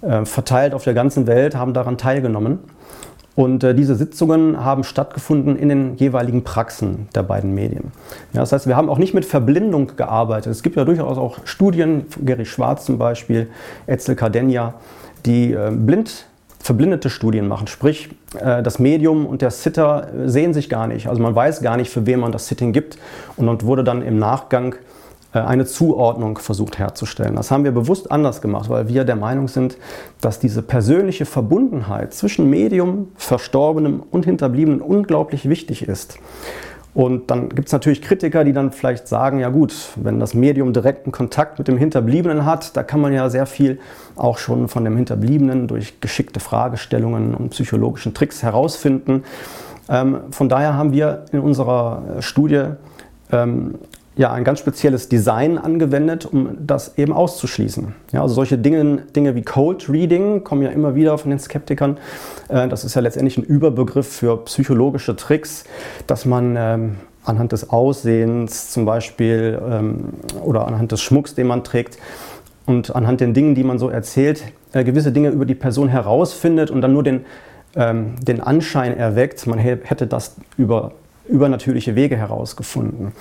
äh, 0.00 0.24
verteilt 0.24 0.72
auf 0.72 0.84
der 0.84 0.94
ganzen 0.94 1.26
Welt, 1.26 1.54
haben 1.54 1.74
daran 1.74 1.98
teilgenommen. 1.98 2.60
Und 3.34 3.62
äh, 3.62 3.74
diese 3.74 3.94
Sitzungen 3.94 4.64
haben 4.64 4.84
stattgefunden 4.84 5.56
in 5.56 5.68
den 5.68 5.96
jeweiligen 5.96 6.44
Praxen 6.44 7.08
der 7.14 7.24
beiden 7.24 7.54
Medien. 7.54 7.92
Ja, 8.32 8.40
das 8.40 8.52
heißt, 8.52 8.66
wir 8.66 8.76
haben 8.76 8.88
auch 8.88 8.98
nicht 8.98 9.12
mit 9.12 9.26
Verblindung 9.26 9.96
gearbeitet. 9.96 10.50
Es 10.50 10.62
gibt 10.62 10.76
ja 10.76 10.86
durchaus 10.86 11.18
auch 11.18 11.40
Studien, 11.44 12.06
Gary 12.24 12.46
Schwarz 12.46 12.86
zum 12.86 12.96
Beispiel, 12.96 13.50
Etzel 13.86 14.16
Cardenja, 14.16 14.74
die 15.26 15.52
äh, 15.52 15.70
blind 15.70 16.27
verblindete 16.68 17.08
Studien 17.08 17.48
machen. 17.48 17.66
Sprich, 17.66 18.10
äh, 18.38 18.62
das 18.62 18.78
Medium 18.78 19.24
und 19.24 19.40
der 19.40 19.50
Sitter 19.50 20.08
sehen 20.26 20.52
sich 20.52 20.68
gar 20.68 20.86
nicht. 20.86 21.08
Also 21.08 21.22
man 21.22 21.34
weiß 21.34 21.62
gar 21.62 21.78
nicht, 21.78 21.90
für 21.90 22.04
wen 22.04 22.20
man 22.20 22.30
das 22.30 22.46
Sitting 22.46 22.74
gibt. 22.74 22.98
Und 23.36 23.64
wurde 23.64 23.84
dann 23.84 24.02
im 24.02 24.18
Nachgang 24.18 24.74
äh, 25.32 25.38
eine 25.38 25.64
Zuordnung 25.64 26.36
versucht 26.36 26.78
herzustellen. 26.78 27.36
Das 27.36 27.50
haben 27.50 27.64
wir 27.64 27.72
bewusst 27.72 28.12
anders 28.12 28.42
gemacht, 28.42 28.68
weil 28.68 28.86
wir 28.86 29.04
der 29.04 29.16
Meinung 29.16 29.48
sind, 29.48 29.78
dass 30.20 30.40
diese 30.40 30.60
persönliche 30.60 31.24
Verbundenheit 31.24 32.12
zwischen 32.12 32.50
Medium, 32.50 33.08
Verstorbenem 33.16 34.02
und 34.10 34.26
Hinterbliebenen 34.26 34.82
unglaublich 34.82 35.48
wichtig 35.48 35.88
ist. 35.88 36.18
Und 36.94 37.30
dann 37.30 37.50
gibt 37.50 37.68
es 37.68 37.72
natürlich 37.72 38.02
Kritiker, 38.02 38.44
die 38.44 38.52
dann 38.52 38.72
vielleicht 38.72 39.08
sagen, 39.08 39.38
ja 39.38 39.50
gut, 39.50 39.74
wenn 39.96 40.18
das 40.18 40.34
Medium 40.34 40.72
direkten 40.72 41.12
Kontakt 41.12 41.58
mit 41.58 41.68
dem 41.68 41.76
Hinterbliebenen 41.76 42.44
hat, 42.44 42.76
da 42.76 42.82
kann 42.82 43.00
man 43.00 43.12
ja 43.12 43.28
sehr 43.30 43.46
viel 43.46 43.78
auch 44.16 44.38
schon 44.38 44.68
von 44.68 44.84
dem 44.84 44.96
Hinterbliebenen 44.96 45.68
durch 45.68 46.00
geschickte 46.00 46.40
Fragestellungen 46.40 47.34
und 47.34 47.50
psychologischen 47.50 48.14
Tricks 48.14 48.42
herausfinden. 48.42 49.24
Ähm, 49.88 50.20
von 50.30 50.48
daher 50.48 50.74
haben 50.74 50.92
wir 50.92 51.24
in 51.30 51.40
unserer 51.40 52.02
Studie 52.20 52.64
ähm, 53.30 53.74
ja, 54.18 54.32
ein 54.32 54.42
ganz 54.42 54.58
spezielles 54.58 55.08
Design 55.08 55.58
angewendet, 55.58 56.26
um 56.26 56.58
das 56.58 56.98
eben 56.98 57.12
auszuschließen. 57.12 57.94
Ja, 58.10 58.22
also 58.22 58.34
solche 58.34 58.58
Dinge, 58.58 59.02
Dinge 59.14 59.36
wie 59.36 59.42
Cold 59.42 59.88
Reading 59.88 60.42
kommen 60.42 60.62
ja 60.62 60.70
immer 60.70 60.96
wieder 60.96 61.16
von 61.18 61.30
den 61.30 61.38
Skeptikern. 61.38 61.98
Äh, 62.48 62.66
das 62.66 62.84
ist 62.84 62.96
ja 62.96 63.00
letztendlich 63.00 63.38
ein 63.38 63.44
Überbegriff 63.44 64.08
für 64.08 64.44
psychologische 64.44 65.14
Tricks, 65.14 65.62
dass 66.08 66.24
man 66.24 66.56
ähm, 66.58 66.96
anhand 67.24 67.52
des 67.52 67.70
Aussehens 67.70 68.72
zum 68.72 68.84
Beispiel 68.84 69.56
ähm, 69.64 70.08
oder 70.42 70.66
anhand 70.66 70.90
des 70.90 71.00
Schmucks, 71.00 71.36
den 71.36 71.46
man 71.46 71.62
trägt 71.62 71.96
und 72.66 72.96
anhand 72.96 73.20
den 73.20 73.34
Dingen, 73.34 73.54
die 73.54 73.62
man 73.62 73.78
so 73.78 73.88
erzählt, 73.88 74.42
äh, 74.72 74.82
gewisse 74.82 75.12
Dinge 75.12 75.28
über 75.28 75.46
die 75.46 75.54
Person 75.54 75.88
herausfindet 75.88 76.72
und 76.72 76.80
dann 76.80 76.92
nur 76.92 77.04
den, 77.04 77.24
ähm, 77.76 78.16
den 78.20 78.40
Anschein 78.40 78.96
erweckt, 78.96 79.46
man 79.46 79.60
hätte 79.60 80.08
das 80.08 80.34
über 80.56 80.90
übernatürliche 81.28 81.94
Wege 81.94 82.16
herausgefunden. 82.16 83.12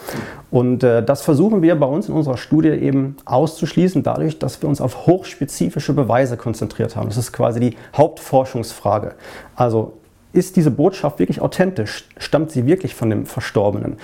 Und 0.50 0.84
äh, 0.84 1.04
das 1.04 1.22
versuchen 1.22 1.62
wir 1.62 1.76
bei 1.76 1.86
uns 1.86 2.10
in 2.10 2.16
unserer 2.16 2.38
Studie 2.38 2.70
eben 2.70 3.18
auszuschließen, 3.26 4.04
dadurch, 4.04 4.40
dass 4.40 4.62
wir 4.62 4.70
uns 4.70 4.82
auf 4.82 5.06
hochspezifische 5.08 5.94
Beweise 5.94 6.38
konzentriert 6.38 6.96
haben. 6.96 7.10
Das 7.10 7.18
ist 7.18 7.32
quasi 7.32 7.60
die 7.60 7.78
Hauptforschungsfrage. 7.96 9.16
Also 9.56 9.94
ist 10.34 10.56
diese 10.56 10.72
Botschaft 10.72 11.20
wirklich 11.20 11.42
authentisch? 11.42 12.08
Stammt 12.18 12.52
sie 12.52 12.66
wirklich 12.66 12.96
von 12.96 13.10
dem 13.10 13.26
Verstorbenen? 13.26 13.98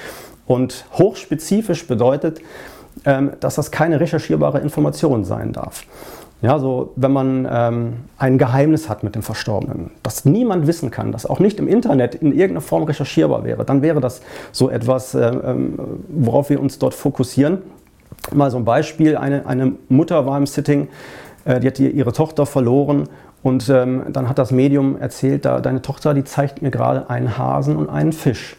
Und 0.45 0.85
hochspezifisch 0.93 1.87
bedeutet, 1.87 2.41
ähm, 3.05 3.31
dass 3.39 3.55
das 3.55 3.71
keine 3.71 3.99
recherchierbare 3.99 4.59
Information 4.59 5.23
sein 5.23 5.53
darf. 5.53 5.85
Ja, 6.43 6.59
so 6.59 6.91
wenn 6.97 7.13
man 7.13 7.47
ähm, 7.49 7.93
ein 8.17 8.37
Geheimnis 8.37 8.89
hat 8.89 9.01
mit 9.01 9.15
dem 9.15 9.23
Verstorbenen, 9.23 9.91
das 10.03 10.25
niemand 10.25 10.67
wissen 10.67 10.91
kann, 10.91 11.13
das 11.13 11.25
auch 11.25 11.39
nicht 11.39 11.57
im 11.57 11.69
Internet 11.69 12.15
in 12.15 12.33
irgendeiner 12.33 12.59
Form 12.59 12.83
recherchierbar 12.83 13.45
wäre, 13.45 13.63
dann 13.63 13.81
wäre 13.81 14.01
das 14.01 14.21
so 14.51 14.69
etwas, 14.69 15.15
äh, 15.15 15.25
ähm, 15.25 15.79
worauf 16.09 16.49
wir 16.49 16.59
uns 16.59 16.79
dort 16.79 16.95
fokussieren. 16.95 17.59
Mal 18.33 18.51
so 18.51 18.57
ein 18.57 18.65
Beispiel, 18.65 19.15
eine, 19.15 19.45
eine 19.45 19.71
Mutter 19.87 20.25
war 20.25 20.37
im 20.37 20.45
Sitting, 20.45 20.89
äh, 21.45 21.61
die 21.61 21.67
hat 21.67 21.79
ihre 21.79 22.11
Tochter 22.11 22.45
verloren 22.45 23.07
und 23.41 23.69
ähm, 23.69 24.03
dann 24.09 24.27
hat 24.27 24.37
das 24.37 24.51
Medium 24.51 24.99
erzählt, 24.99 25.45
da, 25.45 25.61
deine 25.61 25.81
Tochter, 25.81 26.13
die 26.13 26.25
zeigt 26.25 26.61
mir 26.61 26.71
gerade 26.71 27.09
einen 27.09 27.37
Hasen 27.37 27.77
und 27.77 27.89
einen 27.89 28.11
Fisch. 28.11 28.57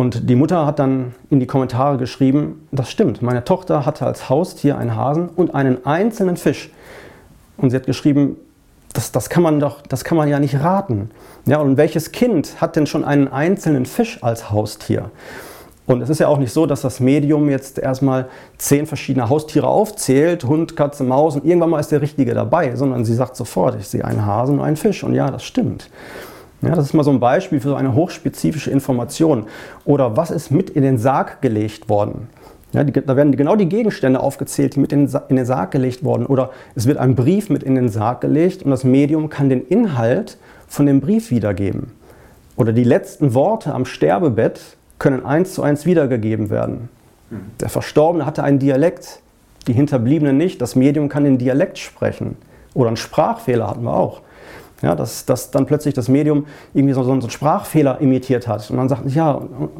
Und 0.00 0.30
die 0.30 0.34
Mutter 0.34 0.64
hat 0.64 0.78
dann 0.78 1.12
in 1.28 1.40
die 1.40 1.46
Kommentare 1.46 1.98
geschrieben, 1.98 2.66
das 2.72 2.90
stimmt, 2.90 3.20
meine 3.20 3.44
Tochter 3.44 3.84
hatte 3.84 4.06
als 4.06 4.30
Haustier 4.30 4.78
einen 4.78 4.96
Hasen 4.96 5.28
und 5.28 5.54
einen 5.54 5.84
einzelnen 5.84 6.38
Fisch. 6.38 6.70
Und 7.58 7.68
sie 7.68 7.76
hat 7.76 7.84
geschrieben, 7.84 8.36
das, 8.94 9.12
das, 9.12 9.28
kann 9.28 9.42
man 9.42 9.60
doch, 9.60 9.82
das 9.82 10.02
kann 10.02 10.16
man 10.16 10.26
ja 10.26 10.40
nicht 10.40 10.58
raten. 10.58 11.10
Ja, 11.44 11.58
und 11.58 11.76
welches 11.76 12.12
Kind 12.12 12.62
hat 12.62 12.76
denn 12.76 12.86
schon 12.86 13.04
einen 13.04 13.28
einzelnen 13.28 13.84
Fisch 13.84 14.22
als 14.22 14.50
Haustier? 14.50 15.10
Und 15.86 16.00
es 16.00 16.08
ist 16.08 16.18
ja 16.18 16.28
auch 16.28 16.38
nicht 16.38 16.54
so, 16.54 16.64
dass 16.64 16.80
das 16.80 17.00
Medium 17.00 17.50
jetzt 17.50 17.78
erstmal 17.78 18.30
zehn 18.56 18.86
verschiedene 18.86 19.28
Haustiere 19.28 19.66
aufzählt, 19.66 20.44
Hund, 20.44 20.76
Katze, 20.76 21.04
Maus 21.04 21.34
und 21.36 21.44
irgendwann 21.44 21.68
mal 21.68 21.78
ist 21.78 21.92
der 21.92 22.00
Richtige 22.00 22.32
dabei, 22.32 22.74
sondern 22.74 23.04
sie 23.04 23.14
sagt 23.14 23.36
sofort, 23.36 23.76
ich 23.78 23.86
sehe 23.86 24.02
einen 24.02 24.24
Hasen 24.24 24.60
und 24.60 24.64
einen 24.64 24.76
Fisch 24.76 25.04
und 25.04 25.12
ja, 25.12 25.30
das 25.30 25.44
stimmt. 25.44 25.90
Ja, 26.62 26.74
das 26.74 26.86
ist 26.86 26.94
mal 26.94 27.04
so 27.04 27.10
ein 27.10 27.20
Beispiel 27.20 27.60
für 27.60 27.70
so 27.70 27.74
eine 27.74 27.94
hochspezifische 27.94 28.70
Information. 28.70 29.46
Oder 29.84 30.16
was 30.16 30.30
ist 30.30 30.50
mit 30.50 30.70
in 30.70 30.82
den 30.82 30.98
Sarg 30.98 31.40
gelegt 31.40 31.88
worden? 31.88 32.28
Ja, 32.72 32.84
die, 32.84 32.92
da 32.92 33.16
werden 33.16 33.34
genau 33.36 33.56
die 33.56 33.68
Gegenstände 33.68 34.20
aufgezählt, 34.20 34.76
die 34.76 34.80
mit 34.80 34.92
in, 34.92 35.10
in 35.28 35.36
den 35.36 35.46
Sarg 35.46 35.70
gelegt 35.70 36.04
wurden. 36.04 36.26
Oder 36.26 36.50
es 36.74 36.86
wird 36.86 36.98
ein 36.98 37.14
Brief 37.14 37.50
mit 37.50 37.62
in 37.62 37.74
den 37.74 37.88
Sarg 37.88 38.20
gelegt 38.20 38.62
und 38.62 38.70
das 38.70 38.84
Medium 38.84 39.28
kann 39.28 39.48
den 39.48 39.66
Inhalt 39.66 40.36
von 40.68 40.86
dem 40.86 41.00
Brief 41.00 41.30
wiedergeben. 41.30 41.92
Oder 42.56 42.72
die 42.72 42.84
letzten 42.84 43.34
Worte 43.34 43.74
am 43.74 43.86
Sterbebett 43.86 44.60
können 44.98 45.24
eins 45.24 45.54
zu 45.54 45.62
eins 45.62 45.86
wiedergegeben 45.86 46.50
werden. 46.50 46.90
Der 47.60 47.68
Verstorbene 47.68 48.26
hatte 48.26 48.42
einen 48.42 48.58
Dialekt, 48.58 49.20
die 49.66 49.72
Hinterbliebenen 49.72 50.36
nicht. 50.36 50.60
Das 50.60 50.76
Medium 50.76 51.08
kann 51.08 51.24
den 51.24 51.38
Dialekt 51.38 51.78
sprechen. 51.78 52.36
Oder 52.74 52.88
einen 52.88 52.96
Sprachfehler 52.96 53.68
hatten 53.68 53.84
wir 53.84 53.94
auch. 53.94 54.20
Ja, 54.82 54.94
dass, 54.94 55.26
dass 55.26 55.50
dann 55.50 55.66
plötzlich 55.66 55.94
das 55.94 56.08
Medium 56.08 56.46
irgendwie 56.72 56.94
so, 56.94 57.02
so 57.02 57.12
einen 57.12 57.28
Sprachfehler 57.28 58.00
imitiert 58.00 58.48
hat. 58.48 58.68
Und 58.70 58.76
man 58.76 58.88
sagt, 58.88 59.10
ja, 59.10 59.32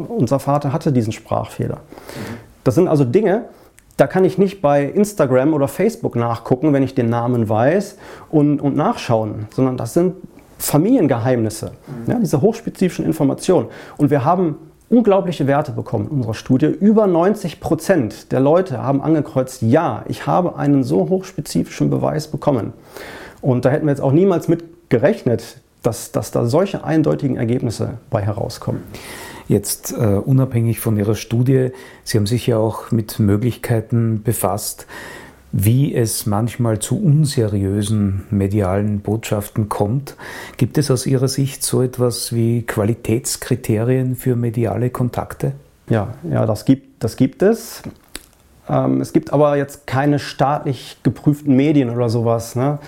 unser 0.08 0.38
Vater 0.38 0.72
hatte 0.72 0.92
diesen 0.92 1.12
Sprachfehler. 1.12 1.78
Das 2.64 2.74
sind 2.74 2.86
also 2.86 3.04
Dinge, 3.04 3.46
da 3.96 4.06
kann 4.06 4.24
ich 4.24 4.38
nicht 4.38 4.62
bei 4.62 4.84
Instagram 4.84 5.52
oder 5.52 5.68
Facebook 5.68 6.16
nachgucken, 6.16 6.72
wenn 6.72 6.82
ich 6.82 6.94
den 6.94 7.10
Namen 7.10 7.48
weiß 7.48 7.98
und, 8.30 8.60
und 8.60 8.76
nachschauen, 8.76 9.46
sondern 9.54 9.76
das 9.76 9.94
sind 9.94 10.14
Familiengeheimnisse, 10.58 11.72
ja, 12.06 12.18
diese 12.18 12.40
hochspezifischen 12.40 13.04
Informationen. 13.04 13.68
Und 13.96 14.10
wir 14.10 14.24
haben 14.24 14.56
unglaubliche 14.90 15.46
Werte 15.46 15.72
bekommen 15.72 16.08
in 16.10 16.16
unserer 16.16 16.34
Studie. 16.34 16.66
Über 16.66 17.06
90 17.06 17.60
Prozent 17.60 18.32
der 18.32 18.40
Leute 18.40 18.82
haben 18.82 19.00
angekreuzt, 19.02 19.62
ja, 19.62 20.04
ich 20.08 20.26
habe 20.26 20.56
einen 20.56 20.82
so 20.82 21.08
hochspezifischen 21.08 21.90
Beweis 21.90 22.28
bekommen. 22.28 22.72
Und 23.40 23.64
da 23.64 23.70
hätten 23.70 23.86
wir 23.86 23.92
jetzt 23.92 24.02
auch 24.02 24.12
niemals 24.12 24.48
mit 24.48 24.64
gerechnet, 24.90 25.56
dass, 25.82 26.12
dass 26.12 26.30
da 26.30 26.44
solche 26.44 26.84
eindeutigen 26.84 27.36
Ergebnisse 27.36 27.98
bei 28.10 28.20
herauskommen. 28.20 28.82
Jetzt 29.48 29.92
äh, 29.92 29.96
unabhängig 29.96 30.78
von 30.78 30.96
Ihrer 30.96 31.14
Studie, 31.14 31.70
Sie 32.04 32.18
haben 32.18 32.26
sich 32.26 32.46
ja 32.46 32.58
auch 32.58 32.90
mit 32.92 33.18
Möglichkeiten 33.18 34.22
befasst, 34.22 34.86
wie 35.52 35.94
es 35.94 36.26
manchmal 36.26 36.78
zu 36.78 37.02
unseriösen 37.02 38.26
medialen 38.30 39.00
Botschaften 39.00 39.68
kommt. 39.68 40.14
Gibt 40.56 40.78
es 40.78 40.90
aus 40.90 41.06
Ihrer 41.06 41.26
Sicht 41.26 41.64
so 41.64 41.82
etwas 41.82 42.32
wie 42.32 42.62
Qualitätskriterien 42.62 44.14
für 44.14 44.36
mediale 44.36 44.90
Kontakte? 44.90 45.52
Ja, 45.88 46.14
ja 46.30 46.46
das, 46.46 46.64
gibt, 46.64 47.02
das 47.02 47.16
gibt 47.16 47.42
es. 47.42 47.82
Ähm, 48.68 49.00
es 49.00 49.12
gibt 49.12 49.32
aber 49.32 49.56
jetzt 49.56 49.88
keine 49.88 50.20
staatlich 50.20 50.98
geprüften 51.02 51.56
Medien 51.56 51.90
oder 51.90 52.08
sowas. 52.08 52.54
Ne? 52.54 52.78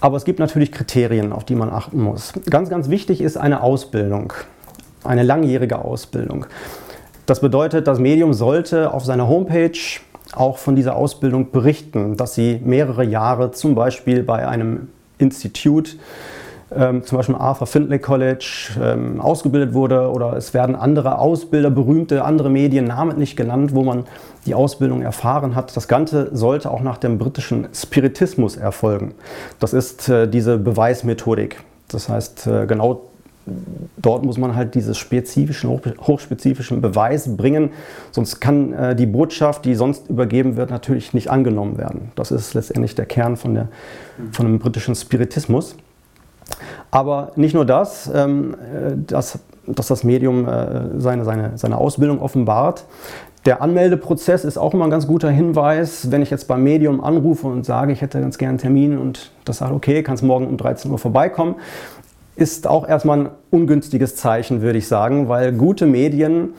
Aber 0.00 0.16
es 0.16 0.24
gibt 0.24 0.38
natürlich 0.38 0.72
Kriterien, 0.72 1.32
auf 1.32 1.44
die 1.44 1.54
man 1.54 1.70
achten 1.70 2.00
muss. 2.00 2.32
Ganz, 2.50 2.68
ganz 2.68 2.90
wichtig 2.90 3.20
ist 3.20 3.36
eine 3.36 3.62
Ausbildung, 3.62 4.32
eine 5.04 5.22
langjährige 5.22 5.78
Ausbildung. 5.78 6.46
Das 7.24 7.40
bedeutet, 7.40 7.86
das 7.86 7.98
Medium 7.98 8.34
sollte 8.34 8.92
auf 8.92 9.04
seiner 9.04 9.28
Homepage 9.28 9.78
auch 10.32 10.58
von 10.58 10.76
dieser 10.76 10.96
Ausbildung 10.96 11.50
berichten, 11.50 12.16
dass 12.16 12.34
sie 12.34 12.60
mehrere 12.64 13.04
Jahre 13.04 13.52
zum 13.52 13.74
Beispiel 13.74 14.22
bei 14.22 14.46
einem 14.46 14.88
Institut, 15.18 15.96
ähm, 16.74 17.04
zum 17.04 17.18
Beispiel 17.18 17.34
Arthur 17.36 17.66
Findlay 17.66 17.98
College, 17.98 18.70
ähm, 18.82 19.20
ausgebildet 19.20 19.74
wurde 19.74 20.10
oder 20.10 20.36
es 20.36 20.54
werden 20.54 20.74
andere 20.74 21.18
Ausbilder, 21.18 21.70
berühmte 21.70 22.24
andere 22.24 22.50
Medien 22.50 22.86
namentlich 22.86 23.36
genannt, 23.36 23.74
wo 23.74 23.82
man 23.84 24.04
die 24.46 24.54
Ausbildung 24.54 25.02
erfahren 25.02 25.54
hat. 25.54 25.76
Das 25.76 25.88
Ganze 25.88 26.34
sollte 26.34 26.70
auch 26.70 26.80
nach 26.80 26.98
dem 26.98 27.18
britischen 27.18 27.68
Spiritismus 27.72 28.56
erfolgen. 28.56 29.14
Das 29.60 29.72
ist 29.72 30.08
äh, 30.08 30.28
diese 30.28 30.58
Beweismethodik. 30.58 31.62
Das 31.88 32.08
heißt, 32.08 32.46
äh, 32.46 32.66
genau 32.66 33.02
dort 33.96 34.24
muss 34.24 34.38
man 34.38 34.54
halt 34.54 34.74
diese 34.74 34.94
spezifischen, 34.94 35.70
hochspezifischen 35.70 36.80
Beweise 36.80 37.36
bringen, 37.36 37.70
sonst 38.10 38.40
kann 38.40 38.72
äh, 38.72 38.96
die 38.96 39.06
Botschaft, 39.06 39.64
die 39.64 39.74
sonst 39.74 40.08
übergeben 40.08 40.56
wird, 40.56 40.70
natürlich 40.70 41.14
nicht 41.14 41.30
angenommen 41.30 41.78
werden. 41.78 42.10
Das 42.16 42.30
ist 42.30 42.54
letztendlich 42.54 42.94
der 42.94 43.06
Kern 43.06 43.36
von, 43.36 43.54
der, 43.54 43.68
von 44.32 44.46
dem 44.46 44.58
britischen 44.58 44.94
Spiritismus. 44.94 45.76
Aber 46.90 47.32
nicht 47.36 47.54
nur 47.54 47.64
das, 47.64 48.10
ähm, 48.14 48.54
äh, 48.54 48.92
dass, 48.96 49.38
dass 49.66 49.88
das 49.88 50.04
Medium 50.04 50.48
äh, 50.48 51.00
seine, 51.00 51.24
seine, 51.24 51.52
seine 51.56 51.78
Ausbildung 51.78 52.20
offenbart, 52.20 52.84
der 53.46 53.62
Anmeldeprozess 53.62 54.44
ist 54.44 54.58
auch 54.58 54.74
immer 54.74 54.84
ein 54.84 54.90
ganz 54.90 55.06
guter 55.06 55.30
Hinweis. 55.30 56.10
Wenn 56.10 56.20
ich 56.20 56.30
jetzt 56.30 56.48
beim 56.48 56.64
Medium 56.64 57.02
anrufe 57.02 57.46
und 57.46 57.64
sage, 57.64 57.92
ich 57.92 58.02
hätte 58.02 58.20
ganz 58.20 58.38
gerne 58.38 58.50
einen 58.50 58.58
Termin 58.58 58.98
und 58.98 59.30
das 59.44 59.58
sagt, 59.58 59.72
okay, 59.72 60.02
kannst 60.02 60.24
morgen 60.24 60.48
um 60.48 60.56
13 60.56 60.90
Uhr 60.90 60.98
vorbeikommen, 60.98 61.54
ist 62.34 62.66
auch 62.66 62.88
erstmal 62.88 63.20
ein 63.20 63.30
ungünstiges 63.50 64.16
Zeichen, 64.16 64.62
würde 64.62 64.78
ich 64.78 64.88
sagen, 64.88 65.28
weil 65.28 65.52
gute 65.52 65.86
Medien 65.86 66.54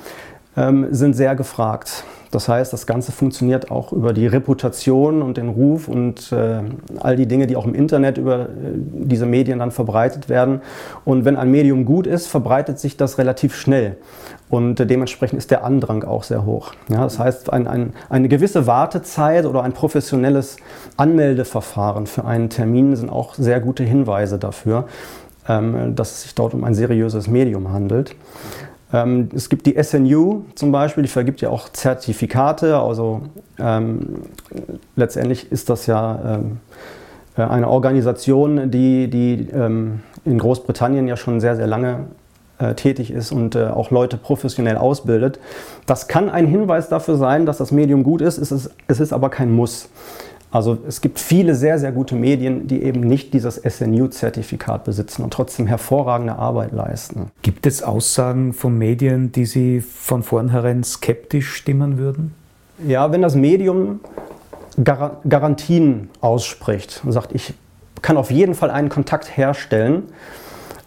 ähm, 0.55 0.88
sind 0.91 1.14
sehr 1.14 1.36
gefragt. 1.36 2.05
Das 2.32 2.49
heißt, 2.49 2.73
das 2.73 2.86
Ganze 2.86 3.11
funktioniert 3.11 3.71
auch 3.71 3.93
über 3.93 4.13
die 4.13 4.28
Reputation 4.28 5.21
und 5.21 5.38
den 5.38 5.49
Ruf 5.49 5.88
und 5.88 6.32
äh, 6.32 6.61
all 6.99 7.15
die 7.15 7.25
Dinge, 7.25 7.47
die 7.47 7.55
auch 7.55 7.65
im 7.65 7.73
Internet 7.73 8.17
über 8.17 8.41
äh, 8.41 8.45
diese 8.73 9.25
Medien 9.25 9.59
dann 9.59 9.71
verbreitet 9.71 10.28
werden. 10.28 10.61
Und 11.05 11.25
wenn 11.25 11.38
ein 11.38 11.49
Medium 11.49 11.86
gut 11.86 12.05
ist, 12.05 12.28
verbreitet 12.28 12.80
sich 12.80 12.97
das 12.97 13.17
relativ 13.17 13.55
schnell. 13.55 13.97
Und 14.49 14.80
äh, 14.80 14.86
dementsprechend 14.86 15.38
ist 15.38 15.51
der 15.51 15.63
Andrang 15.63 16.03
auch 16.03 16.23
sehr 16.23 16.45
hoch. 16.45 16.73
Ja, 16.89 17.03
das 17.03 17.19
heißt, 17.19 17.51
ein, 17.53 17.67
ein, 17.67 17.93
eine 18.09 18.28
gewisse 18.28 18.67
Wartezeit 18.67 19.45
oder 19.45 19.63
ein 19.63 19.73
professionelles 19.73 20.57
Anmeldeverfahren 20.97 22.07
für 22.07 22.25
einen 22.25 22.49
Termin 22.49 22.95
sind 22.95 23.09
auch 23.09 23.36
sehr 23.36 23.59
gute 23.59 23.84
Hinweise 23.84 24.38
dafür, 24.38 24.88
ähm, 25.47 25.95
dass 25.95 26.11
es 26.11 26.21
sich 26.23 26.36
dort 26.36 26.53
um 26.53 26.63
ein 26.63 26.75
seriöses 26.75 27.28
Medium 27.28 27.71
handelt. 27.71 28.15
Ähm, 28.93 29.29
es 29.35 29.49
gibt 29.49 29.65
die 29.65 29.81
SNU 29.81 30.43
zum 30.55 30.71
Beispiel, 30.71 31.03
die 31.03 31.09
vergibt 31.09 31.41
ja 31.41 31.49
auch 31.49 31.69
Zertifikate. 31.69 32.77
Also 32.77 33.21
ähm, 33.59 34.23
letztendlich 34.95 35.51
ist 35.51 35.69
das 35.69 35.88
ja 35.88 36.38
ähm, 36.38 36.57
äh, 37.38 37.41
eine 37.41 37.67
Organisation, 37.67 38.71
die, 38.71 39.09
die 39.09 39.49
ähm, 39.53 40.01
in 40.25 40.38
Großbritannien 40.38 41.07
ja 41.07 41.17
schon 41.17 41.39
sehr, 41.39 41.55
sehr 41.55 41.67
lange 41.67 42.07
äh, 42.59 42.73
tätig 42.73 43.11
ist 43.11 43.31
und 43.31 43.55
äh, 43.55 43.67
auch 43.67 43.91
Leute 43.91 44.17
professionell 44.17 44.77
ausbildet. 44.77 45.39
Das 45.85 46.07
kann 46.07 46.29
ein 46.29 46.47
Hinweis 46.47 46.89
dafür 46.89 47.15
sein, 47.15 47.45
dass 47.45 47.57
das 47.57 47.71
Medium 47.71 48.03
gut 48.03 48.21
ist, 48.21 48.38
es 48.38 48.51
ist, 48.51 48.71
es 48.88 48.99
ist 48.99 49.13
aber 49.13 49.29
kein 49.29 49.51
Muss. 49.51 49.89
Also 50.58 50.76
es 50.88 51.01
gibt 51.01 51.20
viele 51.20 51.53
sehr, 51.53 51.78
sehr 51.78 51.91
gute 51.91 52.16
Medien, 52.16 52.66
die 52.66 52.82
eben 52.82 53.01
nicht 53.01 53.32
dieses 53.36 53.58
SNU-Zertifikat 53.58 54.86
besitzen 54.86 55.22
und 55.22 55.32
trotzdem 55.32 55.68
hervorragende 55.68 56.36
Arbeit 56.36 56.72
leisten. 56.72 57.32
Gibt 57.43 57.68
es 57.68 57.84
Aussagen 57.84 58.53
von 58.53 58.76
Medien, 58.76 59.32
die 59.32 59.45
Sie 59.45 59.82
von 59.82 60.24
vornherein 60.24 60.84
skeptisch 60.84 61.53
stimmen 61.53 61.99
würden? 61.99 62.34
Ja, 62.88 63.12
wenn 63.12 63.22
das 63.22 63.36
Medium 63.36 63.99
Gar 64.84 65.22
Garantien 65.30 66.10
ausspricht 66.22 67.01
und 67.05 67.12
sagt, 67.12 67.36
ich 67.36 67.53
kann 68.01 68.18
auf 68.18 68.32
jeden 68.32 68.55
Fall 68.55 68.72
einen 68.72 68.89
Kontakt 68.89 69.38
herstellen, 69.38 70.05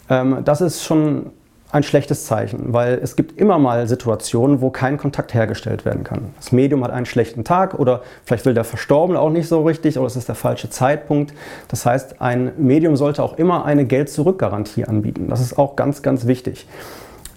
ähm, 0.09 0.39
das 0.45 0.63
ist 0.63 0.83
schon 0.83 1.27
ein 1.73 1.83
schlechtes 1.83 2.27
Zeichen, 2.27 2.73
weil 2.73 2.99
es 3.03 3.15
gibt 3.15 3.41
immer 3.41 3.59
mal 3.59 3.87
Situationen, 3.87 4.61
wo 4.61 4.71
kein 4.71 4.99
Kontakt 4.99 5.35
hergestellt 5.35 5.85
werden 5.85 6.03
kann. 6.03 6.35
Das 6.37 6.51
Medium 6.51 6.83
hat 6.83 6.91
einen 6.91 7.07
schlechten 7.07 7.45
Tag 7.45 7.79
oder 7.79 8.03
vielleicht 8.25 8.45
will 8.45 8.55
der 8.55 8.65
Verstorbene 8.65 9.21
auch 9.21 9.31
nicht 9.31 9.47
so 9.49 9.63
richtig 9.63 9.97
oder 9.97 10.07
es 10.07 10.17
ist 10.17 10.29
der 10.29 10.35
falsche 10.35 10.69
Zeitpunkt. 10.71 11.33
Das 11.69 11.87
heißt, 11.87 12.21
ein 12.21 12.53
Medium 12.59 12.97
sollte 12.97 13.23
auch 13.23 13.39
immer 13.39 13.65
eine 13.65 13.85
Geld-Zurück-Garantie 13.85 14.85
anbieten. 14.85 15.29
Das 15.29 15.41
ist 15.41 15.59
auch 15.59 15.77
ganz, 15.77 16.03
ganz 16.03 16.27
wichtig. 16.27 16.67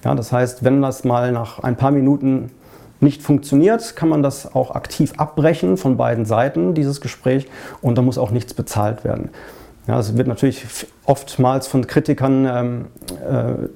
Ja, 0.04 0.16
das 0.16 0.32
heißt, 0.32 0.64
wenn 0.64 0.82
das 0.82 1.04
mal 1.04 1.32
nach 1.32 1.60
ein 1.60 1.76
paar 1.76 1.92
Minuten 1.92 2.50
nicht 3.00 3.22
funktioniert, 3.22 3.96
kann 3.96 4.10
man 4.10 4.24
das 4.24 4.56
auch 4.56 4.72
aktiv 4.72 5.14
abbrechen 5.18 5.78
von 5.78 5.98
beiden 5.98 6.26
Seiten, 6.26 6.74
dieses 6.74 7.02
Gespräch, 7.02 7.48
und 7.82 7.98
da 7.98 8.02
muss 8.02 8.18
auch 8.18 8.32
nichts 8.32 8.54
bezahlt 8.54 9.04
werden. 9.04 9.30
Ja, 9.88 10.00
es 10.00 10.16
wird 10.16 10.28
natürlich 10.28 10.66
oftmals 11.06 11.68
von 11.68 11.88
Kritikern 11.88 12.46
ähm, 12.46 12.86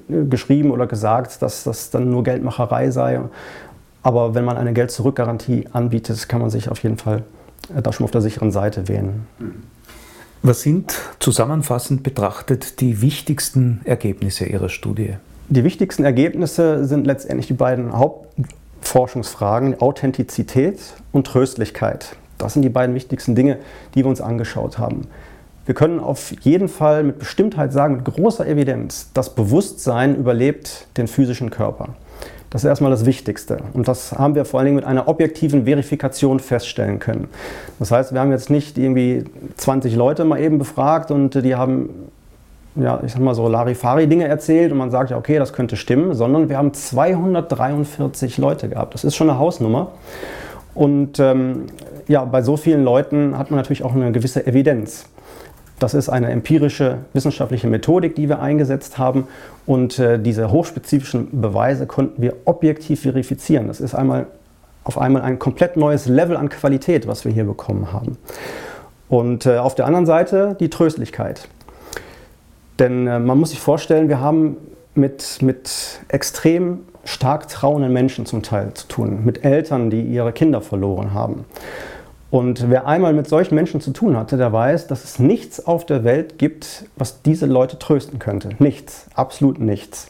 äh, 0.08 0.24
geschrieben 0.24 0.70
oder 0.70 0.86
gesagt, 0.86 1.42
dass 1.42 1.64
das 1.64 1.90
dann 1.90 2.10
nur 2.10 2.24
Geldmacherei 2.24 2.90
sei. 2.90 3.20
Aber 4.02 4.34
wenn 4.34 4.44
man 4.44 4.56
eine 4.56 4.72
Geld-Zurück-Garantie 4.72 5.66
anbietet, 5.72 6.28
kann 6.28 6.40
man 6.40 6.48
sich 6.48 6.70
auf 6.70 6.82
jeden 6.82 6.96
Fall 6.96 7.24
äh, 7.76 7.82
da 7.82 7.92
schon 7.92 8.04
auf 8.04 8.10
der 8.10 8.22
sicheren 8.22 8.52
Seite 8.52 8.88
wählen. 8.88 9.26
Was 10.42 10.62
sind 10.62 10.94
zusammenfassend 11.18 12.04
betrachtet 12.04 12.80
die 12.80 13.02
wichtigsten 13.02 13.82
Ergebnisse 13.84 14.46
Ihrer 14.46 14.68
Studie? 14.68 15.16
Die 15.50 15.64
wichtigsten 15.64 16.04
Ergebnisse 16.04 16.84
sind 16.84 17.06
letztendlich 17.06 17.48
die 17.48 17.54
beiden 17.54 17.92
Hauptforschungsfragen, 17.92 19.80
Authentizität 19.80 20.78
und 21.12 21.26
Tröstlichkeit. 21.26 22.16
Das 22.38 22.52
sind 22.52 22.62
die 22.62 22.68
beiden 22.68 22.94
wichtigsten 22.94 23.34
Dinge, 23.34 23.58
die 23.94 24.04
wir 24.04 24.06
uns 24.06 24.20
angeschaut 24.20 24.78
haben. 24.78 25.08
Wir 25.68 25.74
können 25.74 26.00
auf 26.00 26.32
jeden 26.40 26.66
Fall 26.66 27.02
mit 27.02 27.18
Bestimmtheit 27.18 27.74
sagen, 27.74 27.96
mit 27.96 28.06
großer 28.06 28.46
Evidenz, 28.46 29.10
das 29.12 29.34
Bewusstsein 29.34 30.16
überlebt 30.16 30.86
den 30.96 31.08
physischen 31.08 31.50
Körper. 31.50 31.90
Das 32.48 32.64
ist 32.64 32.68
erstmal 32.70 32.90
das 32.90 33.04
Wichtigste. 33.04 33.58
Und 33.74 33.86
das 33.86 34.12
haben 34.12 34.34
wir 34.34 34.46
vor 34.46 34.60
allen 34.60 34.64
Dingen 34.64 34.76
mit 34.76 34.86
einer 34.86 35.08
objektiven 35.08 35.66
Verifikation 35.66 36.40
feststellen 36.40 37.00
können. 37.00 37.28
Das 37.78 37.90
heißt, 37.90 38.14
wir 38.14 38.20
haben 38.20 38.30
jetzt 38.30 38.48
nicht 38.48 38.78
irgendwie 38.78 39.24
20 39.58 39.94
Leute 39.94 40.24
mal 40.24 40.40
eben 40.40 40.56
befragt 40.56 41.10
und 41.10 41.34
die 41.34 41.54
haben, 41.54 41.90
ja, 42.74 43.02
ich 43.04 43.12
sag 43.12 43.20
mal 43.20 43.34
so 43.34 43.46
Larifari-Dinge 43.46 44.26
erzählt 44.26 44.72
und 44.72 44.78
man 44.78 44.90
sagt 44.90 45.10
ja, 45.10 45.18
okay, 45.18 45.38
das 45.38 45.52
könnte 45.52 45.76
stimmen, 45.76 46.14
sondern 46.14 46.48
wir 46.48 46.56
haben 46.56 46.72
243 46.72 48.38
Leute 48.38 48.70
gehabt. 48.70 48.94
Das 48.94 49.04
ist 49.04 49.16
schon 49.16 49.28
eine 49.28 49.38
Hausnummer. 49.38 49.88
Und 50.74 51.20
ähm, 51.20 51.66
ja, 52.06 52.24
bei 52.24 52.40
so 52.40 52.56
vielen 52.56 52.84
Leuten 52.84 53.36
hat 53.36 53.50
man 53.50 53.58
natürlich 53.58 53.84
auch 53.84 53.94
eine 53.94 54.12
gewisse 54.12 54.46
Evidenz. 54.46 55.04
Das 55.78 55.94
ist 55.94 56.08
eine 56.08 56.30
empirische 56.30 56.98
wissenschaftliche 57.12 57.68
Methodik, 57.68 58.14
die 58.14 58.28
wir 58.28 58.40
eingesetzt 58.40 58.98
haben. 58.98 59.28
Und 59.66 59.98
äh, 59.98 60.18
diese 60.18 60.50
hochspezifischen 60.50 61.40
Beweise 61.40 61.86
konnten 61.86 62.20
wir 62.20 62.34
objektiv 62.44 63.02
verifizieren. 63.02 63.68
Das 63.68 63.80
ist 63.80 63.94
einmal 63.94 64.26
auf 64.84 64.98
einmal 64.98 65.22
ein 65.22 65.38
komplett 65.38 65.76
neues 65.76 66.06
Level 66.06 66.36
an 66.36 66.48
Qualität, 66.48 67.06
was 67.06 67.24
wir 67.24 67.32
hier 67.32 67.44
bekommen 67.44 67.92
haben. 67.92 68.16
Und 69.08 69.46
äh, 69.46 69.58
auf 69.58 69.74
der 69.74 69.86
anderen 69.86 70.06
Seite 70.06 70.56
die 70.58 70.70
Tröstlichkeit. 70.70 71.48
Denn 72.78 73.06
äh, 73.06 73.18
man 73.18 73.38
muss 73.38 73.50
sich 73.50 73.60
vorstellen, 73.60 74.08
wir 74.08 74.20
haben 74.20 74.56
mit, 74.94 75.42
mit 75.42 76.00
extrem 76.08 76.80
stark 77.04 77.48
trauenden 77.48 77.92
Menschen 77.92 78.26
zum 78.26 78.42
Teil 78.42 78.74
zu 78.74 78.88
tun, 78.88 79.24
mit 79.24 79.44
Eltern, 79.44 79.90
die 79.90 80.02
ihre 80.02 80.32
Kinder 80.32 80.60
verloren 80.60 81.14
haben. 81.14 81.44
Und 82.30 82.68
wer 82.68 82.86
einmal 82.86 83.14
mit 83.14 83.26
solchen 83.26 83.54
Menschen 83.54 83.80
zu 83.80 83.92
tun 83.92 84.16
hatte, 84.16 84.36
der 84.36 84.52
weiß, 84.52 84.86
dass 84.86 85.04
es 85.04 85.18
nichts 85.18 85.66
auf 85.66 85.86
der 85.86 86.04
Welt 86.04 86.38
gibt, 86.38 86.84
was 86.96 87.22
diese 87.22 87.46
Leute 87.46 87.78
trösten 87.78 88.18
könnte. 88.18 88.50
Nichts, 88.58 89.06
absolut 89.14 89.58
nichts. 89.58 90.08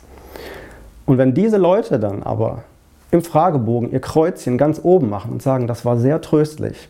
Und 1.06 1.16
wenn 1.16 1.32
diese 1.32 1.58
Leute 1.58 2.00
dann 2.00 2.22
aber 2.22 2.64
im 3.12 3.22
Fragebogen 3.22 3.92
ihr 3.92 4.00
Kreuzchen 4.00 4.58
ganz 4.58 4.80
oben 4.82 5.08
machen 5.08 5.32
und 5.32 5.42
sagen, 5.42 5.66
das 5.66 5.84
war 5.84 5.96
sehr 5.96 6.20
tröstlich, 6.20 6.88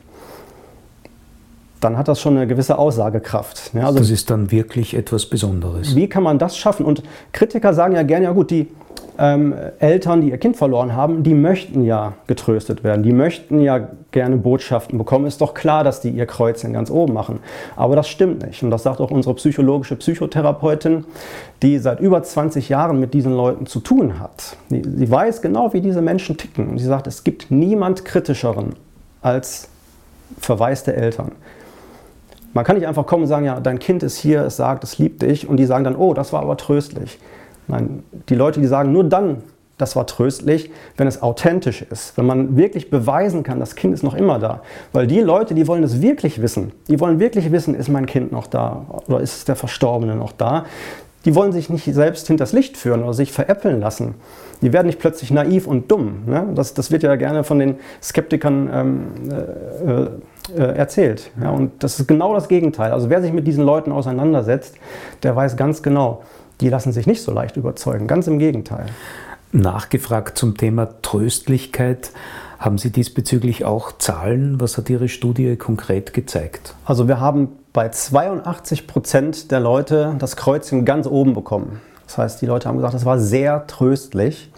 dann 1.81 1.97
hat 1.97 2.09
das 2.09 2.21
schon 2.21 2.37
eine 2.37 2.47
gewisse 2.47 2.79
Aussagekraft. 2.79 3.71
Ja, 3.75 3.87
also 3.87 3.99
das 3.99 4.11
ist 4.11 4.31
dann 4.31 4.51
wirklich 4.51 4.95
etwas 4.95 5.27
Besonderes. 5.27 5.95
Wie 5.95 6.09
kann 6.09 6.23
man 6.23 6.39
das 6.39 6.57
schaffen? 6.57 6.85
Und 6.85 7.03
Kritiker 7.33 7.73
sagen 7.75 7.95
ja 7.95 8.03
gerne, 8.03 8.25
ja 8.25 8.33
gut, 8.33 8.51
die, 8.51 8.69
ähm, 9.19 9.55
Eltern, 9.81 10.21
die 10.21 10.31
ihr 10.31 10.39
Kind 10.39 10.57
verloren 10.57 10.95
haben, 10.95 11.25
die 11.25 11.35
möchten 11.35 11.83
ja 11.83 12.15
getröstet 12.29 12.85
werden. 12.85 13.03
Die 13.03 13.13
möchten 13.13 13.61
ja 13.61 13.89
gerne 14.13 14.37
Botschaften 14.37 14.97
bekommen. 14.97 15.27
Ist 15.27 15.41
doch 15.41 15.55
klar, 15.55 15.83
dass 15.83 16.01
die 16.01 16.11
ihr 16.11 16.27
Kreuzchen 16.27 16.73
ganz 16.73 16.91
oben 16.91 17.15
machen. 17.15 17.41
Aber 17.75 17.97
das 17.97 18.09
stimmt 18.09 18.47
nicht. 18.47 18.63
Und 18.63 18.71
das 18.71 18.85
sagt 18.85 19.01
auch 19.01 19.11
unsere 19.11 19.35
psychologische 19.35 19.97
Psychotherapeutin, 19.97 21.05
die 21.63 21.79
seit 21.79 21.99
über 21.99 22.23
20 22.23 22.69
Jahren 22.69 23.01
mit 23.01 23.13
diesen 23.13 23.35
Leuten 23.35 23.67
zu 23.67 23.81
tun 23.81 24.21
hat. 24.21 24.57
Sie 24.71 25.11
weiß 25.11 25.43
genau, 25.43 25.73
wie 25.73 25.81
diese 25.81 26.01
Menschen 26.01 26.37
ticken. 26.37 26.69
Und 26.69 26.79
sie 26.79 26.87
sagt, 26.87 27.09
es 27.09 27.25
gibt 27.25 27.51
niemand 27.51 28.05
kritischeren 28.05 28.75
als 29.21 29.69
verwaiste 30.39 30.95
Eltern. 30.95 31.33
Man 32.55 32.65
kann 32.65 32.77
nicht 32.77 32.87
einfach 32.87 33.07
kommen 33.07 33.25
und 33.25 33.29
sagen, 33.29 33.45
ja, 33.45 33.59
dein 33.59 33.81
Kind 33.81 34.05
ist 34.05 34.17
hier, 34.17 34.43
es 34.43 34.57
sagt, 34.57 34.85
es 34.85 34.99
liebt 34.99 35.23
dich. 35.23 35.49
Und 35.49 35.57
die 35.57 35.67
sagen 35.67 35.83
dann, 35.83 35.97
oh, 35.97 36.15
das 36.15 36.33
war 36.33 36.43
aber 36.43 36.57
tröstlich. 36.57 37.19
Nein, 37.69 38.03
die 38.29 38.35
Leute, 38.35 38.61
die 38.61 38.67
sagen 38.67 38.93
nur 38.93 39.05
dann, 39.05 39.43
das 39.79 39.95
war 39.95 40.07
tröstlich, 40.07 40.71
wenn 40.97 41.07
es 41.07 41.23
authentisch 41.23 41.83
ist, 41.83 42.19
wenn 42.19 42.27
man 42.27 42.57
wirklich 42.57 42.91
beweisen 42.91 43.45
kann, 43.45 43.61
das 43.61 43.77
Kind 43.77 43.95
ist 43.95 44.03
noch 44.03 44.15
immer 44.15 44.39
da. 44.39 44.61
Weil 44.93 45.07
die 45.07 45.21
Leute, 45.21 45.55
die 45.55 45.67
wollen 45.69 45.85
es 45.85 46.03
wirklich 46.03 46.43
wissen, 46.43 46.73
die 46.89 46.99
wollen 47.01 47.21
wirklich 47.21 47.53
wissen, 47.53 47.75
ist 47.75 47.89
mein 47.89 48.07
Kind 48.07 48.33
noch 48.33 48.49
da 48.49 48.85
oder 49.07 49.21
ist 49.21 49.49
der 49.49 49.57
Verstorbene 49.57 50.17
noch 50.17 50.33
da. 50.33 50.67
Die 51.25 51.35
wollen 51.35 51.53
sich 51.53 51.69
nicht 51.69 51.85
selbst 51.85 52.27
hinters 52.27 52.53
Licht 52.53 52.77
führen 52.77 53.03
oder 53.03 53.13
sich 53.13 53.33
veräppeln 53.33 53.81
lassen. 53.81 54.15
Die 54.63 54.73
werden 54.73 54.87
nicht 54.87 54.99
plötzlich 54.99 55.31
naiv 55.31 55.67
und 55.67 55.91
dumm. 55.91 56.23
Ne? 56.27 56.49
Das, 56.55 56.75
das 56.75 56.91
wird 56.91 57.03
ja 57.03 57.15
gerne 57.17 57.45
von 57.45 57.59
den 57.59 57.77
Skeptikern 58.03 58.71
ähm, 58.73 59.07
äh, 59.31 60.61
äh, 60.61 60.77
erzählt. 60.77 61.31
Ja? 61.41 61.51
Und 61.51 61.83
das 61.83 62.01
ist 62.01 62.09
genau 62.09 62.35
das 62.35 62.49
Gegenteil. 62.49 62.93
Also 62.93 63.11
wer 63.11 63.21
sich 63.21 63.33
mit 63.33 63.47
diesen 63.47 63.65
Leuten 63.65 63.93
auseinandersetzt, 63.93 64.77
der 65.23 65.37
weiß 65.37 65.57
ganz 65.57 65.83
genau, 65.83 66.23
die 66.61 66.69
lassen 66.69 66.93
sich 66.93 67.07
nicht 67.07 67.23
so 67.23 67.33
leicht 67.33 67.57
überzeugen. 67.57 68.07
Ganz 68.07 68.27
im 68.27 68.39
Gegenteil. 68.39 68.87
Nachgefragt 69.53 70.37
zum 70.37 70.57
Thema 70.57 70.89
Tröstlichkeit. 71.03 72.11
Haben 72.59 72.79
Sie 72.79 72.91
diesbezüglich 72.91 73.65
auch 73.65 73.93
Zahlen? 73.99 74.61
Was 74.61 74.77
hat 74.77 74.91
Ihre 74.91 75.09
Studie 75.09 75.57
konkret 75.57 76.13
gezeigt? 76.13 76.75
Also 76.85 77.07
wir 77.07 77.21
haben 77.21 77.51
bei 77.73 77.89
82 77.89 78.87
Prozent 78.87 79.51
der 79.53 79.61
Leute 79.61 80.17
das 80.19 80.37
Kreuzchen 80.37 80.85
ganz 80.85 81.07
oben 81.07 81.35
bekommen. 81.35 81.81
Das 82.07 82.19
heißt, 82.19 82.43
die 82.43 82.47
Leute 82.47 82.69
haben 82.69 82.77
gesagt, 82.77 82.95
es 82.95 83.05
war 83.05 83.19
sehr 83.19 83.67
tröstlich. 83.67 84.51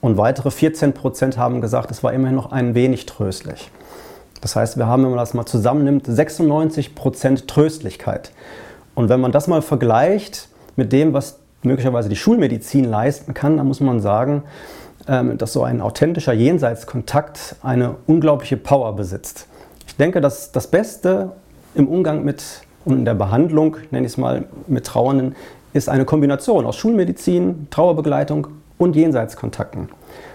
Und 0.00 0.16
weitere 0.16 0.50
14 0.50 0.92
Prozent 0.92 1.38
haben 1.38 1.60
gesagt, 1.60 1.90
es 1.90 2.02
war 2.02 2.12
immerhin 2.12 2.36
noch 2.36 2.52
ein 2.52 2.74
wenig 2.74 3.06
tröstlich. 3.06 3.70
Das 4.40 4.56
heißt, 4.56 4.76
wir 4.76 4.86
haben, 4.86 5.04
wenn 5.04 5.10
man 5.10 5.18
das 5.18 5.32
mal 5.32 5.46
zusammennimmt, 5.46 6.06
96 6.06 6.94
Prozent 6.94 7.48
Tröstlichkeit. 7.48 8.32
Und 8.94 9.08
wenn 9.08 9.20
man 9.20 9.32
das 9.32 9.46
mal 9.46 9.62
vergleicht 9.62 10.48
mit 10.76 10.92
dem, 10.92 11.14
was 11.14 11.38
möglicherweise 11.64 12.08
die 12.08 12.16
Schulmedizin 12.16 12.84
leisten 12.84 13.34
kann, 13.34 13.56
dann 13.56 13.66
muss 13.66 13.80
man 13.80 14.00
sagen, 14.00 14.42
ähm, 15.08 15.38
dass 15.38 15.52
so 15.52 15.62
ein 15.62 15.80
authentischer 15.80 16.32
Jenseitskontakt 16.32 17.56
eine 17.62 17.96
unglaubliche 18.06 18.56
Power 18.56 18.96
besitzt. 18.96 19.46
Ich 19.86 19.96
denke, 19.96 20.20
dass 20.20 20.52
das 20.52 20.66
Beste 20.66 21.32
im 21.74 21.88
Umgang 21.88 22.24
mit 22.24 22.42
und 22.84 22.98
in 22.98 23.04
der 23.04 23.14
Behandlung, 23.14 23.76
nenne 23.90 24.06
ich 24.06 24.12
es 24.12 24.18
mal, 24.18 24.44
mit 24.66 24.84
Trauernden, 24.86 25.34
ist 25.72 25.88
eine 25.88 26.04
Kombination 26.04 26.66
aus 26.66 26.76
Schulmedizin, 26.76 27.66
Trauerbegleitung 27.70 28.48
und 28.78 28.96
Jenseitskontakten. 28.96 29.88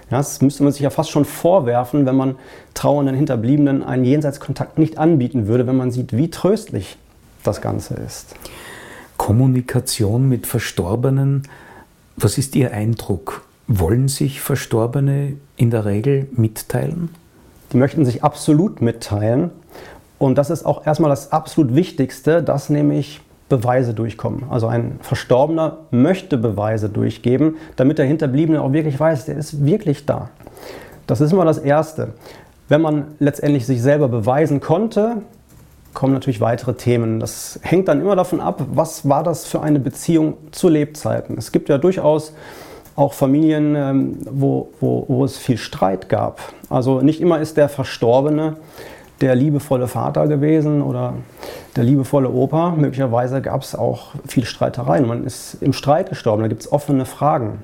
Das 0.10 0.42
müsste 0.42 0.64
man 0.64 0.72
sich 0.72 0.82
ja 0.82 0.90
fast 0.90 1.12
schon 1.12 1.26
vorwerfen, 1.26 2.06
wenn 2.06 2.16
man 2.16 2.36
trauernden 2.74 3.16
Hinterbliebenen 3.16 3.84
einen 3.84 4.06
Jenseitskontakt 4.06 4.80
nicht 4.80 4.98
anbieten 4.98 5.48
würde, 5.48 5.68
wenn 5.68 5.78
man 5.78 5.92
sieht, 5.92 6.18
wie 6.18 6.30
tröstlich 6.30 6.98
das 7.44 7.62
Ganze 7.62 7.94
ist. 7.96 8.36
Kommunikation 9.20 10.30
mit 10.30 10.48
Verstorbenen, 10.48 11.44
was 12.16 12.38
ist 12.38 12.56
Ihr 12.56 12.72
Eindruck? 12.74 13.46
Wollen 13.68 14.08
sich 14.08 14.40
Verstorbene 14.40 15.34
in 15.58 15.70
der 15.70 15.84
Regel 15.86 16.28
mitteilen? 16.32 17.10
Die 17.72 17.78
möchten 17.78 18.06
sich 18.06 18.24
absolut 18.24 18.82
mitteilen. 18.82 19.52
Und 20.18 20.38
das 20.38 20.50
ist 20.50 20.66
auch 20.66 20.88
erstmal 20.88 21.10
das 21.10 21.34
absolut 21.34 21.76
Wichtigste, 21.76 22.42
dass 22.42 22.70
nämlich 22.70 23.20
Beweise 23.50 23.94
durchkommen. 23.94 24.46
Also 24.50 24.68
ein 24.68 25.00
Verstorbener 25.02 25.78
möchte 25.92 26.38
Beweise 26.38 26.88
durchgeben, 26.88 27.58
damit 27.76 27.98
der 27.98 28.06
Hinterbliebene 28.06 28.62
auch 28.62 28.72
wirklich 28.72 28.98
weiß, 28.98 29.26
der 29.26 29.36
ist 29.36 29.66
wirklich 29.66 30.06
da. 30.06 30.30
Das 31.08 31.20
ist 31.20 31.34
immer 31.34 31.46
das 31.46 31.58
Erste. 31.58 32.14
Wenn 32.70 32.82
man 32.82 33.08
letztendlich 33.20 33.66
sich 33.66 33.82
selber 33.82 34.08
beweisen 34.08 34.62
konnte, 34.62 35.24
kommen 35.94 36.14
natürlich 36.14 36.42
weitere 36.42 36.74
Themen. 36.74 37.20
Das 37.20 37.60
hängt 37.64 37.88
dann 37.88 38.02
immer 38.02 38.16
davon 38.16 38.42
ab, 38.42 38.66
was 38.74 39.08
war 39.08 39.24
das 39.24 39.46
für 39.46 39.62
eine 39.62 39.80
Beziehung 39.80 40.38
zu 40.52 40.70
Lebzeiten. 40.70 41.38
Es 41.38 41.52
gibt 41.52 41.70
ja 41.70 41.78
durchaus 41.78 42.34
auch 42.96 43.14
Familien, 43.14 43.76
ähm, 43.76 44.18
wo, 44.30 44.70
wo, 44.80 45.06
wo 45.08 45.24
es 45.24 45.38
viel 45.38 45.58
Streit 45.58 46.10
gab. 46.10 46.42
Also 46.70 47.02
nicht 47.02 47.22
immer 47.22 47.40
ist 47.40 47.58
der 47.58 47.70
Verstorbene 47.70 48.58
der 49.22 49.36
liebevolle 49.36 49.88
Vater 49.88 50.28
gewesen 50.28 50.82
oder 50.82 51.14
der 51.76 51.84
liebevolle 51.84 52.30
Opa. 52.30 52.72
Möglicherweise 52.72 53.42
gab 53.42 53.62
es 53.62 53.76
auch 53.76 54.12
viel 54.28 54.46
Streitereien. 54.46 55.08
Man 55.08 55.26
ist 55.26 55.56
im 55.62 55.74
Streit 55.74 56.10
gestorben, 56.10 56.42
da 56.42 56.48
gibt 56.48 56.62
es 56.62 56.72
offene 56.72 57.06
Fragen. 57.06 57.64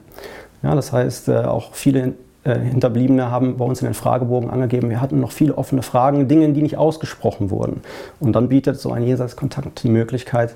Ja, 0.63 0.75
das 0.75 0.91
heißt, 0.91 1.29
äh, 1.29 1.43
auch 1.43 1.73
viele 1.73 2.13
Hinterbliebene 2.53 3.31
haben 3.31 3.57
bei 3.57 3.65
uns 3.65 3.81
in 3.81 3.85
den 3.85 3.93
Fragebogen 3.95 4.49
angegeben, 4.49 4.89
wir 4.89 5.01
hatten 5.01 5.19
noch 5.19 5.31
viele 5.31 5.57
offene 5.57 5.81
Fragen, 5.81 6.27
Dinge, 6.27 6.49
die 6.53 6.61
nicht 6.61 6.77
ausgesprochen 6.77 7.49
wurden. 7.49 7.81
Und 8.19 8.33
dann 8.33 8.49
bietet 8.49 8.79
so 8.79 8.91
ein 8.91 9.03
Jenseitskontakt 9.03 9.81
die 9.83 9.89
Möglichkeit, 9.89 10.55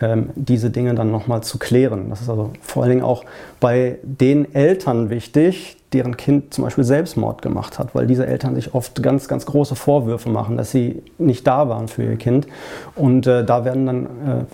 ähm, 0.00 0.30
diese 0.34 0.70
Dinge 0.70 0.94
dann 0.94 1.10
nochmal 1.10 1.42
zu 1.42 1.58
klären. 1.58 2.08
Das 2.08 2.22
ist 2.22 2.30
also 2.30 2.50
vor 2.62 2.82
allen 2.82 2.90
Dingen 2.90 3.04
auch 3.04 3.24
bei 3.60 3.98
den 4.02 4.54
Eltern 4.54 5.10
wichtig, 5.10 5.76
deren 5.92 6.16
Kind 6.16 6.54
zum 6.54 6.64
Beispiel 6.64 6.84
Selbstmord 6.84 7.42
gemacht 7.42 7.78
hat, 7.78 7.94
weil 7.94 8.06
diese 8.06 8.26
Eltern 8.26 8.54
sich 8.54 8.74
oft 8.74 9.02
ganz, 9.02 9.28
ganz 9.28 9.44
große 9.44 9.74
Vorwürfe 9.74 10.30
machen, 10.30 10.56
dass 10.56 10.70
sie 10.70 11.02
nicht 11.18 11.46
da 11.46 11.68
waren 11.68 11.88
für 11.88 12.04
ihr 12.04 12.16
Kind. 12.16 12.46
Und 12.94 13.26
äh, 13.26 13.44
da 13.44 13.64
werden 13.64 13.86
dann 13.86 14.04
äh, 14.04 14.08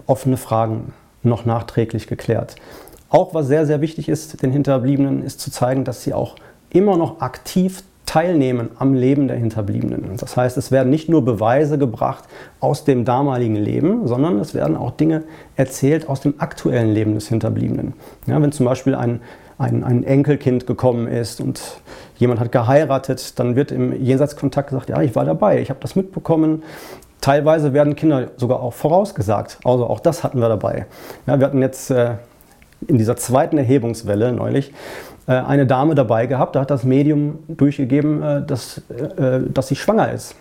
offene 0.07 0.37
Fragen 0.37 0.93
noch 1.23 1.45
nachträglich 1.45 2.07
geklärt. 2.07 2.57
Auch 3.09 3.35
was 3.35 3.47
sehr, 3.47 3.67
sehr 3.67 3.81
wichtig 3.81 4.09
ist, 4.09 4.43
den 4.43 4.51
Hinterbliebenen, 4.51 5.23
ist 5.23 5.41
zu 5.41 5.51
zeigen, 5.51 5.85
dass 5.85 6.03
sie 6.03 6.13
auch 6.13 6.35
immer 6.71 6.97
noch 6.97 7.21
aktiv 7.21 7.83
teilnehmen 8.07 8.71
am 8.79 8.95
Leben 8.95 9.29
der 9.29 9.37
Hinterbliebenen. 9.37 10.17
Das 10.17 10.37
heißt, 10.37 10.57
es 10.57 10.71
werden 10.71 10.91
nicht 10.91 11.09
nur 11.09 11.25
Beweise 11.25 11.77
gebracht 11.77 12.25
aus 12.61 12.85
dem 12.85 13.05
damaligen 13.05 13.57
Leben, 13.57 14.07
sondern 14.07 14.39
es 14.39 14.55
werden 14.55 14.77
auch 14.77 14.93
Dinge 14.93 15.25
erzählt 15.57 16.09
aus 16.09 16.21
dem 16.21 16.35
aktuellen 16.39 16.95
Leben 16.95 17.15
des 17.15 17.29
Hinterbliebenen. 17.29 17.95
Ja, 18.27 18.41
wenn 18.41 18.53
zum 18.53 18.65
Beispiel 18.65 18.95
ein, 18.95 19.21
ein, 19.59 19.83
ein, 19.83 20.05
Enkelkind 20.05 20.67
gekommen 20.67 21.09
ist 21.09 21.41
und 21.41 21.61
jemand 22.17 22.39
hat 22.39 22.53
geheiratet, 22.53 23.39
dann 23.39 23.57
wird 23.57 23.73
im 23.73 23.93
Jenseitskontakt 23.93 24.71
gesagt, 24.71 24.89
ja, 24.89 25.03
ich 25.03 25.17
war 25.17 25.25
dabei, 25.25 25.61
ich 25.61 25.71
habe 25.71 25.81
das 25.81 25.97
mitbekommen. 25.97 26.63
Teilweise 27.21 27.73
werden 27.73 27.97
Kinder 27.97 28.31
sogar 28.37 28.63
auch 28.63 28.73
vorausgesagt. 28.73 29.59
Also 29.65 29.87
auch 29.87 29.99
das 29.99 30.23
hatten 30.23 30.41
wir 30.41 30.49
dabei. 30.49 30.87
Ja, 31.27 31.41
wir 31.41 31.47
hatten 31.47 31.61
jetzt 31.61 31.91
äh, 31.91 32.15
in 32.87 32.99
dieser 32.99 33.17
zweiten 33.17 33.59
Erhebungswelle 33.59 34.33
neulich 34.33 34.73
äh, 35.27 35.33
eine 35.33 35.67
Dame 35.67 35.95
dabei 35.95 36.27
gehabt, 36.27 36.57
da 36.57 36.61
hat 36.61 36.71
das 36.71 36.85
Medium 36.85 37.39
durchgegeben, 37.49 38.23
äh, 38.23 38.47
dass, 38.47 38.79
äh, 38.91 39.41
dass 39.49 39.69
sie 39.69 39.77
schwanger 39.77 40.13
ist. 40.13 40.35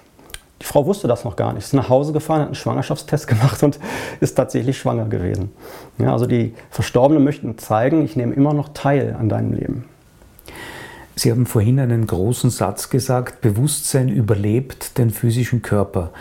Die 0.62 0.66
Frau 0.66 0.86
wusste 0.86 1.08
das 1.08 1.26
noch 1.26 1.36
gar 1.36 1.54
nicht. 1.54 1.66
Ist 1.66 1.74
nach 1.74 1.90
Hause 1.90 2.14
gefahren, 2.14 2.42
hat 2.42 2.48
einen 2.48 2.56
Schwangerschaftstest 2.56 3.28
gemacht 3.28 3.62
und 3.64 3.80
ist 4.20 4.36
tatsächlich 4.36 4.78
schwanger 4.78 5.06
gewesen. 5.06 5.52
Ja, 5.98 6.14
also 6.14 6.26
die 6.26 6.54
Verstorbenen 6.70 7.24
möchten 7.24 7.58
zeigen, 7.58 8.04
ich 8.04 8.16
nehme 8.16 8.34
immer 8.34 8.54
noch 8.54 8.70
teil 8.70 9.16
an 9.20 9.30
deinem 9.30 9.54
Leben. 9.54 9.86
Sie 11.18 11.32
haben 11.32 11.46
vorhin 11.46 11.80
einen 11.80 12.08
großen 12.08 12.50
Satz 12.50 12.90
gesagt, 12.90 13.40
Bewusstsein 13.40 14.10
überlebt 14.10 14.98
den 14.98 15.12
physischen 15.12 15.62
Körper. 15.62 16.12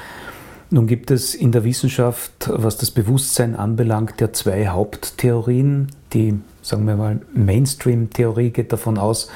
Nun 0.71 0.87
gibt 0.87 1.11
es 1.11 1.35
in 1.35 1.53
der 1.53 1.65
Wissenschaft, 1.65 2.49
was 2.49 2.77
das 2.77 2.91
Bewusstsein 2.91 3.57
anbelangt, 3.57 4.21
ja 4.21 4.33
zwei 4.33 4.69
Haupttheorien. 4.69 5.89
Die 6.15 6.41
sagen 6.62 6.87
wir 6.87 6.97
mal, 6.97 7.21
Mainstream-Theorie 7.35 8.51
geht 8.51 8.73
davon 8.73 8.99
aus, 8.99 9.29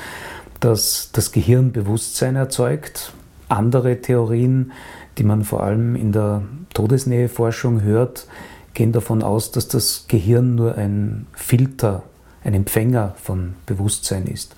dass 0.60 1.10
das 1.12 1.30
Gehirn 1.30 1.72
Bewusstsein 1.72 2.36
erzeugt. 2.36 3.12
Andere 3.48 4.00
Theorien, 4.00 4.72
die 5.18 5.24
man 5.24 5.44
vor 5.44 5.62
allem 5.62 5.94
in 5.94 6.12
der 6.12 6.42
Todesnäheforschung 6.74 7.82
hört, 7.82 8.26
gehen 8.74 8.92
davon 8.92 9.22
aus, 9.22 9.52
dass 9.52 9.68
das 9.68 10.06
Gehirn 10.08 10.54
nur 10.54 10.76
ein 10.76 11.26
Filter, 11.32 12.02
ein 12.44 12.54
Empfänger 12.54 13.14
von 13.22 13.54
Bewusstsein 13.66 14.26
ist. 14.26 14.54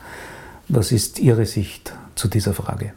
Was 0.68 0.92
ist 0.92 1.18
Ihre 1.18 1.46
Sicht 1.46 1.92
zu 2.14 2.28
dieser 2.28 2.54
Frage? 2.54 2.92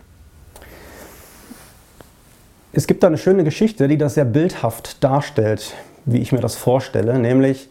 Es 2.74 2.88
gibt 2.88 3.03
da 3.03 3.07
eine 3.07 3.17
schöne 3.17 3.43
Geschichte, 3.43 3.88
die 3.88 3.97
das 3.97 4.15
sehr 4.15 4.26
bildhaft 4.26 5.03
darstellt, 5.03 5.74
wie 6.05 6.19
ich 6.19 6.32
mir 6.32 6.39
das 6.39 6.55
vorstelle, 6.55 7.17
nämlich 7.19 7.69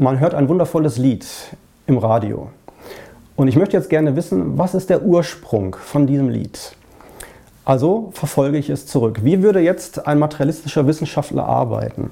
man 0.00 0.18
hört 0.18 0.32
ein 0.32 0.48
wundervolles 0.48 0.96
Lied 0.96 1.26
im 1.86 1.98
Radio. 1.98 2.48
Und 3.36 3.48
ich 3.48 3.56
möchte 3.56 3.76
jetzt 3.76 3.90
gerne 3.90 4.16
wissen, 4.16 4.56
was 4.56 4.74
ist 4.74 4.88
der 4.88 5.02
Ursprung 5.02 5.76
von 5.76 6.06
diesem 6.06 6.30
Lied? 6.30 6.74
Also 7.66 8.10
verfolge 8.14 8.56
ich 8.56 8.70
es 8.70 8.86
zurück. 8.86 9.20
Wie 9.22 9.42
würde 9.42 9.60
jetzt 9.60 10.06
ein 10.06 10.18
materialistischer 10.18 10.86
Wissenschaftler 10.86 11.44
arbeiten? 11.44 12.10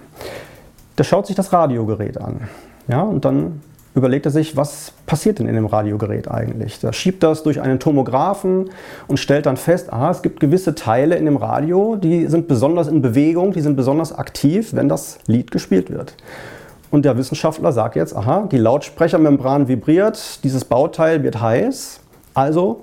Der 0.99 1.05
schaut 1.05 1.27
sich 1.27 1.35
das 1.35 1.51
Radiogerät 1.55 2.21
an. 2.21 2.49
Ja, 2.89 3.01
und 3.01 3.25
dann 3.25 3.63
überlegt 3.95 4.27
er 4.27 4.33
sich, 4.33 4.55
was 4.55 4.93
passiert 5.07 5.39
denn 5.39 5.49
in 5.49 5.55
dem 5.55 5.67
Radiogerät 5.67 6.31
eigentlich? 6.31 6.81
Da 6.81 6.93
schiebt 6.93 7.23
das 7.23 7.43
durch 7.43 7.63
einen 7.63 7.81
Tomographen 7.81 8.69
und 9.07 9.17
stellt 9.17 9.47
dann 9.47 9.57
fest, 9.57 9.91
aha, 9.91 10.11
es 10.11 10.21
gibt 10.21 10.41
gewisse 10.41 10.75
Teile 10.75 11.17
in 11.17 11.25
dem 11.25 11.39
Radio, 11.39 11.97
die 11.97 12.27
sind 12.27 12.49
besonders 12.49 12.87
in 12.87 13.01
Bewegung, 13.01 13.55
die 13.55 13.63
sind 13.63 13.77
besonders 13.77 14.13
aktiv, 14.13 14.75
wenn 14.75 14.91
das 14.91 15.19
Lied 15.27 15.51
gespielt 15.51 15.91
wird. 15.91 16.15
Und 16.91 17.05
der 17.05 17.19
Wissenschaftler 17.19 17.73
sagt 17.73 17.97
jetzt, 17.97 18.17
aha, 18.17 18.49
die 18.51 18.57
Lautsprechermembran 18.59 19.69
vibriert, 19.69 20.43
dieses 20.43 20.65
Bauteil 20.65 21.23
wird 21.23 21.41
heiß, 21.41 22.01
also 22.35 22.81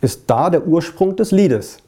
ist 0.00 0.22
da 0.28 0.48
der 0.50 0.66
Ursprung 0.66 1.16
des 1.16 1.32
Liedes. 1.32 1.78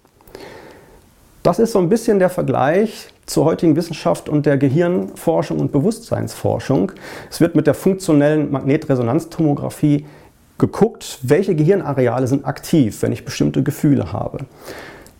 Das 1.43 1.59
ist 1.59 1.73
so 1.73 1.79
ein 1.79 1.89
bisschen 1.89 2.19
der 2.19 2.29
Vergleich 2.29 3.09
zur 3.25 3.45
heutigen 3.45 3.77
Wissenschaft 3.77 4.29
und 4.29 4.45
der 4.47 4.59
Gehirnforschung 4.59 5.59
und 5.59 5.71
Bewusstseinsforschung. 5.73 6.93
Es 7.31 7.41
wird 7.41 7.55
mit 7.55 7.67
der 7.67 7.75
funktionellen 7.75 8.51
Magnetresonanztomographie 8.51 10.07
geguckt, 10.59 11.19
welche 11.23 11.55
Gehirnareale 11.55 12.27
sind 12.27 12.45
aktiv, 12.45 13.01
wenn 13.03 13.13
ich 13.13 13.25
bestimmte 13.25 13.63
Gefühle 13.63 14.13
habe. 14.13 14.41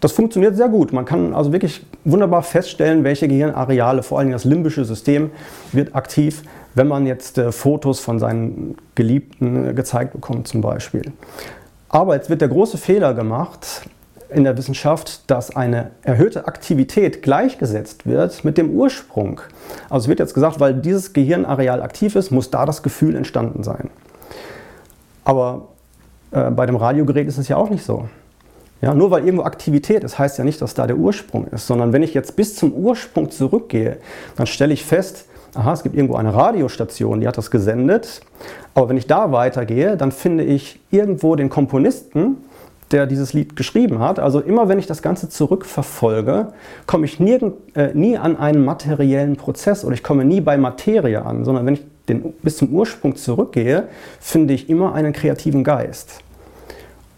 Das 0.01 0.13
funktioniert 0.13 0.57
sehr 0.57 0.69
gut. 0.69 0.93
Man 0.93 1.05
kann 1.05 1.35
also 1.35 1.53
wirklich 1.53 1.85
wunderbar 2.05 2.43
feststellen, 2.43 3.05
welche 3.05 3.29
Gehirnareale, 3.29 4.03
vor 4.03 4.19
allem 4.19 4.33
das 4.33 4.45
limbische 4.45 4.85
System, 4.85 5.31
wird 5.73 5.95
aktiv, 5.95 6.43
wenn 6.75 6.89
man 6.89 7.07
jetzt 7.07 7.37
äh, 7.37 7.53
Fotos 7.53 8.01
von 8.01 8.19
seinen 8.19 8.77
Geliebten 8.95 9.69
äh, 9.69 9.75
gezeigt 9.75 10.13
bekommt 10.13 10.49
zum 10.49 10.63
Beispiel. 10.63 11.13
Aber 11.91 12.15
jetzt 12.15 12.31
wird 12.31 12.41
der 12.41 12.49
große 12.49 12.79
Fehler 12.79 13.13
gemacht 13.13 13.83
in 14.31 14.45
der 14.45 14.57
Wissenschaft, 14.57 15.29
dass 15.29 15.55
eine 15.55 15.91
erhöhte 16.03 16.47
Aktivität 16.47 17.21
gleichgesetzt 17.21 18.07
wird 18.07 18.45
mit 18.45 18.57
dem 18.57 18.71
Ursprung. 18.71 19.41
Also 19.91 20.05
es 20.05 20.09
wird 20.09 20.21
jetzt 20.21 20.35
gesagt, 20.35 20.61
weil 20.61 20.75
dieses 20.75 21.13
Gehirnareal 21.13 21.83
aktiv 21.83 22.15
ist, 22.15 22.31
muss 22.31 22.51
da 22.51 22.65
das 22.65 22.83
Gefühl 22.83 23.17
entstanden 23.17 23.65
sein. 23.65 23.91
Aber 25.25 25.69
äh, 26.31 26.51
bei 26.51 26.65
dem 26.65 26.77
Radiogerät 26.77 27.27
ist 27.29 27.39
es 27.39 27.49
ja 27.49 27.57
auch 27.57 27.69
nicht 27.71 27.85
so. 27.85 28.09
Ja, 28.83 28.95
nur 28.95 29.11
weil 29.11 29.25
irgendwo 29.25 29.45
Aktivität 29.45 30.05
ist, 30.05 30.19
heißt 30.19 30.39
ja 30.39 30.45
nicht, 30.45 30.63
dass 30.63 30.75
da 30.75 30.87
der 30.87 30.97
Ursprung 30.97 31.47
ist, 31.49 31.67
sondern 31.67 31.93
wenn 31.93 32.03
ich 32.03 32.15
jetzt 32.15 32.37
bis 32.37 32.57
zum 32.57 32.73
Ursprung 32.73 33.31
zurückgehe, 33.31 33.99
dann 34.37 34.47
stelle 34.47 34.73
ich 34.73 34.85
fest, 34.85 35.27
aha, 35.55 35.73
es 35.73 35.83
gibt 35.83 35.95
irgendwo 35.95 36.17
eine 36.17 36.35
Radiostation, 36.35 37.21
die 37.21 37.29
hat 37.29 37.37
das 37.37 37.51
gesendet, 37.51 38.23
aber 38.75 38.89
wenn 38.89 38.97
ich 38.97 39.07
da 39.07 39.33
weitergehe, 39.33 39.97
dann 39.97 40.13
finde 40.13 40.45
ich 40.45 40.81
irgendwo 40.91 41.37
den 41.37 41.51
Komponisten, 41.51 42.39
der 42.91 43.07
dieses 43.07 43.33
Lied 43.33 43.55
geschrieben 43.55 44.01
hat. 44.01 44.19
Also 44.19 44.41
immer 44.41 44.69
wenn 44.69 44.79
ich 44.79 44.87
das 44.87 45.03
Ganze 45.03 45.29
zurückverfolge, 45.29 46.53
komme 46.87 47.05
ich 47.05 47.21
nirgend, 47.21 47.55
äh, 47.77 47.95
nie 47.95 48.17
an 48.17 48.37
einen 48.37 48.65
materiellen 48.65 49.37
Prozess 49.37 49.85
oder 49.85 49.95
ich 49.95 50.03
komme 50.03 50.25
nie 50.25 50.41
bei 50.41 50.57
Materie 50.57 51.25
an, 51.25 51.45
sondern 51.45 51.67
wenn 51.67 51.75
ich 51.75 51.83
den, 52.09 52.33
bis 52.43 52.57
zum 52.57 52.73
Ursprung 52.73 53.15
zurückgehe, 53.15 53.85
finde 54.19 54.55
ich 54.55 54.69
immer 54.69 54.95
einen 54.95 55.13
kreativen 55.13 55.63
Geist. 55.63 56.23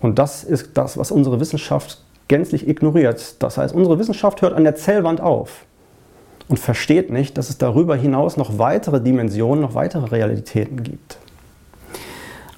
Und 0.02 0.18
das 0.18 0.44
ist 0.44 0.70
das, 0.74 0.98
was 0.98 1.10
unsere 1.10 1.40
Wissenschaft 1.40 2.02
gänzlich 2.28 2.68
ignoriert. 2.68 3.36
Das 3.38 3.56
heißt, 3.56 3.74
unsere 3.74 3.98
Wissenschaft 3.98 4.42
hört 4.42 4.52
an 4.52 4.64
der 4.64 4.74
Zellwand 4.74 5.20
auf 5.20 5.64
und 6.48 6.58
versteht 6.58 7.10
nicht, 7.10 7.38
dass 7.38 7.48
es 7.48 7.58
darüber 7.58 7.96
hinaus 7.96 8.36
noch 8.36 8.58
weitere 8.58 9.00
Dimensionen, 9.00 9.62
noch 9.62 9.74
weitere 9.74 10.06
Realitäten 10.06 10.82
gibt. 10.82 11.18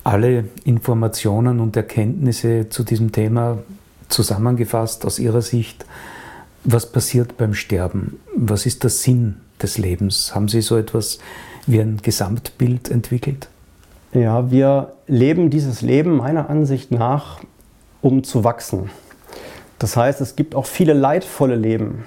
Alle 0.03 0.47
Informationen 0.65 1.61
und 1.61 1.77
Erkenntnisse 1.77 2.69
zu 2.71 2.83
diesem 2.83 3.13
Thema 3.13 3.59
zusammengefasst 4.09 5.05
aus 5.05 5.19
Ihrer 5.19 5.43
Sicht, 5.43 5.87
was 6.65 6.91
passiert 6.91 7.37
beim 7.37 7.55
Sterben? 7.55 8.21
Was 8.35 8.65
ist 8.65 8.83
der 8.83 8.91
Sinn 8.91 9.37
des 9.61 9.77
Lebens? 9.77 10.35
Haben 10.35 10.49
Sie 10.49 10.63
so 10.63 10.77
etwas 10.77 11.19
wie 11.67 11.81
ein 11.81 11.99
Gesamtbild 12.03 12.91
entwickelt? 12.91 13.49
Ja, 14.15 14.49
wir 14.53 14.93
leben 15.09 15.51
dieses 15.51 15.83
Leben 15.83 16.17
meiner 16.17 16.49
Ansicht 16.49 16.93
nach, 16.93 17.41
um 18.01 18.23
zu 18.23 18.45
wachsen. 18.45 18.91
Das 19.81 19.97
heißt, 19.97 20.21
es 20.21 20.37
gibt 20.37 20.55
auch 20.55 20.67
viele 20.67 20.93
leidvolle 20.93 21.57
Leben. 21.57 22.05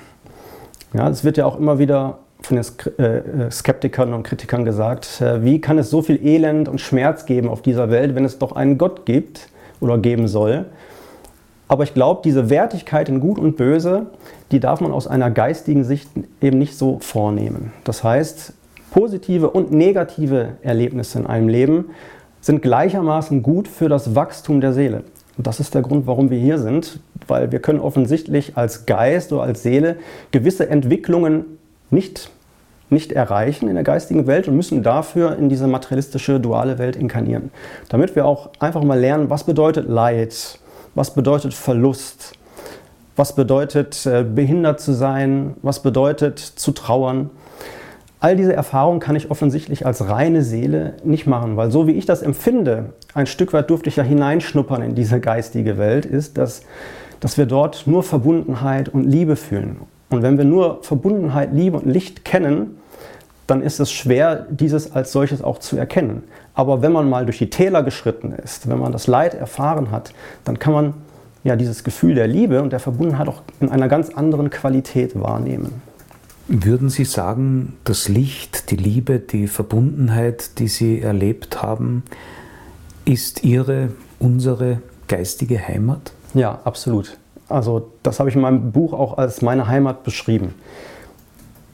Ja, 0.94 1.10
es 1.10 1.26
wird 1.26 1.36
ja 1.36 1.46
auch 1.46 1.60
immer 1.60 1.80
wieder 1.80 2.20
von 2.42 2.56
den 2.56 2.66
äh, 2.98 3.18
äh, 3.18 3.52
Skeptikern 3.52 4.14
und 4.14 4.24
Kritikern 4.24 4.64
gesagt, 4.64 5.20
äh, 5.20 5.44
wie 5.44 5.60
kann 5.60 5.78
es 5.78 5.90
so 5.90 6.02
viel 6.02 6.26
Elend 6.26 6.70
und 6.70 6.80
Schmerz 6.80 7.26
geben 7.26 7.50
auf 7.50 7.62
dieser 7.62 7.90
Welt, 7.90 8.16
wenn 8.16 8.24
es 8.24 8.40
doch 8.40 8.54
einen 8.54 8.78
Gott 8.78 9.06
gibt 9.06 9.50
oder 9.82 9.98
geben 9.98 10.30
soll. 10.30 10.66
Aber 11.68 11.84
ich 11.84 11.94
glaube, 11.94 12.22
diese 12.24 12.50
Wertigkeit 12.50 13.10
in 13.10 13.20
Gut 13.20 13.38
und 13.38 13.58
Böse, 13.58 14.06
die 14.52 14.62
darf 14.62 14.80
man 14.80 14.94
aus 14.94 15.08
einer 15.08 15.30
geistigen 15.30 15.84
Sicht 15.84 16.10
eben 16.40 16.58
nicht 16.58 16.78
so 16.78 17.00
vornehmen. 17.00 17.74
Das 17.84 18.06
heißt, 18.06 18.54
positive 18.92 19.50
und 19.50 19.72
negative 19.72 20.54
Erlebnisse 20.62 21.20
in 21.20 21.28
einem 21.28 21.50
Leben 21.50 21.86
sind 22.42 22.62
gleichermaßen 22.62 23.44
gut 23.44 23.68
für 23.68 23.90
das 23.90 24.16
Wachstum 24.16 24.62
der 24.62 24.74
Seele. 24.74 25.04
Und 25.38 25.46
das 25.46 25.60
ist 25.60 25.76
der 25.76 25.82
Grund, 25.82 26.08
warum 26.08 26.30
wir 26.30 26.40
hier 26.40 26.58
sind, 26.58 27.00
weil 27.28 27.52
wir 27.52 27.60
können 27.60 27.80
offensichtlich 27.80 28.58
als 28.58 28.86
Geist 28.86 29.32
oder 29.32 29.44
als 29.44 29.62
Seele 29.64 29.98
gewisse 30.32 30.70
Entwicklungen 30.70 31.46
nicht, 31.92 32.32
nicht 32.90 33.12
erreichen 33.12 33.68
in 33.68 33.76
der 33.76 33.84
geistigen 33.84 34.28
Welt 34.28 34.48
und 34.48 34.56
müssen 34.56 34.82
dafür 34.82 35.38
in 35.38 35.50
diese 35.50 35.68
materialistische, 35.68 36.40
duale 36.40 36.80
Welt 36.80 36.96
inkarnieren. 36.96 37.52
Damit 37.90 38.16
wir 38.16 38.26
auch 38.26 38.50
einfach 38.60 38.84
mal 38.84 39.00
lernen, 39.00 39.30
was 39.30 39.44
bedeutet 39.44 39.88
Leid, 39.88 40.60
was 40.96 41.14
bedeutet 41.14 41.54
Verlust, 41.54 42.34
was 43.16 43.36
bedeutet 43.36 44.06
äh, 44.06 44.24
behindert 44.24 44.80
zu 44.80 44.94
sein, 44.94 45.56
was 45.62 45.82
bedeutet 45.82 46.40
zu 46.40 46.72
trauern. 46.72 47.30
All 48.20 48.36
diese 48.36 48.54
Erfahrungen 48.54 49.00
kann 49.00 49.16
ich 49.16 49.30
offensichtlich 49.30 49.86
als 49.86 50.10
reine 50.10 50.42
Seele 50.42 50.96
nicht 51.04 51.28
machen, 51.28 51.56
weil 51.56 51.70
so 51.70 51.86
wie 51.86 51.92
ich 51.92 52.08
das 52.08 52.24
empfinde, 52.24 52.94
ein 53.14 53.28
Stück 53.28 53.54
weit 53.54 53.70
durfte 53.70 53.90
ich 53.90 53.96
ja 53.96 54.04
hineinschnuppern 54.04 54.82
in 54.82 54.96
diese 54.96 55.20
geistige 55.20 55.78
Welt, 55.78 56.06
ist, 56.06 56.38
dass, 56.38 56.64
dass 57.20 57.38
wir 57.38 57.46
dort 57.46 57.86
nur 57.86 58.02
Verbundenheit 58.02 58.90
und 58.90 59.04
Liebe 59.04 59.36
fühlen. 59.36 59.78
Und 60.10 60.24
wenn 60.24 60.38
wir 60.38 60.46
nur 60.46 60.80
Verbundenheit, 60.82 61.50
Liebe 61.54 61.78
und 61.78 61.86
Licht 61.86 62.26
kennen, 62.26 62.78
dann 63.46 63.62
ist 63.62 63.80
es 63.80 63.92
schwer, 63.92 64.48
dieses 64.50 64.94
als 64.94 65.12
solches 65.12 65.44
auch 65.44 65.60
zu 65.60 65.78
erkennen. 65.78 66.24
Aber 66.56 66.82
wenn 66.82 66.92
man 66.92 67.08
mal 67.10 67.26
durch 67.26 67.38
die 67.38 67.52
Täler 67.52 67.84
geschritten 67.84 68.32
ist, 68.32 68.68
wenn 68.68 68.80
man 68.80 68.92
das 68.92 69.06
Leid 69.06 69.36
erfahren 69.36 69.92
hat, 69.92 70.12
dann 70.44 70.58
kann 70.58 70.74
man 70.74 70.94
ja 71.44 71.56
dieses 71.56 71.84
Gefühl 71.84 72.16
der 72.16 72.28
Liebe 72.28 72.64
und 72.64 72.74
der 72.74 72.80
Verbundenheit 72.80 73.28
auch 73.28 73.44
in 73.60 73.70
einer 73.70 73.88
ganz 73.88 74.10
anderen 74.10 74.50
Qualität 74.50 75.20
wahrnehmen. 75.20 75.82
Würden 76.50 76.90
Sie 76.90 77.04
sagen, 77.04 77.74
das 77.84 78.08
Licht, 78.08 78.72
die 78.72 78.78
Liebe, 78.78 79.20
die 79.20 79.48
Verbundenheit, 79.48 80.60
die 80.60 80.70
Sie 80.70 81.02
erlebt 81.02 81.62
haben, 81.62 82.04
ist 83.04 83.44
Ihre, 83.44 83.90
unsere 84.20 84.82
geistige 85.10 85.68
Heimat? 85.68 86.14
Ja, 86.34 86.62
absolut. 86.64 87.18
Also 87.50 87.92
das 88.02 88.20
habe 88.20 88.30
ich 88.30 88.36
in 88.36 88.42
meinem 88.42 88.72
Buch 88.72 88.94
auch 88.94 89.18
als 89.18 89.42
meine 89.42 89.68
Heimat 89.68 90.06
beschrieben. 90.06 90.54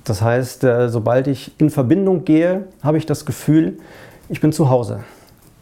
Das 0.05 0.24
heißt, 0.24 0.63
äh, 0.63 0.89
sobald 0.89 1.28
ich 1.28 1.51
in 1.59 1.69
Verbindung 1.69 2.26
gehe, 2.26 2.67
habe 2.82 2.97
ich 2.97 3.05
das 3.05 3.26
Gefühl, 3.26 3.78
ich 4.28 4.41
bin 4.41 4.51
zu 4.51 4.69
Hause. 4.69 5.03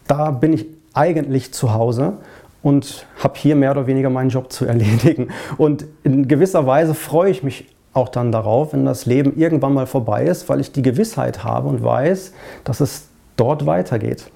Da 0.06 0.30
bin 0.30 0.54
ich 0.54 0.66
eigentlich 0.94 1.52
zu 1.52 1.74
Hause 1.74 2.14
und 2.62 3.06
habe 3.22 3.38
hier 3.38 3.56
mehr 3.56 3.72
oder 3.72 3.86
weniger 3.86 4.08
meinen 4.08 4.30
Job 4.30 4.52
zu 4.52 4.64
erledigen. 4.64 5.28
Und 5.58 5.84
in 6.02 6.28
gewisser 6.28 6.66
Weise 6.66 6.94
freue 6.94 7.30
ich 7.30 7.42
mich 7.42 7.71
auch 7.94 8.08
dann 8.08 8.32
darauf, 8.32 8.72
wenn 8.72 8.84
das 8.84 9.06
Leben 9.06 9.36
irgendwann 9.36 9.74
mal 9.74 9.86
vorbei 9.86 10.24
ist, 10.24 10.48
weil 10.48 10.60
ich 10.60 10.72
die 10.72 10.82
Gewissheit 10.82 11.44
habe 11.44 11.68
und 11.68 11.82
weiß, 11.82 12.32
dass 12.64 12.80
es 12.80 13.08
dort 13.36 13.66
weitergeht 13.66 14.30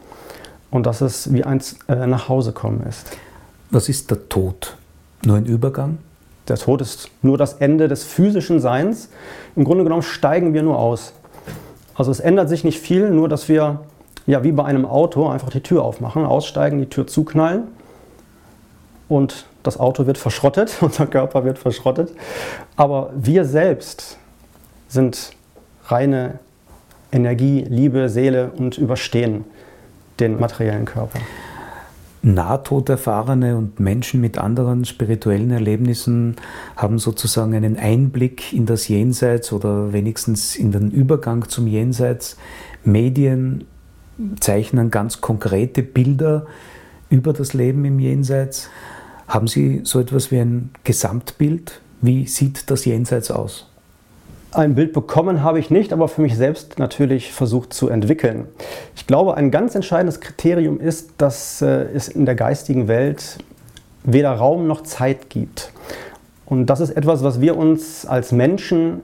und 0.71 0.87
dass 0.87 1.01
es 1.01 1.33
wie 1.33 1.45
ein 1.45 1.61
äh, 1.89 2.07
nach 2.07 2.29
Hause 2.29 2.53
kommen 2.53 2.85
ist. 2.89 3.07
Was 3.71 3.89
ist 3.89 4.11
der 4.11 4.29
Tod? 4.29 4.77
Nur 5.25 5.37
ein 5.37 5.47
Übergang? 5.47 5.99
Der 6.49 6.57
Tod 6.57 6.81
ist 6.81 7.11
nur 7.23 7.39
das 7.39 7.55
Ende 7.55 7.89
des 7.89 8.05
physischen 8.05 8.61
Seins. 8.61 9.09
Im 9.57 9.65
Grunde 9.65 9.85
genommen 9.85 10.03
steigen 10.03 10.55
wir 10.55 10.63
nur 10.63 10.79
aus. 10.79 11.13
Also 11.95 12.11
es 12.11 12.21
ändert 12.21 12.49
sich 12.49 12.63
nicht 12.63 12.79
viel, 12.79 13.11
nur 13.11 13.29
dass 13.29 13.49
wir 13.49 13.81
ja 14.27 14.45
wie 14.45 14.53
bei 14.53 14.65
einem 14.65 14.85
Auto 14.85 15.29
einfach 15.29 15.51
die 15.51 15.63
Tür 15.63 15.83
aufmachen, 15.83 16.25
aussteigen, 16.25 16.79
die 16.79 16.87
Tür 16.87 17.07
zuknallen 17.07 17.65
und 19.09 19.47
das 19.63 19.79
Auto 19.79 20.07
wird 20.07 20.19
verschrottet, 20.19 20.79
unser 20.81 21.07
Körper 21.07 21.45
wird 21.45 21.59
verschrottet. 21.59 22.13
Aber 22.77 23.11
wir 23.17 23.45
selbst 23.45 24.19
sind 24.89 25.33
reine 25.87 26.39
Energie, 27.13 27.65
Liebe, 27.69 28.09
Seele 28.09 28.51
und 28.57 28.79
überstehen 28.79 29.45
den 30.21 30.39
materiellen 30.41 30.85
Körper. 30.85 31.19
Nahtoderfahrene 32.23 33.57
und 33.57 33.79
Menschen 33.79 34.21
mit 34.21 34.37
anderen 34.37 34.85
spirituellen 34.85 35.53
Erlebnissen 35.53 36.37
haben 36.75 36.99
sozusagen 36.99 37.55
einen 37.55 37.79
Einblick 37.79 38.53
in 38.53 38.67
das 38.67 38.89
Jenseits 38.89 39.53
oder 39.53 39.93
wenigstens 39.93 40.57
in 40.57 40.73
den 40.73 40.91
Übergang 40.91 41.49
zum 41.49 41.69
Jenseits. 41.69 42.37
Medien 42.83 43.65
zeichnen 44.41 44.91
ganz 44.91 45.21
konkrete 45.21 45.83
Bilder 45.85 46.47
über 47.11 47.33
das 47.33 47.55
Leben 47.55 47.85
im 47.85 48.01
Jenseits. 48.01 48.71
Haben 49.29 49.49
Sie 49.49 49.81
so 49.85 50.01
etwas 50.01 50.31
wie 50.31 50.39
ein 50.39 50.71
Gesamtbild? 50.85 51.81
Wie 52.01 52.27
sieht 52.27 52.71
das 52.71 52.85
Jenseits 52.85 53.31
aus? 53.31 53.69
Ein 54.53 54.75
Bild 54.75 54.93
bekommen 54.93 55.43
habe 55.43 55.59
ich 55.59 55.71
nicht, 55.71 55.93
aber 55.93 56.09
für 56.09 56.23
mich 56.23 56.37
selbst 56.37 56.79
natürlich 56.79 57.33
versucht 57.33 57.75
zu 57.75 57.89
entwickeln. 57.89 58.47
Ich 58.95 59.07
glaube, 59.07 59.37
ein 59.37 59.51
ganz 59.51 59.75
entscheidendes 59.75 60.21
Kriterium 60.21 60.81
ist, 60.81 61.11
dass 61.19 61.61
äh, 61.61 61.87
es 61.93 62.09
in 62.09 62.25
der 62.25 62.37
geistigen 62.37 62.89
Welt 62.89 63.39
weder 64.05 64.33
Raum 64.33 64.67
noch 64.67 64.83
Zeit 64.83 65.29
gibt. 65.29 65.73
Und 66.47 66.67
das 66.67 66.81
ist 66.81 66.91
etwas, 66.91 67.25
was 67.25 67.41
wir 67.41 67.57
uns 67.57 68.07
als 68.07 68.31
Menschen 68.33 69.03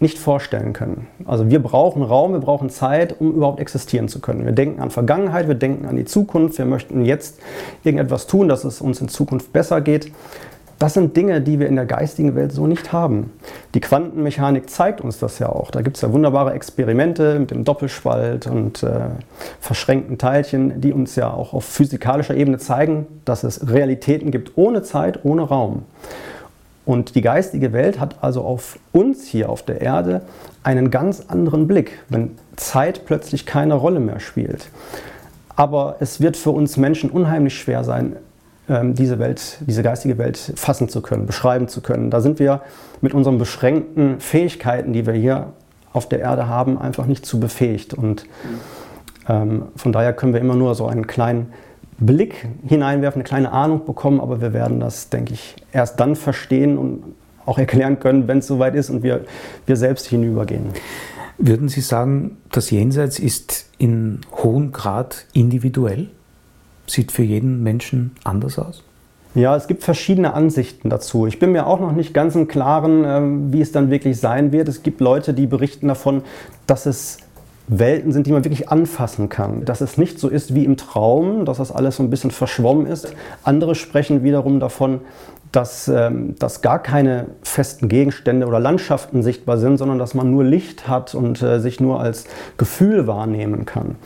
nicht 0.00 0.18
vorstellen 0.18 0.72
können. 0.72 1.08
Also 1.24 1.50
wir 1.50 1.60
brauchen 1.60 2.02
Raum, 2.02 2.32
wir 2.32 2.40
brauchen 2.40 2.70
Zeit, 2.70 3.20
um 3.20 3.32
überhaupt 3.32 3.60
existieren 3.60 4.08
zu 4.08 4.20
können. 4.20 4.44
Wir 4.44 4.52
denken 4.52 4.80
an 4.80 4.90
Vergangenheit, 4.90 5.48
wir 5.48 5.54
denken 5.54 5.86
an 5.86 5.96
die 5.96 6.04
Zukunft, 6.04 6.58
wir 6.58 6.66
möchten 6.66 7.04
jetzt 7.04 7.40
irgendetwas 7.84 8.26
tun, 8.26 8.48
dass 8.48 8.64
es 8.64 8.80
uns 8.80 9.00
in 9.00 9.08
Zukunft 9.08 9.52
besser 9.52 9.80
geht. 9.80 10.12
Das 10.78 10.94
sind 10.94 11.16
Dinge, 11.16 11.40
die 11.40 11.58
wir 11.58 11.66
in 11.66 11.74
der 11.74 11.86
geistigen 11.86 12.36
Welt 12.36 12.52
so 12.52 12.68
nicht 12.68 12.92
haben. 12.92 13.32
Die 13.74 13.80
Quantenmechanik 13.80 14.70
zeigt 14.70 15.00
uns 15.00 15.18
das 15.18 15.40
ja 15.40 15.48
auch. 15.48 15.72
Da 15.72 15.82
gibt 15.82 15.96
es 15.96 16.02
ja 16.02 16.12
wunderbare 16.12 16.52
Experimente 16.52 17.40
mit 17.40 17.50
dem 17.50 17.64
Doppelspalt 17.64 18.46
und 18.46 18.84
äh, 18.84 19.08
verschränkten 19.58 20.18
Teilchen, 20.18 20.80
die 20.80 20.92
uns 20.92 21.16
ja 21.16 21.32
auch 21.32 21.52
auf 21.52 21.64
physikalischer 21.64 22.36
Ebene 22.36 22.58
zeigen, 22.58 23.08
dass 23.24 23.42
es 23.42 23.68
Realitäten 23.68 24.30
gibt 24.30 24.52
ohne 24.56 24.82
Zeit, 24.82 25.24
ohne 25.24 25.42
Raum. 25.42 25.82
Und 26.88 27.16
die 27.16 27.20
geistige 27.20 27.74
Welt 27.74 28.00
hat 28.00 28.16
also 28.22 28.40
auf 28.44 28.78
uns 28.92 29.26
hier 29.26 29.50
auf 29.50 29.62
der 29.62 29.82
Erde 29.82 30.22
einen 30.62 30.90
ganz 30.90 31.24
anderen 31.28 31.68
Blick, 31.68 31.98
wenn 32.08 32.30
Zeit 32.56 33.04
plötzlich 33.04 33.44
keine 33.44 33.74
Rolle 33.74 34.00
mehr 34.00 34.20
spielt. 34.20 34.70
Aber 35.54 35.96
es 36.00 36.22
wird 36.22 36.38
für 36.38 36.48
uns 36.48 36.78
Menschen 36.78 37.10
unheimlich 37.10 37.58
schwer 37.58 37.84
sein, 37.84 38.16
ähm, 38.70 38.94
diese 38.94 39.18
Welt, 39.18 39.58
diese 39.66 39.82
geistige 39.82 40.16
Welt 40.16 40.38
fassen 40.56 40.88
zu 40.88 41.02
können, 41.02 41.26
beschreiben 41.26 41.68
zu 41.68 41.82
können. 41.82 42.08
Da 42.08 42.22
sind 42.22 42.38
wir 42.38 42.62
mit 43.02 43.12
unseren 43.12 43.36
beschränkten 43.36 44.18
Fähigkeiten, 44.18 44.94
die 44.94 45.04
wir 45.04 45.12
hier 45.12 45.52
auf 45.92 46.08
der 46.08 46.20
Erde 46.20 46.48
haben, 46.48 46.78
einfach 46.78 47.04
nicht 47.04 47.26
zu 47.26 47.38
befähigt. 47.38 47.92
Und 47.92 48.24
ähm, 49.28 49.64
von 49.76 49.92
daher 49.92 50.14
können 50.14 50.32
wir 50.32 50.40
immer 50.40 50.56
nur 50.56 50.74
so 50.74 50.86
einen 50.86 51.06
kleinen 51.06 51.52
Blick 51.98 52.48
hineinwerfen, 52.66 53.20
eine 53.20 53.28
kleine 53.28 53.52
Ahnung 53.52 53.84
bekommen, 53.84 54.20
aber 54.20 54.40
wir 54.40 54.52
werden 54.52 54.80
das, 54.80 55.10
denke 55.10 55.34
ich, 55.34 55.56
erst 55.72 55.98
dann 55.98 56.16
verstehen 56.16 56.78
und 56.78 57.02
auch 57.44 57.58
erklären 57.58 57.98
können, 57.98 58.28
wenn 58.28 58.38
es 58.38 58.46
soweit 58.46 58.74
ist 58.74 58.90
und 58.90 59.02
wir, 59.02 59.24
wir 59.66 59.76
selbst 59.76 60.06
hinübergehen. 60.06 60.66
Würden 61.38 61.68
Sie 61.68 61.80
sagen, 61.80 62.36
das 62.50 62.70
Jenseits 62.70 63.18
ist 63.18 63.70
in 63.78 64.20
hohem 64.32 64.72
Grad 64.72 65.26
individuell? 65.32 66.08
Sieht 66.86 67.12
für 67.12 67.22
jeden 67.22 67.62
Menschen 67.62 68.12
anders 68.24 68.58
aus? 68.58 68.82
Ja, 69.34 69.54
es 69.54 69.66
gibt 69.66 69.84
verschiedene 69.84 70.34
Ansichten 70.34 70.90
dazu. 70.90 71.26
Ich 71.26 71.38
bin 71.38 71.52
mir 71.52 71.66
auch 71.66 71.80
noch 71.80 71.92
nicht 71.92 72.12
ganz 72.12 72.34
im 72.34 72.48
Klaren, 72.48 73.04
ähm, 73.04 73.52
wie 73.52 73.60
es 73.60 73.72
dann 73.72 73.90
wirklich 73.90 74.18
sein 74.18 74.52
wird. 74.52 74.68
Es 74.68 74.82
gibt 74.82 75.00
Leute, 75.00 75.32
die 75.32 75.46
berichten 75.46 75.88
davon, 75.88 76.22
dass 76.66 76.86
es 76.86 77.18
Welten 77.68 78.12
sind, 78.12 78.26
die 78.26 78.32
man 78.32 78.44
wirklich 78.44 78.70
anfassen 78.70 79.28
kann. 79.28 79.64
Dass 79.64 79.80
es 79.80 79.98
nicht 79.98 80.18
so 80.18 80.28
ist 80.28 80.54
wie 80.54 80.64
im 80.64 80.76
Traum, 80.76 81.44
dass 81.44 81.58
das 81.58 81.70
alles 81.70 81.96
so 81.96 82.02
ein 82.02 82.10
bisschen 82.10 82.30
verschwommen 82.30 82.86
ist. 82.86 83.14
Andere 83.44 83.74
sprechen 83.74 84.22
wiederum 84.22 84.58
davon, 84.58 85.00
dass, 85.52 85.88
ähm, 85.88 86.34
dass 86.38 86.62
gar 86.62 86.82
keine 86.82 87.26
festen 87.42 87.88
Gegenstände 87.88 88.46
oder 88.46 88.60
Landschaften 88.60 89.22
sichtbar 89.22 89.58
sind, 89.58 89.78
sondern 89.78 89.98
dass 89.98 90.14
man 90.14 90.30
nur 90.30 90.44
Licht 90.44 90.88
hat 90.88 91.14
und 91.14 91.42
äh, 91.42 91.60
sich 91.60 91.80
nur 91.80 92.00
als 92.00 92.24
Gefühl 92.56 93.06
wahrnehmen 93.06 93.64
kann. 93.64 93.96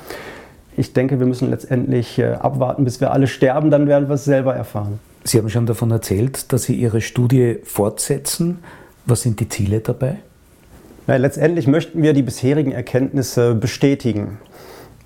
Ich 0.77 0.93
denke, 0.93 1.19
wir 1.19 1.27
müssen 1.27 1.51
letztendlich 1.51 2.19
äh, 2.19 2.33
abwarten, 2.35 2.85
bis 2.85 3.01
wir 3.01 3.13
alle 3.13 3.27
sterben, 3.27 3.71
dann 3.71 3.87
werden 3.87 4.09
wir 4.09 4.15
es 4.15 4.25
selber 4.25 4.55
erfahren. 4.55 5.01
Sie 5.25 5.39
haben 5.39 5.49
schon 5.49 5.67
davon 5.67 5.91
erzählt, 5.91 6.53
dass 6.53 6.65
Sie 6.65 6.75
Ihre 6.75 7.01
Studie 7.01 7.59
fortsetzen. 7.65 8.59
Was 9.07 9.23
sind 9.23 9.41
die 9.41 9.49
Ziele 9.49 9.81
dabei? 9.81 10.19
Ja, 11.09 11.17
letztendlich 11.17 11.67
möchten 11.67 12.01
wir 12.01 12.13
die 12.13 12.23
bisherigen 12.23 12.71
Erkenntnisse 12.71 13.57
bestätigen. 13.57 14.39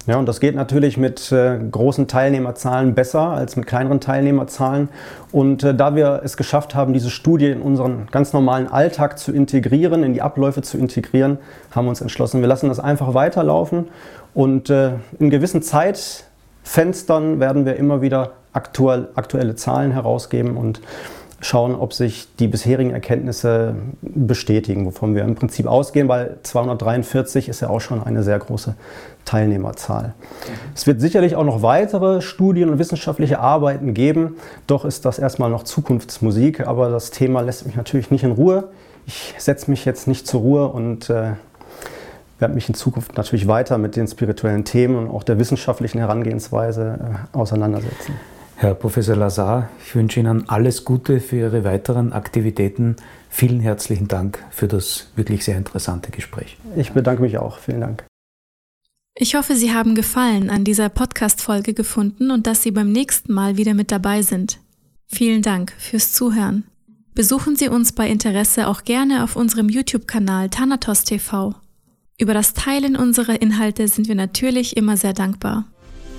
Ja, 0.07 0.19
und 0.19 0.27
das 0.27 0.41
geht 0.41 0.55
natürlich 0.55 0.99
mit 0.99 1.33
äh, 1.33 1.59
großen 1.59 2.07
Teilnehmerzahlen 2.07 2.95
besser 2.95 3.23
als 3.23 3.57
mit 3.57 3.67
kleineren 3.67 3.99
Teilnehmerzahlen. 3.99 4.91
Und 5.33 5.65
äh, 5.65 5.75
da 5.75 5.97
wir 5.97 6.21
es 6.23 6.37
geschafft 6.37 6.75
haben, 6.75 6.93
diese 6.93 7.11
Studie 7.11 7.47
in 7.47 7.63
unseren 7.63 8.07
ganz 8.13 8.35
normalen 8.35 8.69
Alltag 8.69 9.19
zu 9.19 9.33
integrieren, 9.33 10.05
in 10.05 10.13
die 10.13 10.23
Abläufe 10.23 10.61
zu 10.61 10.77
integrieren, 10.77 11.39
haben 11.73 11.87
wir 11.87 11.91
uns 11.91 12.03
entschlossen, 12.03 12.41
wir 12.41 12.49
lassen 12.49 12.69
das 12.69 12.79
einfach 12.79 13.15
weiterlaufen. 13.15 13.89
Und 14.35 14.69
äh, 14.69 14.93
in 15.19 15.31
gewissen 15.31 15.63
Zeitfenstern 15.63 17.41
werden 17.41 17.65
wir 17.65 17.77
immer 17.77 18.03
wieder 18.03 18.33
aktuell, 18.53 19.09
aktuelle 19.15 19.57
Zahlen 19.57 19.93
herausgeben 19.93 20.57
und 20.59 20.83
schauen, 21.41 21.75
ob 21.75 21.93
sich 21.93 22.29
die 22.39 22.49
bisherigen 22.49 22.91
Erkenntnisse 22.91 23.75
bestätigen, 24.03 24.87
wovon 24.87 25.15
wir 25.15 25.23
im 25.23 25.35
Prinzip 25.35 25.67
ausgehen, 25.67 26.09
weil 26.09 26.39
243 26.43 27.49
ist 27.49 27.61
ja 27.61 27.69
auch 27.69 27.81
schon 27.81 28.03
eine 28.03 28.23
sehr 28.23 28.39
große 28.39 28.75
Teilnehmerzahl. 29.25 30.15
Es 30.75 30.87
wird 30.87 31.01
sicherlich 31.01 31.37
auch 31.37 31.45
noch 31.45 31.63
weitere 31.63 32.23
Studien 32.23 32.71
und 32.71 32.79
wissenschaftliche 32.79 33.39
Arbeiten 33.39 33.93
geben, 33.93 34.37
doch 34.67 34.85
ist 34.85 35.05
das 35.05 35.19
erstmal 35.19 35.51
noch 35.51 35.65
Zukunftsmusik, 35.65 36.67
aber 36.67 36.89
das 36.89 37.11
Thema 37.11 37.43
lässt 37.43 37.67
mich 37.67 37.77
natürlich 37.77 38.11
nicht 38.11 38.25
in 38.25 38.33
Ruhe. 38.33 38.69
Ich 39.07 39.35
setze 39.39 39.71
mich 39.71 39.85
jetzt 39.85 40.09
nicht 40.09 40.27
zur 40.27 40.41
Ruhe 40.41 40.69
und 40.69 41.11
äh, 41.11 41.33
werde 42.39 42.55
mich 42.55 42.69
in 42.69 42.75
Zukunft 42.75 43.17
natürlich 43.17 43.47
weiter 43.47 43.79
mit 43.79 43.97
den 43.97 44.07
spirituellen 44.07 44.65
Themen 44.65 44.97
und 44.97 45.11
auch 45.11 45.23
der 45.23 45.39
wissenschaftlichen 45.39 45.99
Herangehensweise 45.99 46.99
äh, 47.35 47.37
auseinandersetzen. 47.37 48.15
Herr 48.59 48.75
Professor 48.75 49.17
Lazar, 49.17 49.69
ich 49.85 49.95
wünsche 49.95 50.19
Ihnen 50.19 50.49
alles 50.49 50.87
Gute 50.87 51.21
für 51.21 51.37
Ihre 51.37 51.63
weiteren 51.63 52.15
Aktivitäten. 52.15 52.97
Vielen 53.29 53.61
herzlichen 53.61 54.09
Dank 54.09 54.43
für 54.51 54.67
das 54.67 55.09
wirklich 55.15 55.45
sehr 55.45 55.59
interessante 55.59 56.11
Gespräch. 56.11 56.57
Ich 56.75 56.93
bedanke 56.93 57.21
mich 57.21 57.37
auch. 57.37 57.59
Vielen 57.59 57.83
Dank. 57.83 58.07
Ich 59.15 59.35
hoffe, 59.35 59.57
Sie 59.57 59.75
haben 59.75 59.95
Gefallen 59.95 60.49
an 60.49 60.65
dieser 60.65 60.89
Podcast-Folge 60.89 61.75
gefunden 61.75 62.31
und 62.31 62.47
dass 62.47 62.63
Sie 62.63 62.71
beim 62.71 62.91
nächsten 62.93 63.35
Mal 63.35 63.59
wieder 63.59 63.75
mit 63.75 63.93
dabei 63.93 64.23
sind. 64.23 64.59
Vielen 65.07 65.43
Dank 65.43 65.75
fürs 65.77 66.13
Zuhören. 66.13 66.65
Besuchen 67.15 67.57
Sie 67.57 67.69
uns 67.69 67.93
bei 67.93 68.09
Interesse 68.09 68.69
auch 68.69 68.85
gerne 68.85 69.23
auf 69.23 69.37
unserem 69.37 69.69
YouTube-Kanal 69.69 70.49
Thanatos 70.49 71.05
TV. 71.05 71.55
Über 72.19 72.33
das 72.33 72.55
Teilen 72.55 72.97
unserer 72.97 73.43
Inhalte 73.43 73.87
sind 73.89 74.09
wir 74.09 74.15
natürlich 74.15 74.79
immer 74.79 74.97
sehr 74.97 75.13
dankbar. 75.13 75.67